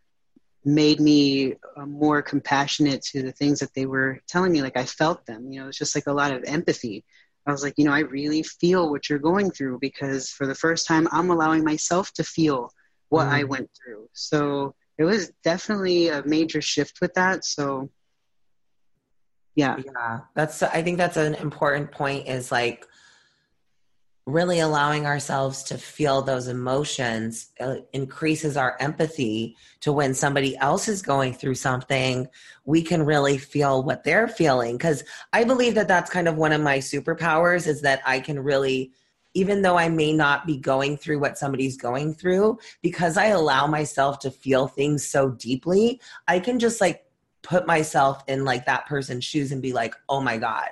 made 0.64 1.00
me 1.00 1.54
uh, 1.76 1.86
more 1.86 2.20
compassionate 2.20 3.02
to 3.02 3.22
the 3.22 3.32
things 3.32 3.60
that 3.60 3.72
they 3.74 3.86
were 3.86 4.20
telling 4.28 4.52
me 4.52 4.62
like 4.62 4.76
i 4.76 4.84
felt 4.84 5.24
them 5.26 5.50
you 5.50 5.60
know 5.60 5.68
it's 5.68 5.78
just 5.78 5.94
like 5.94 6.06
a 6.06 6.12
lot 6.12 6.32
of 6.32 6.44
empathy. 6.44 7.04
I 7.46 7.52
was 7.52 7.62
like 7.62 7.74
you 7.78 7.84
know 7.84 7.92
i 7.92 8.00
really 8.00 8.42
feel 8.42 8.90
what 8.90 9.08
you're 9.08 9.18
going 9.18 9.50
through 9.50 9.78
because 9.80 10.28
for 10.28 10.46
the 10.46 10.54
first 10.54 10.86
time 10.86 11.08
i'm 11.10 11.30
allowing 11.30 11.64
myself 11.64 12.12
to 12.14 12.24
feel 12.24 12.70
what 13.08 13.26
mm. 13.26 13.32
i 13.32 13.44
went 13.44 13.70
through. 13.74 14.08
So 14.12 14.74
it 14.98 15.04
was 15.04 15.32
definitely 15.42 16.08
a 16.08 16.22
major 16.26 16.60
shift 16.60 17.00
with 17.00 17.14
that 17.14 17.44
so 17.44 17.90
yeah. 19.54 19.76
Yeah 19.84 20.20
that's 20.34 20.62
i 20.62 20.82
think 20.82 20.98
that's 20.98 21.16
an 21.16 21.34
important 21.36 21.90
point 21.90 22.28
is 22.28 22.52
like 22.52 22.86
really 24.30 24.60
allowing 24.60 25.06
ourselves 25.06 25.62
to 25.64 25.78
feel 25.78 26.22
those 26.22 26.48
emotions 26.48 27.50
uh, 27.60 27.76
increases 27.92 28.56
our 28.56 28.76
empathy 28.80 29.56
to 29.80 29.92
when 29.92 30.14
somebody 30.14 30.56
else 30.56 30.88
is 30.88 31.02
going 31.02 31.34
through 31.34 31.56
something. 31.56 32.28
We 32.64 32.82
can 32.82 33.04
really 33.04 33.38
feel 33.38 33.82
what 33.82 34.04
they're 34.04 34.28
feeling 34.28 34.76
because 34.76 35.04
i 35.32 35.44
believe 35.44 35.74
that 35.74 35.88
that's 35.88 36.10
kind 36.10 36.28
of 36.28 36.36
one 36.36 36.52
of 36.52 36.60
my 36.60 36.78
superpowers 36.78 37.66
is 37.66 37.82
that 37.82 38.00
i 38.06 38.20
can 38.20 38.38
really 38.38 38.92
even 39.34 39.62
though 39.62 39.76
i 39.76 39.88
may 39.88 40.12
not 40.12 40.46
be 40.46 40.56
going 40.56 40.96
through 40.96 41.18
what 41.18 41.38
somebody's 41.38 41.76
going 41.76 42.14
through 42.14 42.58
because 42.82 43.16
i 43.16 43.26
allow 43.26 43.66
myself 43.66 44.18
to 44.18 44.30
feel 44.30 44.66
things 44.66 45.06
so 45.06 45.30
deeply 45.30 46.00
i 46.28 46.38
can 46.38 46.58
just 46.58 46.80
like 46.80 47.04
put 47.42 47.66
myself 47.66 48.22
in 48.28 48.44
like 48.44 48.66
that 48.66 48.86
person's 48.86 49.24
shoes 49.24 49.52
and 49.52 49.62
be 49.62 49.72
like 49.72 49.94
oh 50.08 50.20
my 50.20 50.36
god 50.36 50.68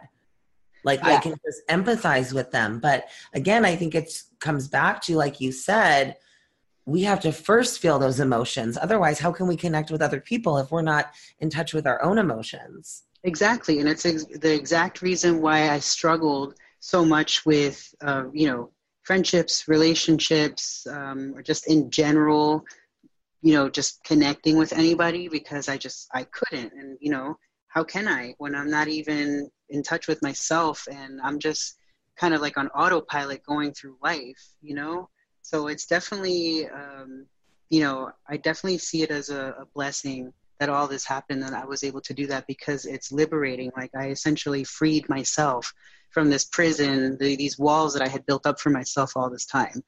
like 0.88 1.00
yeah. 1.00 1.16
I 1.16 1.20
can 1.20 1.34
just 1.46 1.60
empathize 1.68 2.32
with 2.32 2.50
them. 2.50 2.80
But 2.80 3.08
again, 3.34 3.64
I 3.64 3.76
think 3.76 3.94
it 3.94 4.10
comes 4.40 4.66
back 4.68 5.02
to, 5.02 5.16
like 5.16 5.36
you 5.40 5.52
said, 5.52 6.16
we 6.86 7.02
have 7.02 7.20
to 7.20 7.32
first 7.32 7.78
feel 7.82 7.98
those 7.98 8.18
emotions. 8.18 8.78
Otherwise, 8.80 9.18
how 9.18 9.30
can 9.30 9.46
we 9.46 9.56
connect 9.64 9.90
with 9.90 10.00
other 10.00 10.20
people 10.20 10.56
if 10.56 10.70
we're 10.72 10.90
not 10.94 11.12
in 11.38 11.50
touch 11.50 11.74
with 11.74 11.86
our 11.86 12.02
own 12.02 12.16
emotions? 12.16 13.04
Exactly. 13.24 13.80
And 13.80 13.88
it's 13.88 14.06
ex- 14.06 14.24
the 14.24 14.54
exact 14.54 15.02
reason 15.02 15.42
why 15.42 15.68
I 15.68 15.78
struggled 15.80 16.54
so 16.80 17.04
much 17.04 17.44
with, 17.44 17.78
uh, 18.00 18.24
you 18.32 18.46
know, 18.48 18.70
friendships, 19.02 19.68
relationships, 19.68 20.86
um, 20.86 21.34
or 21.36 21.42
just 21.42 21.68
in 21.68 21.90
general, 21.90 22.64
you 23.42 23.52
know, 23.52 23.68
just 23.68 24.02
connecting 24.04 24.56
with 24.56 24.72
anybody 24.72 25.28
because 25.28 25.68
I 25.68 25.76
just, 25.76 26.08
I 26.14 26.24
couldn't. 26.24 26.72
And, 26.72 26.96
you 27.00 27.10
know, 27.12 27.36
how 27.68 27.84
can 27.84 28.08
I 28.08 28.34
when 28.38 28.54
I'm 28.54 28.70
not 28.70 28.88
even 28.88 29.50
in 29.68 29.82
touch 29.82 30.08
with 30.08 30.22
myself 30.22 30.86
and 30.90 31.20
I'm 31.22 31.38
just 31.38 31.78
kind 32.16 32.34
of 32.34 32.40
like 32.40 32.58
on 32.58 32.68
autopilot 32.68 33.44
going 33.44 33.72
through 33.72 33.96
life, 34.02 34.42
you 34.60 34.74
know? 34.74 35.08
So 35.42 35.68
it's 35.68 35.86
definitely, 35.86 36.68
um, 36.68 37.26
you 37.70 37.80
know, 37.80 38.10
I 38.28 38.38
definitely 38.38 38.78
see 38.78 39.02
it 39.02 39.10
as 39.10 39.30
a, 39.30 39.54
a 39.60 39.66
blessing 39.74 40.32
that 40.58 40.68
all 40.68 40.88
this 40.88 41.04
happened 41.04 41.44
and 41.44 41.54
I 41.54 41.64
was 41.64 41.84
able 41.84 42.00
to 42.00 42.14
do 42.14 42.26
that 42.26 42.46
because 42.46 42.84
it's 42.84 43.12
liberating. 43.12 43.70
Like 43.76 43.90
I 43.94 44.08
essentially 44.08 44.64
freed 44.64 45.08
myself 45.08 45.72
from 46.10 46.30
this 46.30 46.46
prison, 46.46 47.16
the, 47.20 47.36
these 47.36 47.58
walls 47.58 47.92
that 47.94 48.02
I 48.02 48.08
had 48.08 48.26
built 48.26 48.46
up 48.46 48.58
for 48.58 48.70
myself 48.70 49.12
all 49.14 49.30
this 49.30 49.46
time 49.46 49.84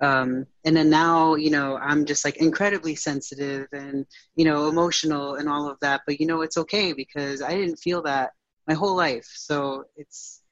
um, 0.00 0.46
and 0.64 0.76
then 0.76 0.90
now 0.90 1.34
you 1.34 1.50
know 1.50 1.76
i'm 1.76 2.04
just 2.04 2.24
like 2.24 2.36
incredibly 2.38 2.94
sensitive 2.94 3.68
and 3.72 4.06
you 4.34 4.44
know 4.44 4.68
emotional 4.68 5.36
and 5.36 5.48
all 5.48 5.68
of 5.68 5.78
that. 5.80 6.02
But 6.06 6.20
you 6.20 6.26
know 6.26 6.42
it's 6.42 6.56
okay 6.58 6.92
because 6.92 7.42
i 7.42 7.54
didn't 7.54 7.76
feel 7.76 8.02
that 8.02 8.32
my 8.66 8.74
whole 8.74 8.96
life. 8.96 9.30
So 9.34 9.84
it's 9.96 10.42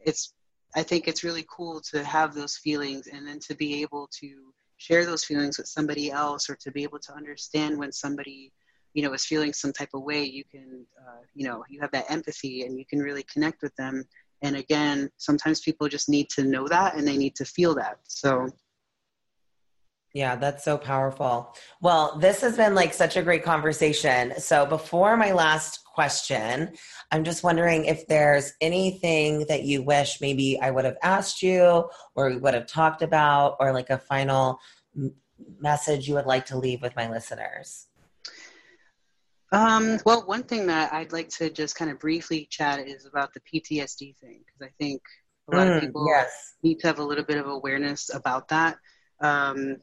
it's 0.00 0.34
i 0.74 0.82
think 0.82 1.06
it's 1.06 1.24
really 1.24 1.44
cool 1.54 1.80
to 1.80 2.02
have 2.04 2.34
those 2.34 2.56
feelings 2.56 3.06
and 3.06 3.26
then 3.26 3.38
to 3.38 3.54
be 3.54 3.82
able 3.82 4.08
to 4.20 4.52
share 4.78 5.06
those 5.06 5.24
feelings 5.24 5.58
with 5.58 5.68
somebody 5.68 6.10
else 6.10 6.50
or 6.50 6.56
to 6.56 6.72
be 6.72 6.82
able 6.82 6.98
to 6.98 7.14
understand 7.14 7.78
when 7.78 7.92
somebody 7.92 8.52
you 8.94 9.02
know 9.02 9.12
is 9.12 9.24
feeling 9.24 9.52
some 9.52 9.72
type 9.72 9.90
of 9.94 10.02
way 10.02 10.24
you 10.24 10.44
can 10.50 10.84
uh, 11.00 11.20
you 11.34 11.46
know 11.46 11.64
you 11.68 11.80
have 11.80 11.92
that 11.92 12.10
empathy 12.10 12.62
and 12.62 12.78
you 12.78 12.84
can 12.86 12.98
really 12.98 13.24
connect 13.32 13.62
with 13.62 13.74
them. 13.76 14.04
And 14.42 14.56
again 14.56 15.10
sometimes 15.18 15.60
people 15.60 15.88
just 15.88 16.08
need 16.08 16.28
to 16.30 16.44
know 16.44 16.66
that 16.68 16.96
and 16.96 17.06
they 17.06 17.16
need 17.16 17.36
to 17.36 17.44
feel 17.44 17.74
that. 17.76 17.98
So 18.04 18.48
yeah, 20.14 20.36
that's 20.36 20.62
so 20.64 20.76
powerful. 20.76 21.54
Well, 21.80 22.18
this 22.18 22.42
has 22.42 22.56
been 22.56 22.74
like 22.74 22.92
such 22.92 23.16
a 23.16 23.22
great 23.22 23.42
conversation. 23.42 24.34
So, 24.38 24.66
before 24.66 25.16
my 25.16 25.32
last 25.32 25.84
question, 25.86 26.74
I'm 27.10 27.24
just 27.24 27.42
wondering 27.42 27.86
if 27.86 28.06
there's 28.06 28.52
anything 28.60 29.46
that 29.48 29.62
you 29.62 29.82
wish 29.82 30.20
maybe 30.20 30.58
I 30.60 30.70
would 30.70 30.84
have 30.84 30.98
asked 31.02 31.42
you 31.42 31.88
or 32.14 32.28
we 32.28 32.36
would 32.36 32.52
have 32.54 32.66
talked 32.66 33.00
about, 33.00 33.56
or 33.58 33.72
like 33.72 33.88
a 33.88 33.98
final 33.98 34.58
m- 34.94 35.14
message 35.58 36.08
you 36.08 36.14
would 36.14 36.26
like 36.26 36.46
to 36.46 36.58
leave 36.58 36.82
with 36.82 36.94
my 36.94 37.10
listeners. 37.10 37.86
Um, 39.50 39.98
well, 40.04 40.26
one 40.26 40.42
thing 40.42 40.66
that 40.66 40.92
I'd 40.92 41.12
like 41.12 41.28
to 41.30 41.50
just 41.50 41.76
kind 41.76 41.90
of 41.90 41.98
briefly 41.98 42.46
chat 42.50 42.86
is 42.86 43.06
about 43.06 43.32
the 43.32 43.40
PTSD 43.40 44.16
thing, 44.16 44.42
because 44.46 44.62
I 44.62 44.70
think 44.78 45.02
a 45.50 45.56
lot 45.56 45.68
mm, 45.68 45.76
of 45.76 45.82
people 45.82 46.06
yes. 46.06 46.54
need 46.62 46.80
to 46.80 46.86
have 46.86 46.98
a 46.98 47.04
little 47.04 47.24
bit 47.24 47.38
of 47.38 47.46
awareness 47.46 48.12
about 48.14 48.48
that. 48.48 48.76
Um, 49.20 49.76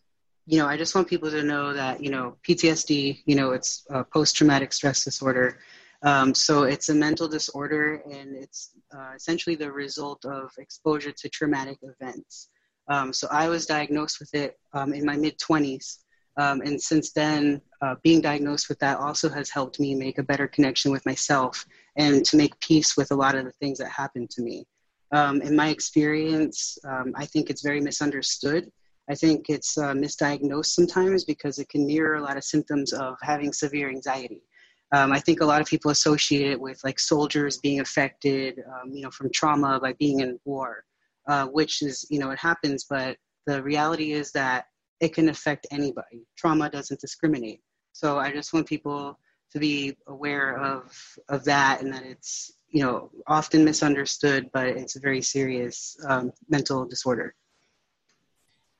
you 0.49 0.57
know, 0.57 0.67
I 0.67 0.77
just 0.77 0.95
want 0.95 1.07
people 1.07 1.29
to 1.29 1.43
know 1.43 1.73
that, 1.73 2.03
you 2.03 2.09
know, 2.09 2.35
PTSD, 2.41 3.21
you 3.27 3.35
know, 3.35 3.51
it's 3.51 3.85
post 4.11 4.35
traumatic 4.35 4.73
stress 4.73 5.03
disorder. 5.03 5.59
Um, 6.01 6.33
so 6.33 6.63
it's 6.63 6.89
a 6.89 6.95
mental 6.95 7.27
disorder 7.27 8.01
and 8.11 8.35
it's 8.35 8.71
uh, 8.91 9.11
essentially 9.15 9.55
the 9.55 9.71
result 9.71 10.25
of 10.25 10.49
exposure 10.57 11.11
to 11.11 11.29
traumatic 11.29 11.77
events. 11.83 12.49
Um, 12.87 13.13
so 13.13 13.27
I 13.29 13.47
was 13.47 13.67
diagnosed 13.67 14.19
with 14.19 14.33
it 14.33 14.57
um, 14.73 14.91
in 14.91 15.05
my 15.05 15.17
mid 15.17 15.37
20s. 15.37 15.97
Um, 16.37 16.61
and 16.61 16.81
since 16.81 17.11
then, 17.11 17.61
uh, 17.83 17.95
being 18.01 18.19
diagnosed 18.19 18.69
with 18.69 18.79
that 18.79 18.97
also 18.97 19.29
has 19.29 19.51
helped 19.51 19.79
me 19.79 19.93
make 19.93 20.17
a 20.17 20.23
better 20.23 20.47
connection 20.47 20.91
with 20.91 21.05
myself 21.05 21.63
and 21.95 22.25
to 22.25 22.37
make 22.37 22.59
peace 22.59 22.97
with 22.97 23.11
a 23.11 23.15
lot 23.15 23.35
of 23.35 23.45
the 23.45 23.53
things 23.61 23.77
that 23.77 23.91
happened 23.91 24.31
to 24.31 24.41
me. 24.41 24.65
Um, 25.11 25.43
in 25.43 25.55
my 25.55 25.69
experience, 25.69 26.79
um, 26.87 27.13
I 27.15 27.27
think 27.27 27.51
it's 27.51 27.61
very 27.61 27.81
misunderstood 27.81 28.71
I 29.09 29.15
think 29.15 29.49
it's 29.49 29.77
uh, 29.77 29.93
misdiagnosed 29.93 30.67
sometimes 30.67 31.25
because 31.25 31.57
it 31.57 31.67
can 31.69 31.87
mirror 31.87 32.15
a 32.15 32.21
lot 32.21 32.37
of 32.37 32.43
symptoms 32.43 32.93
of 32.93 33.17
having 33.21 33.51
severe 33.51 33.89
anxiety. 33.89 34.43
Um, 34.91 35.11
I 35.11 35.19
think 35.19 35.41
a 35.41 35.45
lot 35.45 35.61
of 35.61 35.67
people 35.67 35.91
associate 35.91 36.51
it 36.51 36.59
with 36.59 36.79
like 36.83 36.99
soldiers 36.99 37.57
being 37.57 37.79
affected, 37.79 38.59
um, 38.67 38.91
you 38.91 39.01
know, 39.01 39.11
from 39.11 39.29
trauma 39.31 39.79
by 39.79 39.93
being 39.93 40.19
in 40.19 40.39
war, 40.45 40.83
uh, 41.27 41.47
which 41.47 41.81
is, 41.81 42.05
you 42.09 42.19
know, 42.19 42.31
it 42.31 42.39
happens, 42.39 42.85
but 42.89 43.17
the 43.45 43.61
reality 43.63 44.13
is 44.13 44.31
that 44.31 44.65
it 44.99 45.13
can 45.13 45.29
affect 45.29 45.67
anybody. 45.71 46.25
Trauma 46.37 46.69
doesn't 46.69 46.99
discriminate. 46.99 47.61
So 47.93 48.19
I 48.19 48.31
just 48.31 48.53
want 48.53 48.67
people 48.67 49.19
to 49.51 49.59
be 49.59 49.97
aware 50.07 50.57
of 50.57 50.95
of 51.29 51.43
that 51.45 51.81
and 51.81 51.91
that 51.93 52.03
it's, 52.03 52.53
you 52.67 52.83
know, 52.83 53.09
often 53.27 53.65
misunderstood, 53.65 54.49
but 54.53 54.67
it's 54.67 54.95
a 54.95 54.99
very 54.99 55.21
serious 55.21 55.97
um, 56.07 56.31
mental 56.49 56.85
disorder. 56.85 57.35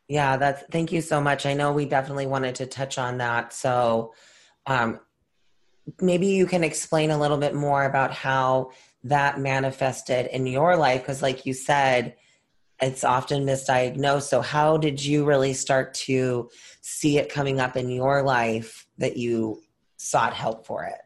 Yeah, 0.10 0.38
that's 0.38 0.64
thank 0.72 0.92
you 0.92 1.02
so 1.02 1.22
much. 1.22 1.46
I 1.46 1.54
know 1.54 1.72
we 1.72 1.86
definitely 1.86 2.26
wanted 2.26 2.56
to 2.56 2.66
touch 2.66 2.98
on 2.98 3.20
that. 3.20 3.54
So 3.54 4.14
um, 4.66 5.00
maybe 6.02 6.28
you 6.28 6.46
can 6.46 6.64
explain 6.64 7.12
a 7.12 7.20
little 7.20 7.38
bit 7.38 7.56
more 7.56 7.86
about 7.86 8.12
how 8.12 8.72
that 9.04 9.40
manifested 9.40 10.26
in 10.28 10.46
your 10.46 10.76
life 10.76 11.02
because 11.02 11.22
like 11.22 11.46
you 11.46 11.54
said 11.54 12.16
it's 12.82 13.04
often 13.04 13.46
misdiagnosed 13.46 14.24
so 14.24 14.42
how 14.42 14.78
did 14.78 15.04
you 15.04 15.26
really 15.26 15.54
start 15.54 15.94
to 15.94 16.50
see 16.82 17.18
it 17.18 17.32
coming 17.32 17.60
up 17.60 17.78
in 17.78 17.90
your 17.90 18.22
life 18.24 18.86
that 18.98 19.16
you 19.16 19.62
sought 19.98 20.34
help 20.34 20.66
for 20.66 20.84
it 20.84 21.00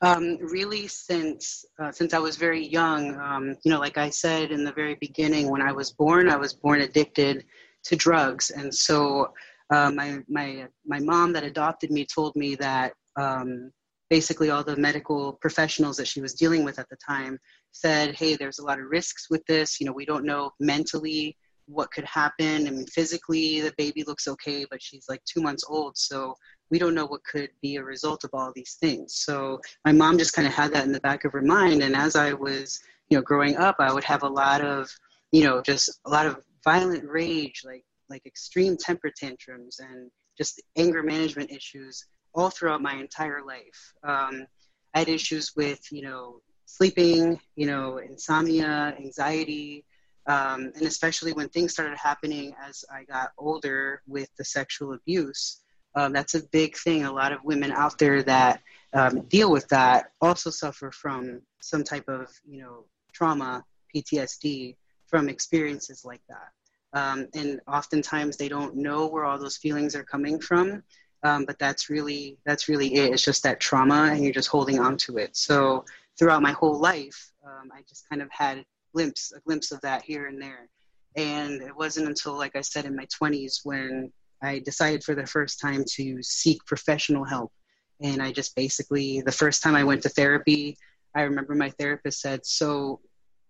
um, 0.00 0.36
really 0.40 0.88
since 0.88 1.64
uh, 1.78 1.92
since 1.92 2.12
i 2.12 2.18
was 2.18 2.36
very 2.36 2.66
young 2.66 3.14
um, 3.20 3.56
you 3.62 3.70
know 3.70 3.78
like 3.78 3.98
i 3.98 4.10
said 4.10 4.50
in 4.50 4.64
the 4.64 4.72
very 4.72 4.96
beginning 4.96 5.48
when 5.48 5.62
i 5.62 5.70
was 5.70 5.92
born 5.92 6.28
i 6.28 6.36
was 6.36 6.52
born 6.52 6.80
addicted 6.80 7.44
to 7.88 7.96
drugs. 7.96 8.50
And 8.50 8.72
so 8.72 9.32
uh, 9.74 9.90
my, 9.90 10.18
my, 10.28 10.66
my 10.86 11.00
mom 11.00 11.32
that 11.34 11.44
adopted 11.44 11.90
me 11.90 12.06
told 12.06 12.34
me 12.36 12.54
that 12.56 12.92
um, 13.16 13.70
basically 14.10 14.50
all 14.50 14.64
the 14.64 14.76
medical 14.76 15.34
professionals 15.40 15.96
that 15.96 16.08
she 16.08 16.20
was 16.20 16.34
dealing 16.34 16.64
with 16.64 16.78
at 16.78 16.88
the 16.88 16.96
time 17.06 17.38
said, 17.72 18.14
hey, 18.14 18.36
there's 18.36 18.58
a 18.58 18.64
lot 18.64 18.78
of 18.78 18.86
risks 18.88 19.26
with 19.30 19.44
this. 19.46 19.80
You 19.80 19.86
know, 19.86 19.92
we 19.92 20.06
don't 20.06 20.24
know 20.24 20.52
mentally 20.60 21.36
what 21.66 21.90
could 21.90 22.04
happen. 22.04 22.66
I 22.66 22.70
mean, 22.70 22.86
physically, 22.86 23.60
the 23.60 23.74
baby 23.76 24.02
looks 24.06 24.26
okay, 24.26 24.64
but 24.70 24.82
she's 24.82 25.04
like 25.08 25.22
two 25.24 25.42
months 25.42 25.64
old. 25.68 25.98
So 25.98 26.34
we 26.70 26.78
don't 26.78 26.94
know 26.94 27.06
what 27.06 27.24
could 27.24 27.50
be 27.60 27.76
a 27.76 27.84
result 27.84 28.24
of 28.24 28.30
all 28.32 28.52
these 28.54 28.76
things. 28.80 29.16
So 29.16 29.60
my 29.84 29.92
mom 29.92 30.16
just 30.18 30.32
kind 30.32 30.48
of 30.48 30.54
had 30.54 30.72
that 30.72 30.86
in 30.86 30.92
the 30.92 31.00
back 31.00 31.24
of 31.24 31.32
her 31.32 31.42
mind. 31.42 31.82
And 31.82 31.94
as 31.94 32.16
I 32.16 32.32
was, 32.32 32.80
you 33.10 33.18
know, 33.18 33.22
growing 33.22 33.56
up, 33.56 33.76
I 33.78 33.92
would 33.92 34.04
have 34.04 34.22
a 34.22 34.28
lot 34.28 34.62
of, 34.62 34.88
you 35.32 35.44
know, 35.44 35.60
just 35.60 35.90
a 36.06 36.10
lot 36.10 36.26
of 36.26 36.42
violent 36.72 37.04
rage, 37.08 37.62
like 37.64 37.84
like 38.10 38.24
extreme 38.26 38.76
temper 38.76 39.10
tantrums 39.22 39.80
and 39.80 40.10
just 40.36 40.62
anger 40.76 41.02
management 41.02 41.50
issues 41.50 41.94
all 42.34 42.50
throughout 42.50 42.82
my 42.82 42.94
entire 42.94 43.42
life. 43.54 43.80
Um, 44.02 44.46
I 44.94 45.00
had 45.00 45.08
issues 45.08 45.52
with, 45.56 45.80
you 45.90 46.02
know, 46.02 46.40
sleeping, 46.66 47.40
you 47.56 47.66
know, 47.66 47.98
insomnia, 47.98 48.94
anxiety, 48.98 49.84
um, 50.26 50.60
and 50.76 50.82
especially 50.82 51.32
when 51.32 51.48
things 51.48 51.72
started 51.72 51.98
happening 51.98 52.54
as 52.68 52.84
I 52.92 53.04
got 53.04 53.32
older 53.38 54.02
with 54.06 54.28
the 54.38 54.44
sexual 54.44 54.92
abuse. 54.92 55.62
Um, 55.94 56.12
that's 56.12 56.34
a 56.34 56.42
big 56.58 56.76
thing. 56.76 57.04
A 57.04 57.12
lot 57.12 57.32
of 57.32 57.44
women 57.44 57.72
out 57.72 57.98
there 57.98 58.22
that 58.24 58.60
um, 58.92 59.22
deal 59.36 59.50
with 59.50 59.66
that 59.68 60.12
also 60.20 60.50
suffer 60.50 60.90
from 60.90 61.40
some 61.60 61.82
type 61.82 62.08
of, 62.08 62.28
you 62.46 62.60
know, 62.62 62.84
trauma, 63.12 63.64
PTSD 63.94 64.76
from 65.08 65.28
experiences 65.28 66.04
like 66.04 66.22
that. 66.28 66.52
Um, 66.92 67.26
and 67.34 67.60
oftentimes 67.68 68.36
they 68.36 68.48
don't 68.48 68.76
know 68.76 69.06
where 69.06 69.24
all 69.24 69.38
those 69.38 69.56
feelings 69.56 69.94
are 69.94 70.04
coming 70.04 70.40
from. 70.40 70.82
Um, 71.24 71.44
but 71.44 71.58
that's 71.58 71.90
really 71.90 72.38
that's 72.46 72.68
really 72.68 72.94
it. 72.94 73.12
It's 73.12 73.24
just 73.24 73.42
that 73.42 73.58
trauma, 73.58 74.10
and 74.12 74.22
you're 74.22 74.32
just 74.32 74.48
holding 74.48 74.78
on 74.78 74.96
to 74.98 75.18
it. 75.18 75.36
So 75.36 75.84
throughout 76.18 76.42
my 76.42 76.52
whole 76.52 76.78
life, 76.78 77.32
um, 77.44 77.70
I 77.72 77.82
just 77.88 78.08
kind 78.08 78.22
of 78.22 78.28
had 78.30 78.64
glimpse 78.94 79.32
a 79.36 79.40
glimpse 79.40 79.72
of 79.72 79.80
that 79.80 80.02
here 80.02 80.26
and 80.26 80.40
there. 80.40 80.68
And 81.16 81.60
it 81.62 81.74
wasn't 81.76 82.08
until, 82.08 82.36
like 82.36 82.54
I 82.54 82.60
said, 82.60 82.84
in 82.84 82.94
my 82.94 83.06
20s 83.06 83.60
when 83.64 84.12
I 84.42 84.60
decided 84.60 85.02
for 85.02 85.14
the 85.14 85.26
first 85.26 85.60
time 85.60 85.84
to 85.96 86.22
seek 86.22 86.64
professional 86.66 87.24
help. 87.24 87.52
And 88.00 88.22
I 88.22 88.30
just 88.30 88.54
basically, 88.54 89.20
the 89.22 89.32
first 89.32 89.62
time 89.62 89.74
I 89.74 89.82
went 89.82 90.02
to 90.04 90.08
therapy, 90.08 90.76
I 91.16 91.22
remember 91.22 91.56
my 91.56 91.70
therapist 91.70 92.20
said, 92.20 92.46
So, 92.46 93.00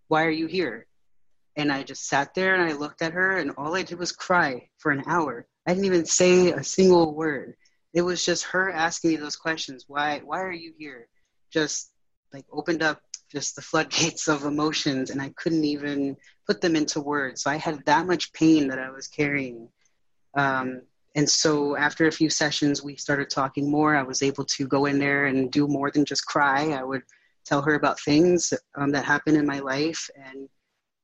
why 0.09 0.25
are 0.25 0.31
you 0.31 0.47
here? 0.47 0.87
And 1.59 1.73
I 1.73 1.83
just 1.83 2.07
sat 2.07 2.35
there 2.35 2.55
and 2.55 2.63
I 2.63 2.75
looked 2.77 3.03
at 3.03 3.13
her, 3.13 3.37
and 3.37 3.51
all 3.59 3.75
I 3.75 3.83
did 3.83 3.99
was 3.99 4.13
cry 4.13 4.71
for 4.79 4.93
an 4.93 5.03
hour. 5.07 5.47
I 5.67 5.75
didn't 5.75 5.87
even 5.87 6.07
say 6.07 6.53
a 6.53 6.63
single 6.63 7.15
word. 7.15 7.57
It 7.93 8.03
was 8.03 8.25
just 8.25 8.45
her 8.45 8.71
asking 8.71 9.11
me 9.11 9.17
those 9.17 9.35
questions. 9.35 9.85
Why, 9.89 10.23
why 10.25 10.41
are 10.41 10.53
you 10.53 10.73
here? 10.79 11.09
Just 11.53 11.91
like 12.33 12.47
opened 12.53 12.83
up 12.83 13.03
just 13.31 13.57
the 13.57 13.63
floodgates 13.63 14.29
of 14.29 14.45
emotions, 14.45 15.11
and 15.11 15.21
I 15.21 15.31
couldn't 15.37 15.65
even 15.65 16.17
put 16.47 16.61
them 16.61 16.77
into 16.77 17.01
words. 17.01 17.43
So 17.43 17.51
I 17.51 17.57
had 17.57 17.85
that 17.87 18.07
much 18.07 18.33
pain 18.33 18.69
that 18.69 18.79
I 18.79 18.91
was 18.91 19.09
carrying. 19.09 19.69
Um, 20.35 20.83
and 21.17 21.29
so 21.29 21.77
after 21.77 22.07
a 22.07 22.13
few 22.13 22.31
sessions, 22.31 22.85
we 22.85 22.95
started 22.95 23.31
talking 23.31 23.69
more. 23.69 23.97
I 23.97 24.03
was 24.03 24.23
able 24.23 24.45
to 24.45 24.69
go 24.69 24.87
in 24.87 25.01
there 25.01 25.27
and 25.27 25.51
do 25.51 25.67
more 25.67 25.91
than 25.91 26.05
just 26.05 26.25
cry. 26.25 26.69
I 26.71 26.85
would 26.85 27.03
tell 27.45 27.63
her 27.63 27.75
about 27.75 27.99
things 27.99 28.55
um, 28.77 28.93
that 28.93 29.05
happened 29.05 29.37
in 29.37 29.47
my 29.47 29.59
life, 29.59 30.09
and 30.15 30.49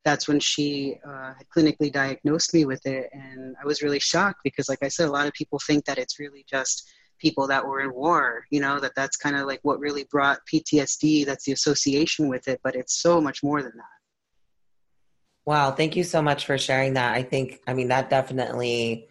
that's 0.05 0.29
when 0.29 0.39
she 0.39 0.99
uh, 1.07 1.33
clinically 1.55 1.91
diagnosed 1.91 2.53
me 2.53 2.65
with 2.65 2.85
it. 2.87 3.09
And 3.13 3.57
I 3.61 3.67
was 3.67 3.83
really 3.83 3.99
shocked 3.99 4.41
because, 4.45 4.69
like 4.69 4.83
I 4.83 4.89
said, 4.89 5.09
a 5.09 5.13
lot 5.13 5.27
of 5.27 5.33
people 5.33 5.59
think 5.67 5.87
that 5.87 5.99
it's 5.99 6.21
really 6.21 6.45
just 6.49 6.91
people 7.19 7.47
that 7.47 7.67
were 7.67 7.81
in 7.81 7.93
war, 7.95 8.45
you 8.51 8.61
know, 8.61 8.79
that 8.81 8.95
that's 8.95 9.17
kind 9.17 9.37
of 9.37 9.47
like 9.47 9.61
what 9.63 9.81
really 9.81 10.05
brought 10.11 10.41
PTSD, 10.53 11.25
that's 11.25 11.45
the 11.45 11.53
association 11.53 12.29
with 12.29 12.47
it, 12.49 12.61
but 12.63 12.75
it's 12.75 13.01
so 13.01 13.21
much 13.21 13.43
more 13.43 13.63
than 13.63 13.73
that. 13.77 13.85
Wow, 15.47 15.71
thank 15.71 15.97
you 15.97 16.05
so 16.05 16.21
much 16.21 16.45
for 16.45 16.59
sharing 16.59 16.95
that. 16.95 17.15
I 17.15 17.23
think, 17.23 17.61
I 17.67 17.75
mean, 17.75 17.89
that 17.89 18.11
definitely 18.11 19.09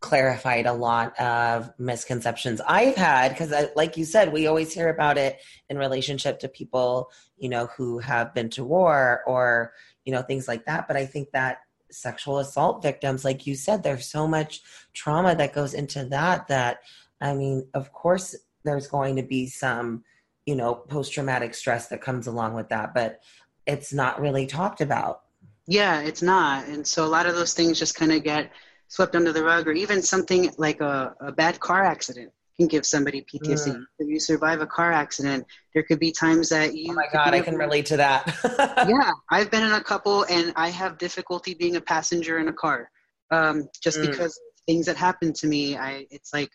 clarified 0.00 0.66
a 0.66 0.72
lot 0.72 1.18
of 1.18 1.72
misconceptions 1.78 2.60
I've 2.66 2.96
had 2.96 3.30
because, 3.30 3.52
like 3.74 3.96
you 3.96 4.04
said, 4.04 4.32
we 4.32 4.46
always 4.46 4.72
hear 4.72 4.88
about 4.88 5.18
it 5.18 5.38
in 5.68 5.78
relationship 5.78 6.38
to 6.40 6.48
people, 6.48 7.10
you 7.38 7.48
know, 7.48 7.66
who 7.76 7.98
have 7.98 8.34
been 8.34 8.50
to 8.50 8.64
war 8.64 9.22
or, 9.26 9.72
you 10.06 10.12
know, 10.12 10.22
things 10.22 10.48
like 10.48 10.64
that. 10.64 10.88
But 10.88 10.96
I 10.96 11.04
think 11.04 11.30
that 11.32 11.58
sexual 11.90 12.38
assault 12.38 12.82
victims, 12.82 13.24
like 13.24 13.46
you 13.46 13.54
said, 13.54 13.82
there's 13.82 14.06
so 14.06 14.26
much 14.26 14.62
trauma 14.94 15.34
that 15.34 15.52
goes 15.52 15.74
into 15.74 16.06
that 16.06 16.48
that, 16.48 16.78
I 17.20 17.34
mean, 17.34 17.68
of 17.74 17.92
course, 17.92 18.34
there's 18.64 18.86
going 18.86 19.16
to 19.16 19.22
be 19.22 19.46
some, 19.46 20.04
you 20.46 20.56
know, 20.56 20.74
post 20.74 21.12
traumatic 21.12 21.54
stress 21.54 21.88
that 21.88 22.00
comes 22.00 22.26
along 22.26 22.54
with 22.54 22.68
that, 22.70 22.94
but 22.94 23.20
it's 23.66 23.92
not 23.92 24.20
really 24.20 24.46
talked 24.46 24.80
about. 24.80 25.22
Yeah, 25.66 26.00
it's 26.00 26.22
not. 26.22 26.66
And 26.66 26.86
so 26.86 27.04
a 27.04 27.08
lot 27.08 27.26
of 27.26 27.34
those 27.34 27.54
things 27.54 27.78
just 27.78 27.96
kind 27.96 28.12
of 28.12 28.22
get 28.22 28.52
swept 28.88 29.16
under 29.16 29.32
the 29.32 29.42
rug, 29.42 29.66
or 29.66 29.72
even 29.72 30.00
something 30.00 30.52
like 30.58 30.80
a, 30.80 31.14
a 31.20 31.32
bad 31.32 31.58
car 31.58 31.82
accident 31.84 32.32
can 32.58 32.68
give 32.68 32.86
somebody 32.86 33.22
PTSD. 33.22 33.74
Mm. 33.74 33.84
If 33.98 34.08
you 34.08 34.18
survive 34.18 34.60
a 34.60 34.66
car 34.66 34.92
accident, 34.92 35.46
there 35.74 35.82
could 35.82 36.00
be 36.00 36.10
times 36.10 36.48
that 36.48 36.74
you. 36.74 36.92
Oh 36.92 36.94
my 36.94 37.06
God, 37.12 37.34
I 37.34 37.40
can 37.40 37.56
relate 37.56 37.86
to 37.86 37.96
that. 37.98 38.34
yeah, 38.88 39.10
I've 39.30 39.50
been 39.50 39.62
in 39.62 39.72
a 39.72 39.82
couple, 39.82 40.24
and 40.24 40.52
I 40.56 40.70
have 40.70 40.98
difficulty 40.98 41.54
being 41.54 41.76
a 41.76 41.80
passenger 41.80 42.38
in 42.38 42.48
a 42.48 42.52
car, 42.52 42.90
um, 43.30 43.68
just 43.82 43.98
mm. 43.98 44.10
because 44.10 44.38
things 44.66 44.86
that 44.86 44.96
happen 44.96 45.32
to 45.34 45.46
me. 45.46 45.76
I 45.76 46.06
it's 46.10 46.32
like 46.32 46.50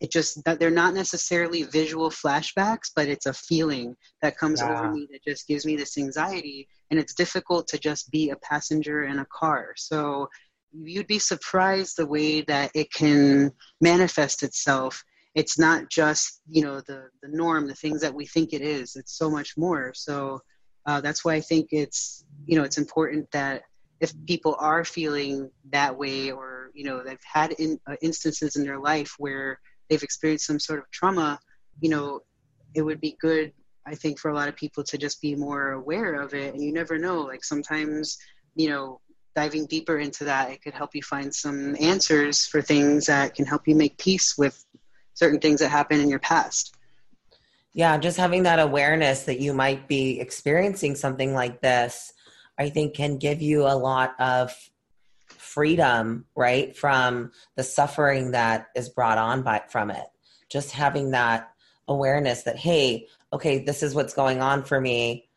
it 0.00 0.12
just 0.12 0.44
that 0.44 0.60
they're 0.60 0.70
not 0.70 0.94
necessarily 0.94 1.64
visual 1.64 2.10
flashbacks, 2.10 2.90
but 2.94 3.08
it's 3.08 3.26
a 3.26 3.32
feeling 3.32 3.96
that 4.22 4.38
comes 4.38 4.60
yeah. 4.60 4.70
over 4.70 4.92
me 4.92 5.08
that 5.10 5.24
just 5.24 5.48
gives 5.48 5.66
me 5.66 5.76
this 5.76 5.98
anxiety, 5.98 6.68
and 6.90 7.00
it's 7.00 7.14
difficult 7.14 7.66
to 7.68 7.78
just 7.78 8.10
be 8.10 8.30
a 8.30 8.36
passenger 8.36 9.04
in 9.04 9.18
a 9.18 9.26
car. 9.26 9.72
So 9.76 10.28
you'd 10.72 11.06
be 11.06 11.18
surprised 11.18 11.96
the 11.96 12.06
way 12.06 12.42
that 12.42 12.70
it 12.74 12.92
can 12.92 13.50
manifest 13.80 14.42
itself 14.42 15.02
it's 15.36 15.58
not 15.58 15.88
just 15.90 16.40
you 16.48 16.62
know 16.62 16.80
the 16.80 17.08
the 17.22 17.28
norm 17.28 17.68
the 17.68 17.74
things 17.74 18.00
that 18.00 18.14
we 18.14 18.26
think 18.26 18.52
it 18.52 18.62
is 18.62 18.96
it's 18.96 19.16
so 19.16 19.30
much 19.30 19.56
more. 19.56 19.92
So 19.94 20.40
uh, 20.86 21.00
that's 21.00 21.24
why 21.24 21.34
i 21.34 21.40
think 21.40 21.68
it's 21.72 22.24
you 22.46 22.56
know 22.56 22.64
it's 22.64 22.78
important 22.78 23.30
that 23.32 23.62
if 24.00 24.12
people 24.26 24.56
are 24.58 24.84
feeling 24.84 25.50
that 25.70 25.96
way 25.96 26.30
or 26.30 26.70
you 26.74 26.84
know 26.84 27.02
they've 27.02 27.18
had 27.24 27.52
in, 27.52 27.78
uh, 27.86 27.96
instances 28.02 28.56
in 28.56 28.64
their 28.64 28.78
life 28.78 29.14
where 29.18 29.58
they've 29.88 30.02
experienced 30.02 30.46
some 30.46 30.60
sort 30.60 30.78
of 30.78 30.90
trauma 30.90 31.38
you 31.80 31.90
know 31.90 32.20
it 32.74 32.82
would 32.82 33.00
be 33.00 33.16
good 33.20 33.52
i 33.84 33.94
think 33.94 34.18
for 34.18 34.30
a 34.30 34.34
lot 34.34 34.48
of 34.48 34.56
people 34.56 34.84
to 34.84 34.96
just 34.96 35.20
be 35.20 35.34
more 35.34 35.72
aware 35.72 36.14
of 36.20 36.34
it. 36.34 36.54
And 36.54 36.62
you 36.62 36.72
never 36.72 36.98
know 36.98 37.22
like 37.22 37.44
sometimes 37.44 38.16
you 38.54 38.68
know 38.68 39.00
diving 39.34 39.66
deeper 39.66 39.98
into 39.98 40.24
that, 40.24 40.50
it 40.50 40.62
could 40.62 40.72
help 40.72 40.94
you 40.94 41.02
find 41.02 41.32
some 41.32 41.76
answers 41.78 42.46
for 42.46 42.62
things 42.62 43.04
that 43.04 43.34
can 43.34 43.44
help 43.44 43.68
you 43.68 43.74
make 43.74 43.98
peace 43.98 44.34
with 44.38 44.64
certain 45.16 45.40
things 45.40 45.60
that 45.60 45.70
happened 45.70 46.02
in 46.02 46.08
your 46.08 46.20
past. 46.20 46.76
Yeah, 47.72 47.98
just 47.98 48.16
having 48.16 48.44
that 48.44 48.60
awareness 48.60 49.24
that 49.24 49.40
you 49.40 49.52
might 49.52 49.88
be 49.88 50.20
experiencing 50.20 50.94
something 50.94 51.34
like 51.34 51.60
this, 51.60 52.12
I 52.58 52.70
think 52.70 52.94
can 52.94 53.18
give 53.18 53.42
you 53.42 53.62
a 53.62 53.76
lot 53.76 54.14
of 54.18 54.54
freedom, 55.28 56.26
right, 56.36 56.76
from 56.76 57.32
the 57.56 57.62
suffering 57.62 58.30
that 58.30 58.68
is 58.76 58.88
brought 58.88 59.18
on 59.18 59.42
by 59.42 59.62
from 59.68 59.90
it. 59.90 60.06
Just 60.48 60.70
having 60.72 61.10
that 61.10 61.50
awareness 61.88 62.42
that 62.42 62.56
hey, 62.56 63.08
okay, 63.32 63.58
this 63.58 63.82
is 63.82 63.94
what's 63.94 64.14
going 64.14 64.40
on 64.40 64.64
for 64.64 64.80
me. 64.80 65.28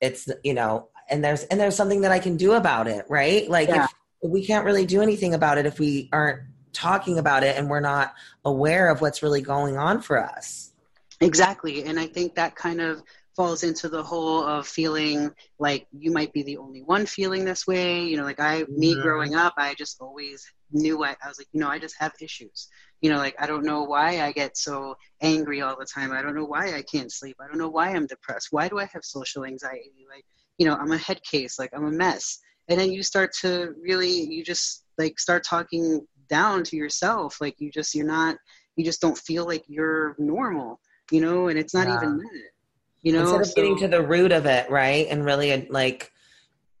It's 0.00 0.28
you 0.44 0.54
know, 0.54 0.88
and 1.08 1.24
there's 1.24 1.44
and 1.44 1.60
there's 1.60 1.76
something 1.76 2.02
that 2.02 2.12
I 2.12 2.18
can 2.18 2.36
do 2.36 2.52
about 2.52 2.86
it, 2.86 3.06
right? 3.08 3.48
Like 3.48 3.68
yeah. 3.68 3.86
we 4.22 4.44
can't 4.44 4.64
really 4.64 4.86
do 4.86 5.00
anything 5.00 5.34
about 5.34 5.58
it 5.58 5.66
if 5.66 5.78
we 5.78 6.08
aren't 6.12 6.42
talking 6.76 7.18
about 7.18 7.42
it 7.42 7.56
and 7.56 7.68
we're 7.68 7.80
not 7.80 8.14
aware 8.44 8.90
of 8.90 9.00
what's 9.00 9.22
really 9.22 9.40
going 9.40 9.76
on 9.76 10.00
for 10.00 10.22
us. 10.22 10.72
Exactly. 11.20 11.84
And 11.84 11.98
I 11.98 12.06
think 12.06 12.34
that 12.34 12.54
kind 12.54 12.80
of 12.80 13.02
falls 13.34 13.62
into 13.62 13.88
the 13.88 14.02
whole 14.02 14.42
of 14.44 14.66
feeling 14.66 15.30
like 15.58 15.86
you 15.92 16.10
might 16.10 16.32
be 16.32 16.42
the 16.42 16.56
only 16.56 16.82
one 16.82 17.04
feeling 17.06 17.44
this 17.44 17.66
way. 17.66 18.04
You 18.04 18.16
know, 18.16 18.24
like 18.24 18.40
I, 18.40 18.64
me 18.68 18.92
mm-hmm. 18.92 19.02
growing 19.02 19.34
up, 19.34 19.54
I 19.56 19.74
just 19.74 20.00
always 20.00 20.44
knew 20.72 21.04
I, 21.04 21.16
I 21.22 21.28
was 21.28 21.38
like, 21.38 21.48
you 21.52 21.60
know, 21.60 21.68
I 21.68 21.78
just 21.78 21.96
have 21.98 22.12
issues. 22.20 22.68
You 23.00 23.10
know, 23.10 23.18
like 23.18 23.34
I 23.38 23.46
don't 23.46 23.64
know 23.64 23.82
why 23.82 24.22
I 24.22 24.32
get 24.32 24.56
so 24.56 24.96
angry 25.20 25.60
all 25.60 25.76
the 25.78 25.86
time. 25.86 26.12
I 26.12 26.22
don't 26.22 26.34
know 26.34 26.46
why 26.46 26.74
I 26.74 26.82
can't 26.82 27.12
sleep. 27.12 27.36
I 27.40 27.46
don't 27.46 27.58
know 27.58 27.68
why 27.68 27.90
I'm 27.90 28.06
depressed. 28.06 28.48
Why 28.50 28.68
do 28.68 28.78
I 28.78 28.86
have 28.92 29.04
social 29.04 29.44
anxiety? 29.44 30.06
Like, 30.08 30.24
you 30.58 30.66
know, 30.66 30.74
I'm 30.74 30.92
a 30.92 30.98
head 30.98 31.22
case, 31.22 31.58
like 31.58 31.70
I'm 31.74 31.84
a 31.84 31.90
mess. 31.90 32.38
And 32.68 32.80
then 32.80 32.90
you 32.90 33.02
start 33.02 33.32
to 33.42 33.74
really, 33.80 34.10
you 34.10 34.42
just 34.42 34.84
like 34.98 35.20
start 35.20 35.44
talking 35.44 36.06
down 36.28 36.64
to 36.64 36.76
yourself. 36.76 37.40
Like 37.40 37.60
you 37.60 37.70
just, 37.70 37.94
you're 37.94 38.06
not, 38.06 38.36
you 38.76 38.84
just 38.84 39.00
don't 39.00 39.18
feel 39.18 39.46
like 39.46 39.64
you're 39.68 40.14
normal, 40.18 40.80
you 41.10 41.20
know, 41.20 41.48
and 41.48 41.58
it's 41.58 41.74
not 41.74 41.86
yeah. 41.86 41.96
even 41.96 42.18
that, 42.18 42.50
you 43.02 43.12
know. 43.12 43.22
Instead 43.22 43.40
of 43.40 43.46
so, 43.46 43.54
getting 43.54 43.78
to 43.78 43.88
the 43.88 44.02
root 44.02 44.32
of 44.32 44.46
it, 44.46 44.70
right? 44.70 45.06
And 45.08 45.24
really 45.24 45.66
like 45.70 46.12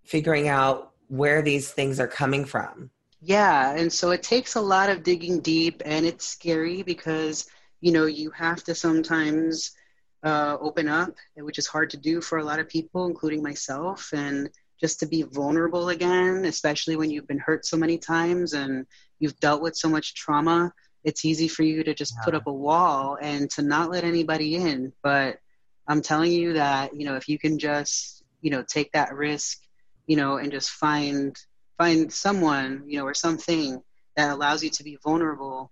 figuring 0.04 0.48
out 0.48 0.92
where 1.08 1.42
these 1.42 1.70
things 1.70 2.00
are 2.00 2.08
coming 2.08 2.44
from. 2.44 2.90
Yeah. 3.20 3.74
And 3.74 3.92
so 3.92 4.10
it 4.10 4.22
takes 4.22 4.54
a 4.54 4.60
lot 4.60 4.90
of 4.90 5.02
digging 5.02 5.40
deep 5.40 5.82
and 5.84 6.06
it's 6.06 6.26
scary 6.26 6.82
because, 6.82 7.46
you 7.80 7.92
know, 7.92 8.06
you 8.06 8.30
have 8.30 8.62
to 8.64 8.74
sometimes 8.74 9.72
uh, 10.22 10.56
open 10.60 10.88
up, 10.88 11.14
which 11.36 11.58
is 11.58 11.66
hard 11.66 11.90
to 11.90 11.96
do 11.96 12.20
for 12.20 12.38
a 12.38 12.44
lot 12.44 12.60
of 12.60 12.68
people, 12.68 13.06
including 13.06 13.42
myself. 13.42 14.10
And 14.12 14.50
just 14.80 15.00
to 15.00 15.06
be 15.06 15.22
vulnerable 15.22 15.88
again, 15.88 16.44
especially 16.44 16.96
when 16.96 17.10
you've 17.10 17.26
been 17.26 17.38
hurt 17.38 17.64
so 17.64 17.76
many 17.76 17.98
times 17.98 18.52
and 18.52 18.86
you've 19.18 19.38
dealt 19.40 19.62
with 19.62 19.76
so 19.76 19.88
much 19.88 20.14
trauma. 20.14 20.72
It's 21.04 21.24
easy 21.24 21.48
for 21.48 21.62
you 21.62 21.84
to 21.84 21.94
just 21.94 22.14
yeah. 22.18 22.24
put 22.24 22.34
up 22.34 22.46
a 22.46 22.52
wall 22.52 23.18
and 23.20 23.50
to 23.50 23.62
not 23.62 23.90
let 23.90 24.04
anybody 24.04 24.56
in. 24.56 24.92
But 25.02 25.38
I'm 25.88 26.02
telling 26.02 26.32
you 26.32 26.54
that, 26.54 26.94
you 26.98 27.04
know, 27.04 27.16
if 27.16 27.28
you 27.28 27.38
can 27.38 27.58
just, 27.58 28.24
you 28.40 28.50
know, 28.50 28.64
take 28.66 28.92
that 28.92 29.14
risk, 29.14 29.58
you 30.06 30.16
know, 30.16 30.36
and 30.36 30.50
just 30.50 30.70
find 30.70 31.36
find 31.78 32.12
someone, 32.12 32.82
you 32.86 32.98
know, 32.98 33.04
or 33.04 33.14
something 33.14 33.82
that 34.16 34.30
allows 34.30 34.64
you 34.64 34.70
to 34.70 34.82
be 34.82 34.98
vulnerable, 35.02 35.70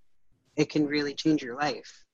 it 0.57 0.69
can 0.69 0.87
really 0.87 1.15
change 1.15 1.43
your 1.43 1.57
life. 1.57 2.05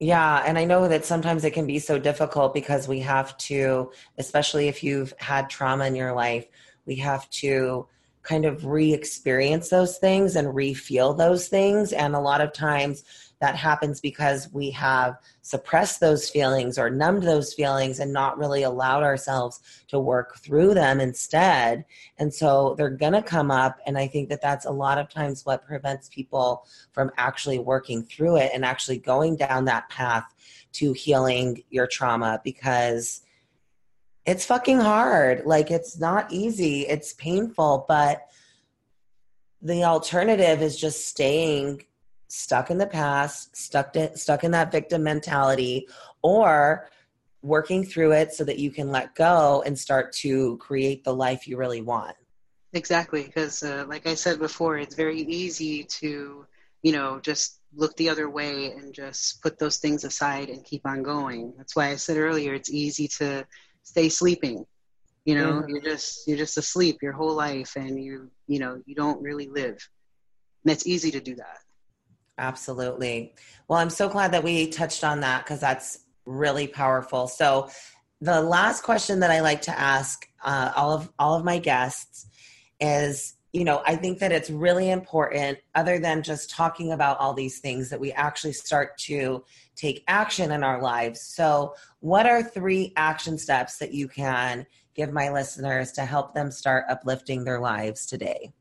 Yeah, 0.00 0.42
and 0.44 0.58
I 0.58 0.64
know 0.64 0.88
that 0.88 1.04
sometimes 1.04 1.44
it 1.44 1.52
can 1.52 1.66
be 1.66 1.78
so 1.78 1.98
difficult 1.98 2.52
because 2.52 2.88
we 2.88 3.00
have 3.00 3.36
to, 3.38 3.92
especially 4.18 4.68
if 4.68 4.82
you've 4.82 5.14
had 5.18 5.48
trauma 5.48 5.86
in 5.86 5.94
your 5.94 6.12
life, 6.12 6.46
we 6.84 6.96
have 6.96 7.28
to 7.30 7.86
kind 8.24 8.44
of 8.44 8.66
re 8.66 8.92
experience 8.92 9.68
those 9.68 9.98
things 9.98 10.34
and 10.34 10.54
re 10.54 10.74
feel 10.74 11.14
those 11.14 11.48
things. 11.48 11.92
And 11.92 12.14
a 12.14 12.20
lot 12.20 12.40
of 12.40 12.52
times 12.52 13.04
that 13.40 13.56
happens 13.56 14.00
because 14.00 14.48
we 14.52 14.70
have 14.70 15.18
suppressed 15.42 16.00
those 16.00 16.30
feelings 16.30 16.78
or 16.78 16.88
numbed 16.88 17.24
those 17.24 17.52
feelings 17.52 18.00
and 18.00 18.12
not 18.12 18.38
really 18.38 18.62
allowed 18.62 19.02
ourselves 19.02 19.60
to 19.88 19.98
work 19.98 20.38
through 20.38 20.72
them 20.72 20.98
instead. 20.98 21.84
And 22.18 22.32
so 22.32 22.74
they're 22.78 22.88
going 22.88 23.12
to 23.12 23.22
come 23.22 23.50
up. 23.50 23.78
And 23.86 23.98
I 23.98 24.06
think 24.06 24.30
that 24.30 24.40
that's 24.40 24.64
a 24.64 24.70
lot 24.70 24.96
of 24.96 25.10
times 25.10 25.44
what 25.44 25.66
prevents 25.66 26.08
people 26.08 26.66
from 26.92 27.10
actually 27.18 27.58
working 27.58 28.04
through 28.04 28.38
it 28.38 28.50
and 28.54 28.64
actually 28.64 28.98
going 28.98 29.36
down 29.36 29.66
that 29.66 29.90
path 29.90 30.24
to 30.74 30.92
healing 30.92 31.62
your 31.70 31.86
trauma 31.86 32.40
because 32.42 33.23
it's 34.26 34.46
fucking 34.46 34.80
hard. 34.80 35.44
Like 35.44 35.70
it's 35.70 35.98
not 35.98 36.32
easy, 36.32 36.82
it's 36.82 37.12
painful, 37.14 37.84
but 37.88 38.26
the 39.62 39.84
alternative 39.84 40.62
is 40.62 40.76
just 40.76 41.08
staying 41.08 41.84
stuck 42.28 42.70
in 42.70 42.78
the 42.78 42.86
past, 42.86 43.56
stuck 43.56 43.92
to, 43.94 44.16
stuck 44.16 44.44
in 44.44 44.50
that 44.50 44.72
victim 44.72 45.02
mentality, 45.02 45.88
or 46.22 46.88
working 47.42 47.84
through 47.84 48.12
it 48.12 48.32
so 48.32 48.44
that 48.44 48.58
you 48.58 48.70
can 48.70 48.90
let 48.90 49.14
go 49.14 49.62
and 49.66 49.78
start 49.78 50.12
to 50.12 50.56
create 50.56 51.04
the 51.04 51.14
life 51.14 51.46
you 51.46 51.56
really 51.56 51.82
want. 51.82 52.16
Exactly, 52.72 53.22
because 53.22 53.62
uh, 53.62 53.84
like 53.86 54.06
I 54.06 54.14
said 54.14 54.38
before, 54.38 54.78
it's 54.78 54.96
very 54.96 55.20
easy 55.20 55.84
to, 55.84 56.44
you 56.82 56.92
know, 56.92 57.20
just 57.20 57.60
look 57.76 57.96
the 57.96 58.08
other 58.08 58.28
way 58.28 58.72
and 58.72 58.92
just 58.94 59.42
put 59.42 59.58
those 59.58 59.76
things 59.76 60.04
aside 60.04 60.48
and 60.48 60.64
keep 60.64 60.86
on 60.86 61.02
going. 61.02 61.52
That's 61.56 61.76
why 61.76 61.90
I 61.90 61.96
said 61.96 62.16
earlier, 62.16 62.54
it's 62.54 62.70
easy 62.70 63.06
to 63.18 63.46
stay 63.84 64.08
sleeping. 64.08 64.66
You 65.24 65.36
know, 65.36 65.52
mm-hmm. 65.52 65.70
you're 65.70 65.80
just 65.80 66.26
you're 66.26 66.36
just 66.36 66.58
asleep 66.58 66.98
your 67.00 67.12
whole 67.12 67.34
life, 67.34 67.76
and 67.76 68.02
you 68.02 68.30
you 68.46 68.58
know 68.58 68.82
you 68.84 68.94
don't 68.94 69.22
really 69.22 69.48
live. 69.48 69.78
And 70.64 70.72
it's 70.72 70.86
easy 70.86 71.10
to 71.12 71.20
do 71.20 71.36
that. 71.36 71.58
Absolutely. 72.36 73.34
Well, 73.68 73.78
I'm 73.78 73.90
so 73.90 74.08
glad 74.08 74.32
that 74.32 74.42
we 74.42 74.68
touched 74.68 75.04
on 75.04 75.20
that 75.20 75.44
because 75.44 75.60
that's 75.60 76.00
really 76.26 76.66
powerful. 76.66 77.28
So, 77.28 77.70
the 78.20 78.40
last 78.40 78.82
question 78.82 79.20
that 79.20 79.30
I 79.30 79.40
like 79.40 79.62
to 79.62 79.78
ask 79.78 80.26
uh, 80.42 80.72
all 80.74 80.92
of 80.92 81.10
all 81.18 81.36
of 81.36 81.44
my 81.44 81.58
guests 81.58 82.26
is, 82.80 83.34
you 83.54 83.62
know, 83.62 83.82
I 83.86 83.94
think 83.94 84.18
that 84.18 84.32
it's 84.32 84.50
really 84.50 84.90
important, 84.90 85.58
other 85.76 86.00
than 86.00 86.24
just 86.24 86.50
talking 86.50 86.90
about 86.90 87.20
all 87.20 87.32
these 87.32 87.60
things, 87.60 87.88
that 87.88 88.00
we 88.00 88.10
actually 88.10 88.52
start 88.52 88.98
to 88.98 89.44
take 89.76 90.02
action 90.08 90.50
in 90.50 90.64
our 90.64 90.82
lives. 90.82 91.20
So, 91.20 91.76
what 92.00 92.26
are 92.26 92.42
three 92.42 92.92
action 92.96 93.38
steps 93.38 93.78
that 93.78 93.94
you 93.94 94.08
can 94.08 94.66
give 94.96 95.12
my 95.12 95.30
listeners 95.30 95.92
to 95.92 96.04
help 96.04 96.34
them 96.34 96.50
start 96.50 96.86
uplifting 96.88 97.44
their 97.44 97.60
lives 97.60 98.06
today? 98.06 98.52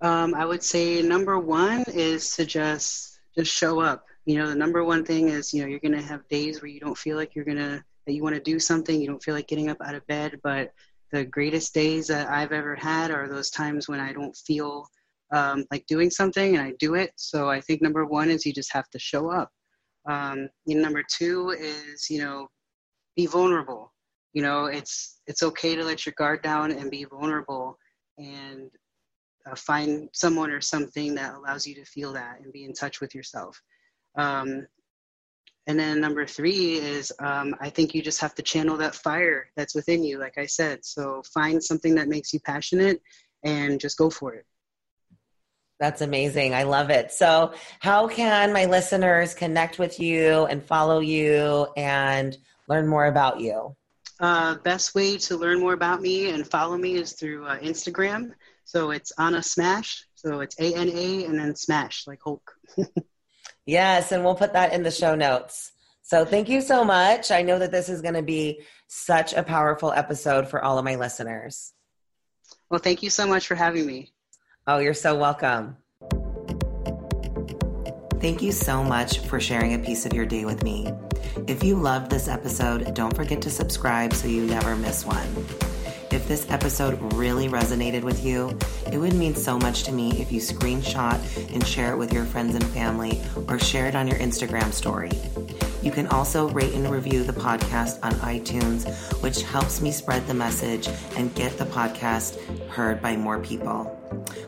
Um, 0.00 0.32
I 0.36 0.44
would 0.44 0.62
say 0.62 1.02
number 1.02 1.40
one 1.40 1.82
is 1.88 2.36
to 2.36 2.46
just 2.46 3.18
just 3.36 3.52
show 3.52 3.80
up. 3.80 4.06
You 4.26 4.38
know, 4.38 4.46
the 4.46 4.54
number 4.54 4.84
one 4.84 5.04
thing 5.04 5.28
is 5.28 5.52
you 5.52 5.62
know 5.62 5.68
you're 5.68 5.80
gonna 5.80 6.00
have 6.00 6.28
days 6.28 6.62
where 6.62 6.70
you 6.70 6.78
don't 6.78 6.96
feel 6.96 7.16
like 7.16 7.34
you're 7.34 7.44
gonna 7.44 7.84
that 8.06 8.12
you 8.12 8.22
want 8.22 8.34
to 8.36 8.40
do 8.40 8.58
something. 8.58 9.00
You 9.00 9.08
don't 9.08 9.22
feel 9.22 9.34
like 9.34 9.48
getting 9.48 9.70
up 9.70 9.78
out 9.84 9.94
of 9.94 10.06
bed. 10.06 10.40
But 10.42 10.72
the 11.12 11.24
greatest 11.24 11.74
days 11.74 12.06
that 12.08 12.28
I've 12.30 12.52
ever 12.52 12.74
had 12.76 13.10
are 13.10 13.28
those 13.28 13.50
times 13.50 13.88
when 13.88 14.00
I 14.00 14.12
don't 14.12 14.36
feel 14.36 14.86
um, 15.32 15.64
like 15.70 15.86
doing 15.86 16.10
something 16.10 16.56
and 16.56 16.64
I 16.64 16.72
do 16.78 16.94
it. 16.94 17.12
So 17.16 17.48
I 17.48 17.60
think 17.60 17.82
number 17.82 18.04
one 18.04 18.30
is 18.30 18.44
you 18.44 18.52
just 18.52 18.72
have 18.72 18.88
to 18.90 18.98
show 18.98 19.30
up. 19.30 19.50
Um, 20.08 20.48
number 20.66 21.02
two 21.02 21.50
is 21.50 22.08
you 22.08 22.20
know 22.20 22.48
be 23.16 23.26
vulnerable. 23.26 23.92
You 24.32 24.42
know, 24.42 24.66
it's 24.66 25.20
it's 25.26 25.42
okay 25.42 25.74
to 25.76 25.84
let 25.84 26.06
your 26.06 26.14
guard 26.16 26.42
down 26.42 26.70
and 26.70 26.90
be 26.90 27.04
vulnerable. 27.04 27.76
And 28.18 28.70
uh, 29.46 29.54
find 29.54 30.08
someone 30.12 30.50
or 30.50 30.60
something 30.60 31.14
that 31.14 31.34
allows 31.34 31.66
you 31.66 31.74
to 31.74 31.84
feel 31.84 32.12
that 32.12 32.40
and 32.40 32.52
be 32.52 32.64
in 32.64 32.72
touch 32.72 33.00
with 33.00 33.14
yourself. 33.14 33.60
Um, 34.16 34.66
and 35.66 35.78
then 35.78 36.00
number 36.00 36.26
three 36.26 36.74
is 36.74 37.12
um, 37.20 37.54
I 37.60 37.70
think 37.70 37.94
you 37.94 38.02
just 38.02 38.20
have 38.20 38.34
to 38.36 38.42
channel 38.42 38.76
that 38.78 38.94
fire 38.94 39.50
that's 39.56 39.74
within 39.74 40.02
you, 40.02 40.18
like 40.18 40.38
I 40.38 40.46
said. 40.46 40.84
So 40.84 41.22
find 41.34 41.62
something 41.62 41.94
that 41.96 42.08
makes 42.08 42.32
you 42.32 42.40
passionate 42.40 43.00
and 43.44 43.80
just 43.80 43.98
go 43.98 44.10
for 44.10 44.34
it. 44.34 44.46
That's 45.78 46.02
amazing. 46.02 46.54
I 46.54 46.64
love 46.64 46.90
it. 46.90 47.10
So, 47.10 47.54
how 47.78 48.06
can 48.06 48.52
my 48.52 48.66
listeners 48.66 49.32
connect 49.32 49.78
with 49.78 49.98
you 49.98 50.44
and 50.46 50.62
follow 50.62 51.00
you 51.00 51.68
and 51.74 52.36
learn 52.68 52.86
more 52.86 53.06
about 53.06 53.40
you? 53.40 53.74
Uh, 54.20 54.56
best 54.56 54.94
way 54.94 55.16
to 55.16 55.36
learn 55.36 55.58
more 55.58 55.72
about 55.72 56.02
me 56.02 56.30
and 56.30 56.46
follow 56.46 56.76
me 56.76 56.96
is 56.96 57.14
through 57.14 57.46
uh, 57.46 57.58
Instagram. 57.60 58.32
So 58.64 58.90
it's 58.90 59.10
Ana 59.16 59.42
Smash. 59.42 60.04
So 60.14 60.40
it's 60.40 60.58
A 60.60 60.74
N 60.74 60.90
A 60.90 61.24
and 61.24 61.38
then 61.38 61.56
Smash, 61.56 62.06
like 62.06 62.20
Hulk. 62.22 62.52
yes, 63.66 64.12
and 64.12 64.24
we'll 64.24 64.34
put 64.34 64.52
that 64.54 64.72
in 64.72 64.82
the 64.82 64.90
show 64.90 65.14
notes. 65.14 65.72
So 66.02 66.24
thank 66.24 66.48
you 66.48 66.60
so 66.60 66.84
much. 66.84 67.30
I 67.30 67.42
know 67.42 67.58
that 67.58 67.70
this 67.70 67.88
is 67.88 68.02
going 68.02 68.14
to 68.14 68.22
be 68.22 68.62
such 68.88 69.32
a 69.32 69.42
powerful 69.42 69.92
episode 69.92 70.48
for 70.48 70.62
all 70.64 70.78
of 70.78 70.84
my 70.84 70.96
listeners. 70.96 71.72
Well, 72.68 72.80
thank 72.80 73.02
you 73.02 73.10
so 73.10 73.26
much 73.26 73.46
for 73.46 73.54
having 73.54 73.86
me. 73.86 74.12
Oh, 74.66 74.78
you're 74.78 74.94
so 74.94 75.16
welcome. 75.16 75.76
Thank 78.20 78.42
you 78.42 78.52
so 78.52 78.82
much 78.82 79.20
for 79.20 79.40
sharing 79.40 79.74
a 79.74 79.78
piece 79.78 80.04
of 80.04 80.12
your 80.12 80.26
day 80.26 80.44
with 80.44 80.62
me. 80.62 80.92
If 81.46 81.64
you 81.64 81.76
loved 81.76 82.10
this 82.10 82.28
episode, 82.28 82.94
don't 82.94 83.14
forget 83.14 83.40
to 83.42 83.50
subscribe 83.50 84.12
so 84.12 84.28
you 84.28 84.44
never 84.44 84.76
miss 84.76 85.06
one. 85.06 85.69
If 86.12 86.26
this 86.26 86.50
episode 86.50 87.14
really 87.14 87.48
resonated 87.48 88.02
with 88.02 88.24
you, 88.24 88.58
it 88.92 88.98
would 88.98 89.14
mean 89.14 89.36
so 89.36 89.58
much 89.58 89.84
to 89.84 89.92
me 89.92 90.20
if 90.20 90.32
you 90.32 90.40
screenshot 90.40 91.20
and 91.54 91.64
share 91.64 91.92
it 91.92 91.96
with 91.98 92.12
your 92.12 92.24
friends 92.24 92.56
and 92.56 92.64
family 92.66 93.22
or 93.46 93.60
share 93.60 93.86
it 93.86 93.94
on 93.94 94.08
your 94.08 94.18
Instagram 94.18 94.72
story. 94.72 95.12
You 95.82 95.92
can 95.92 96.08
also 96.08 96.48
rate 96.50 96.74
and 96.74 96.90
review 96.90 97.22
the 97.22 97.32
podcast 97.32 98.00
on 98.02 98.12
iTunes, 98.14 98.90
which 99.22 99.42
helps 99.42 99.80
me 99.80 99.92
spread 99.92 100.26
the 100.26 100.34
message 100.34 100.88
and 101.16 101.34
get 101.34 101.56
the 101.58 101.66
podcast 101.66 102.40
heard 102.68 103.00
by 103.00 103.16
more 103.16 103.38
people. 103.38 103.99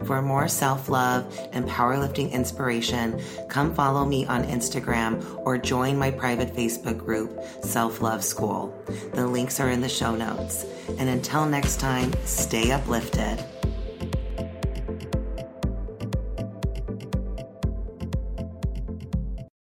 For 0.05 0.21
more 0.21 0.49
self 0.49 0.89
love 0.89 1.39
and 1.53 1.69
powerlifting 1.69 2.33
inspiration, 2.33 3.21
come 3.49 3.75
follow 3.75 4.05
me 4.05 4.27
on 4.27 4.45
Instagram 4.45 5.25
or 5.45 5.59
join 5.59 5.97
my 5.97 6.11
private 6.11 6.55
Facebook 6.55 6.99
group, 6.99 7.41
Self 7.63 8.01
Love 8.01 8.25
School. 8.25 8.75
The 9.15 9.27
links 9.27 9.61
are 9.61 9.71
in 9.71 9.81
the 9.81 9.89
show 9.89 10.15
notes. 10.15 10.65
And 10.99 11.09
until 11.09 11.47
next 11.47 11.81
time, 11.81 12.13
stay 12.25 12.71
uplifted. 12.73 13.45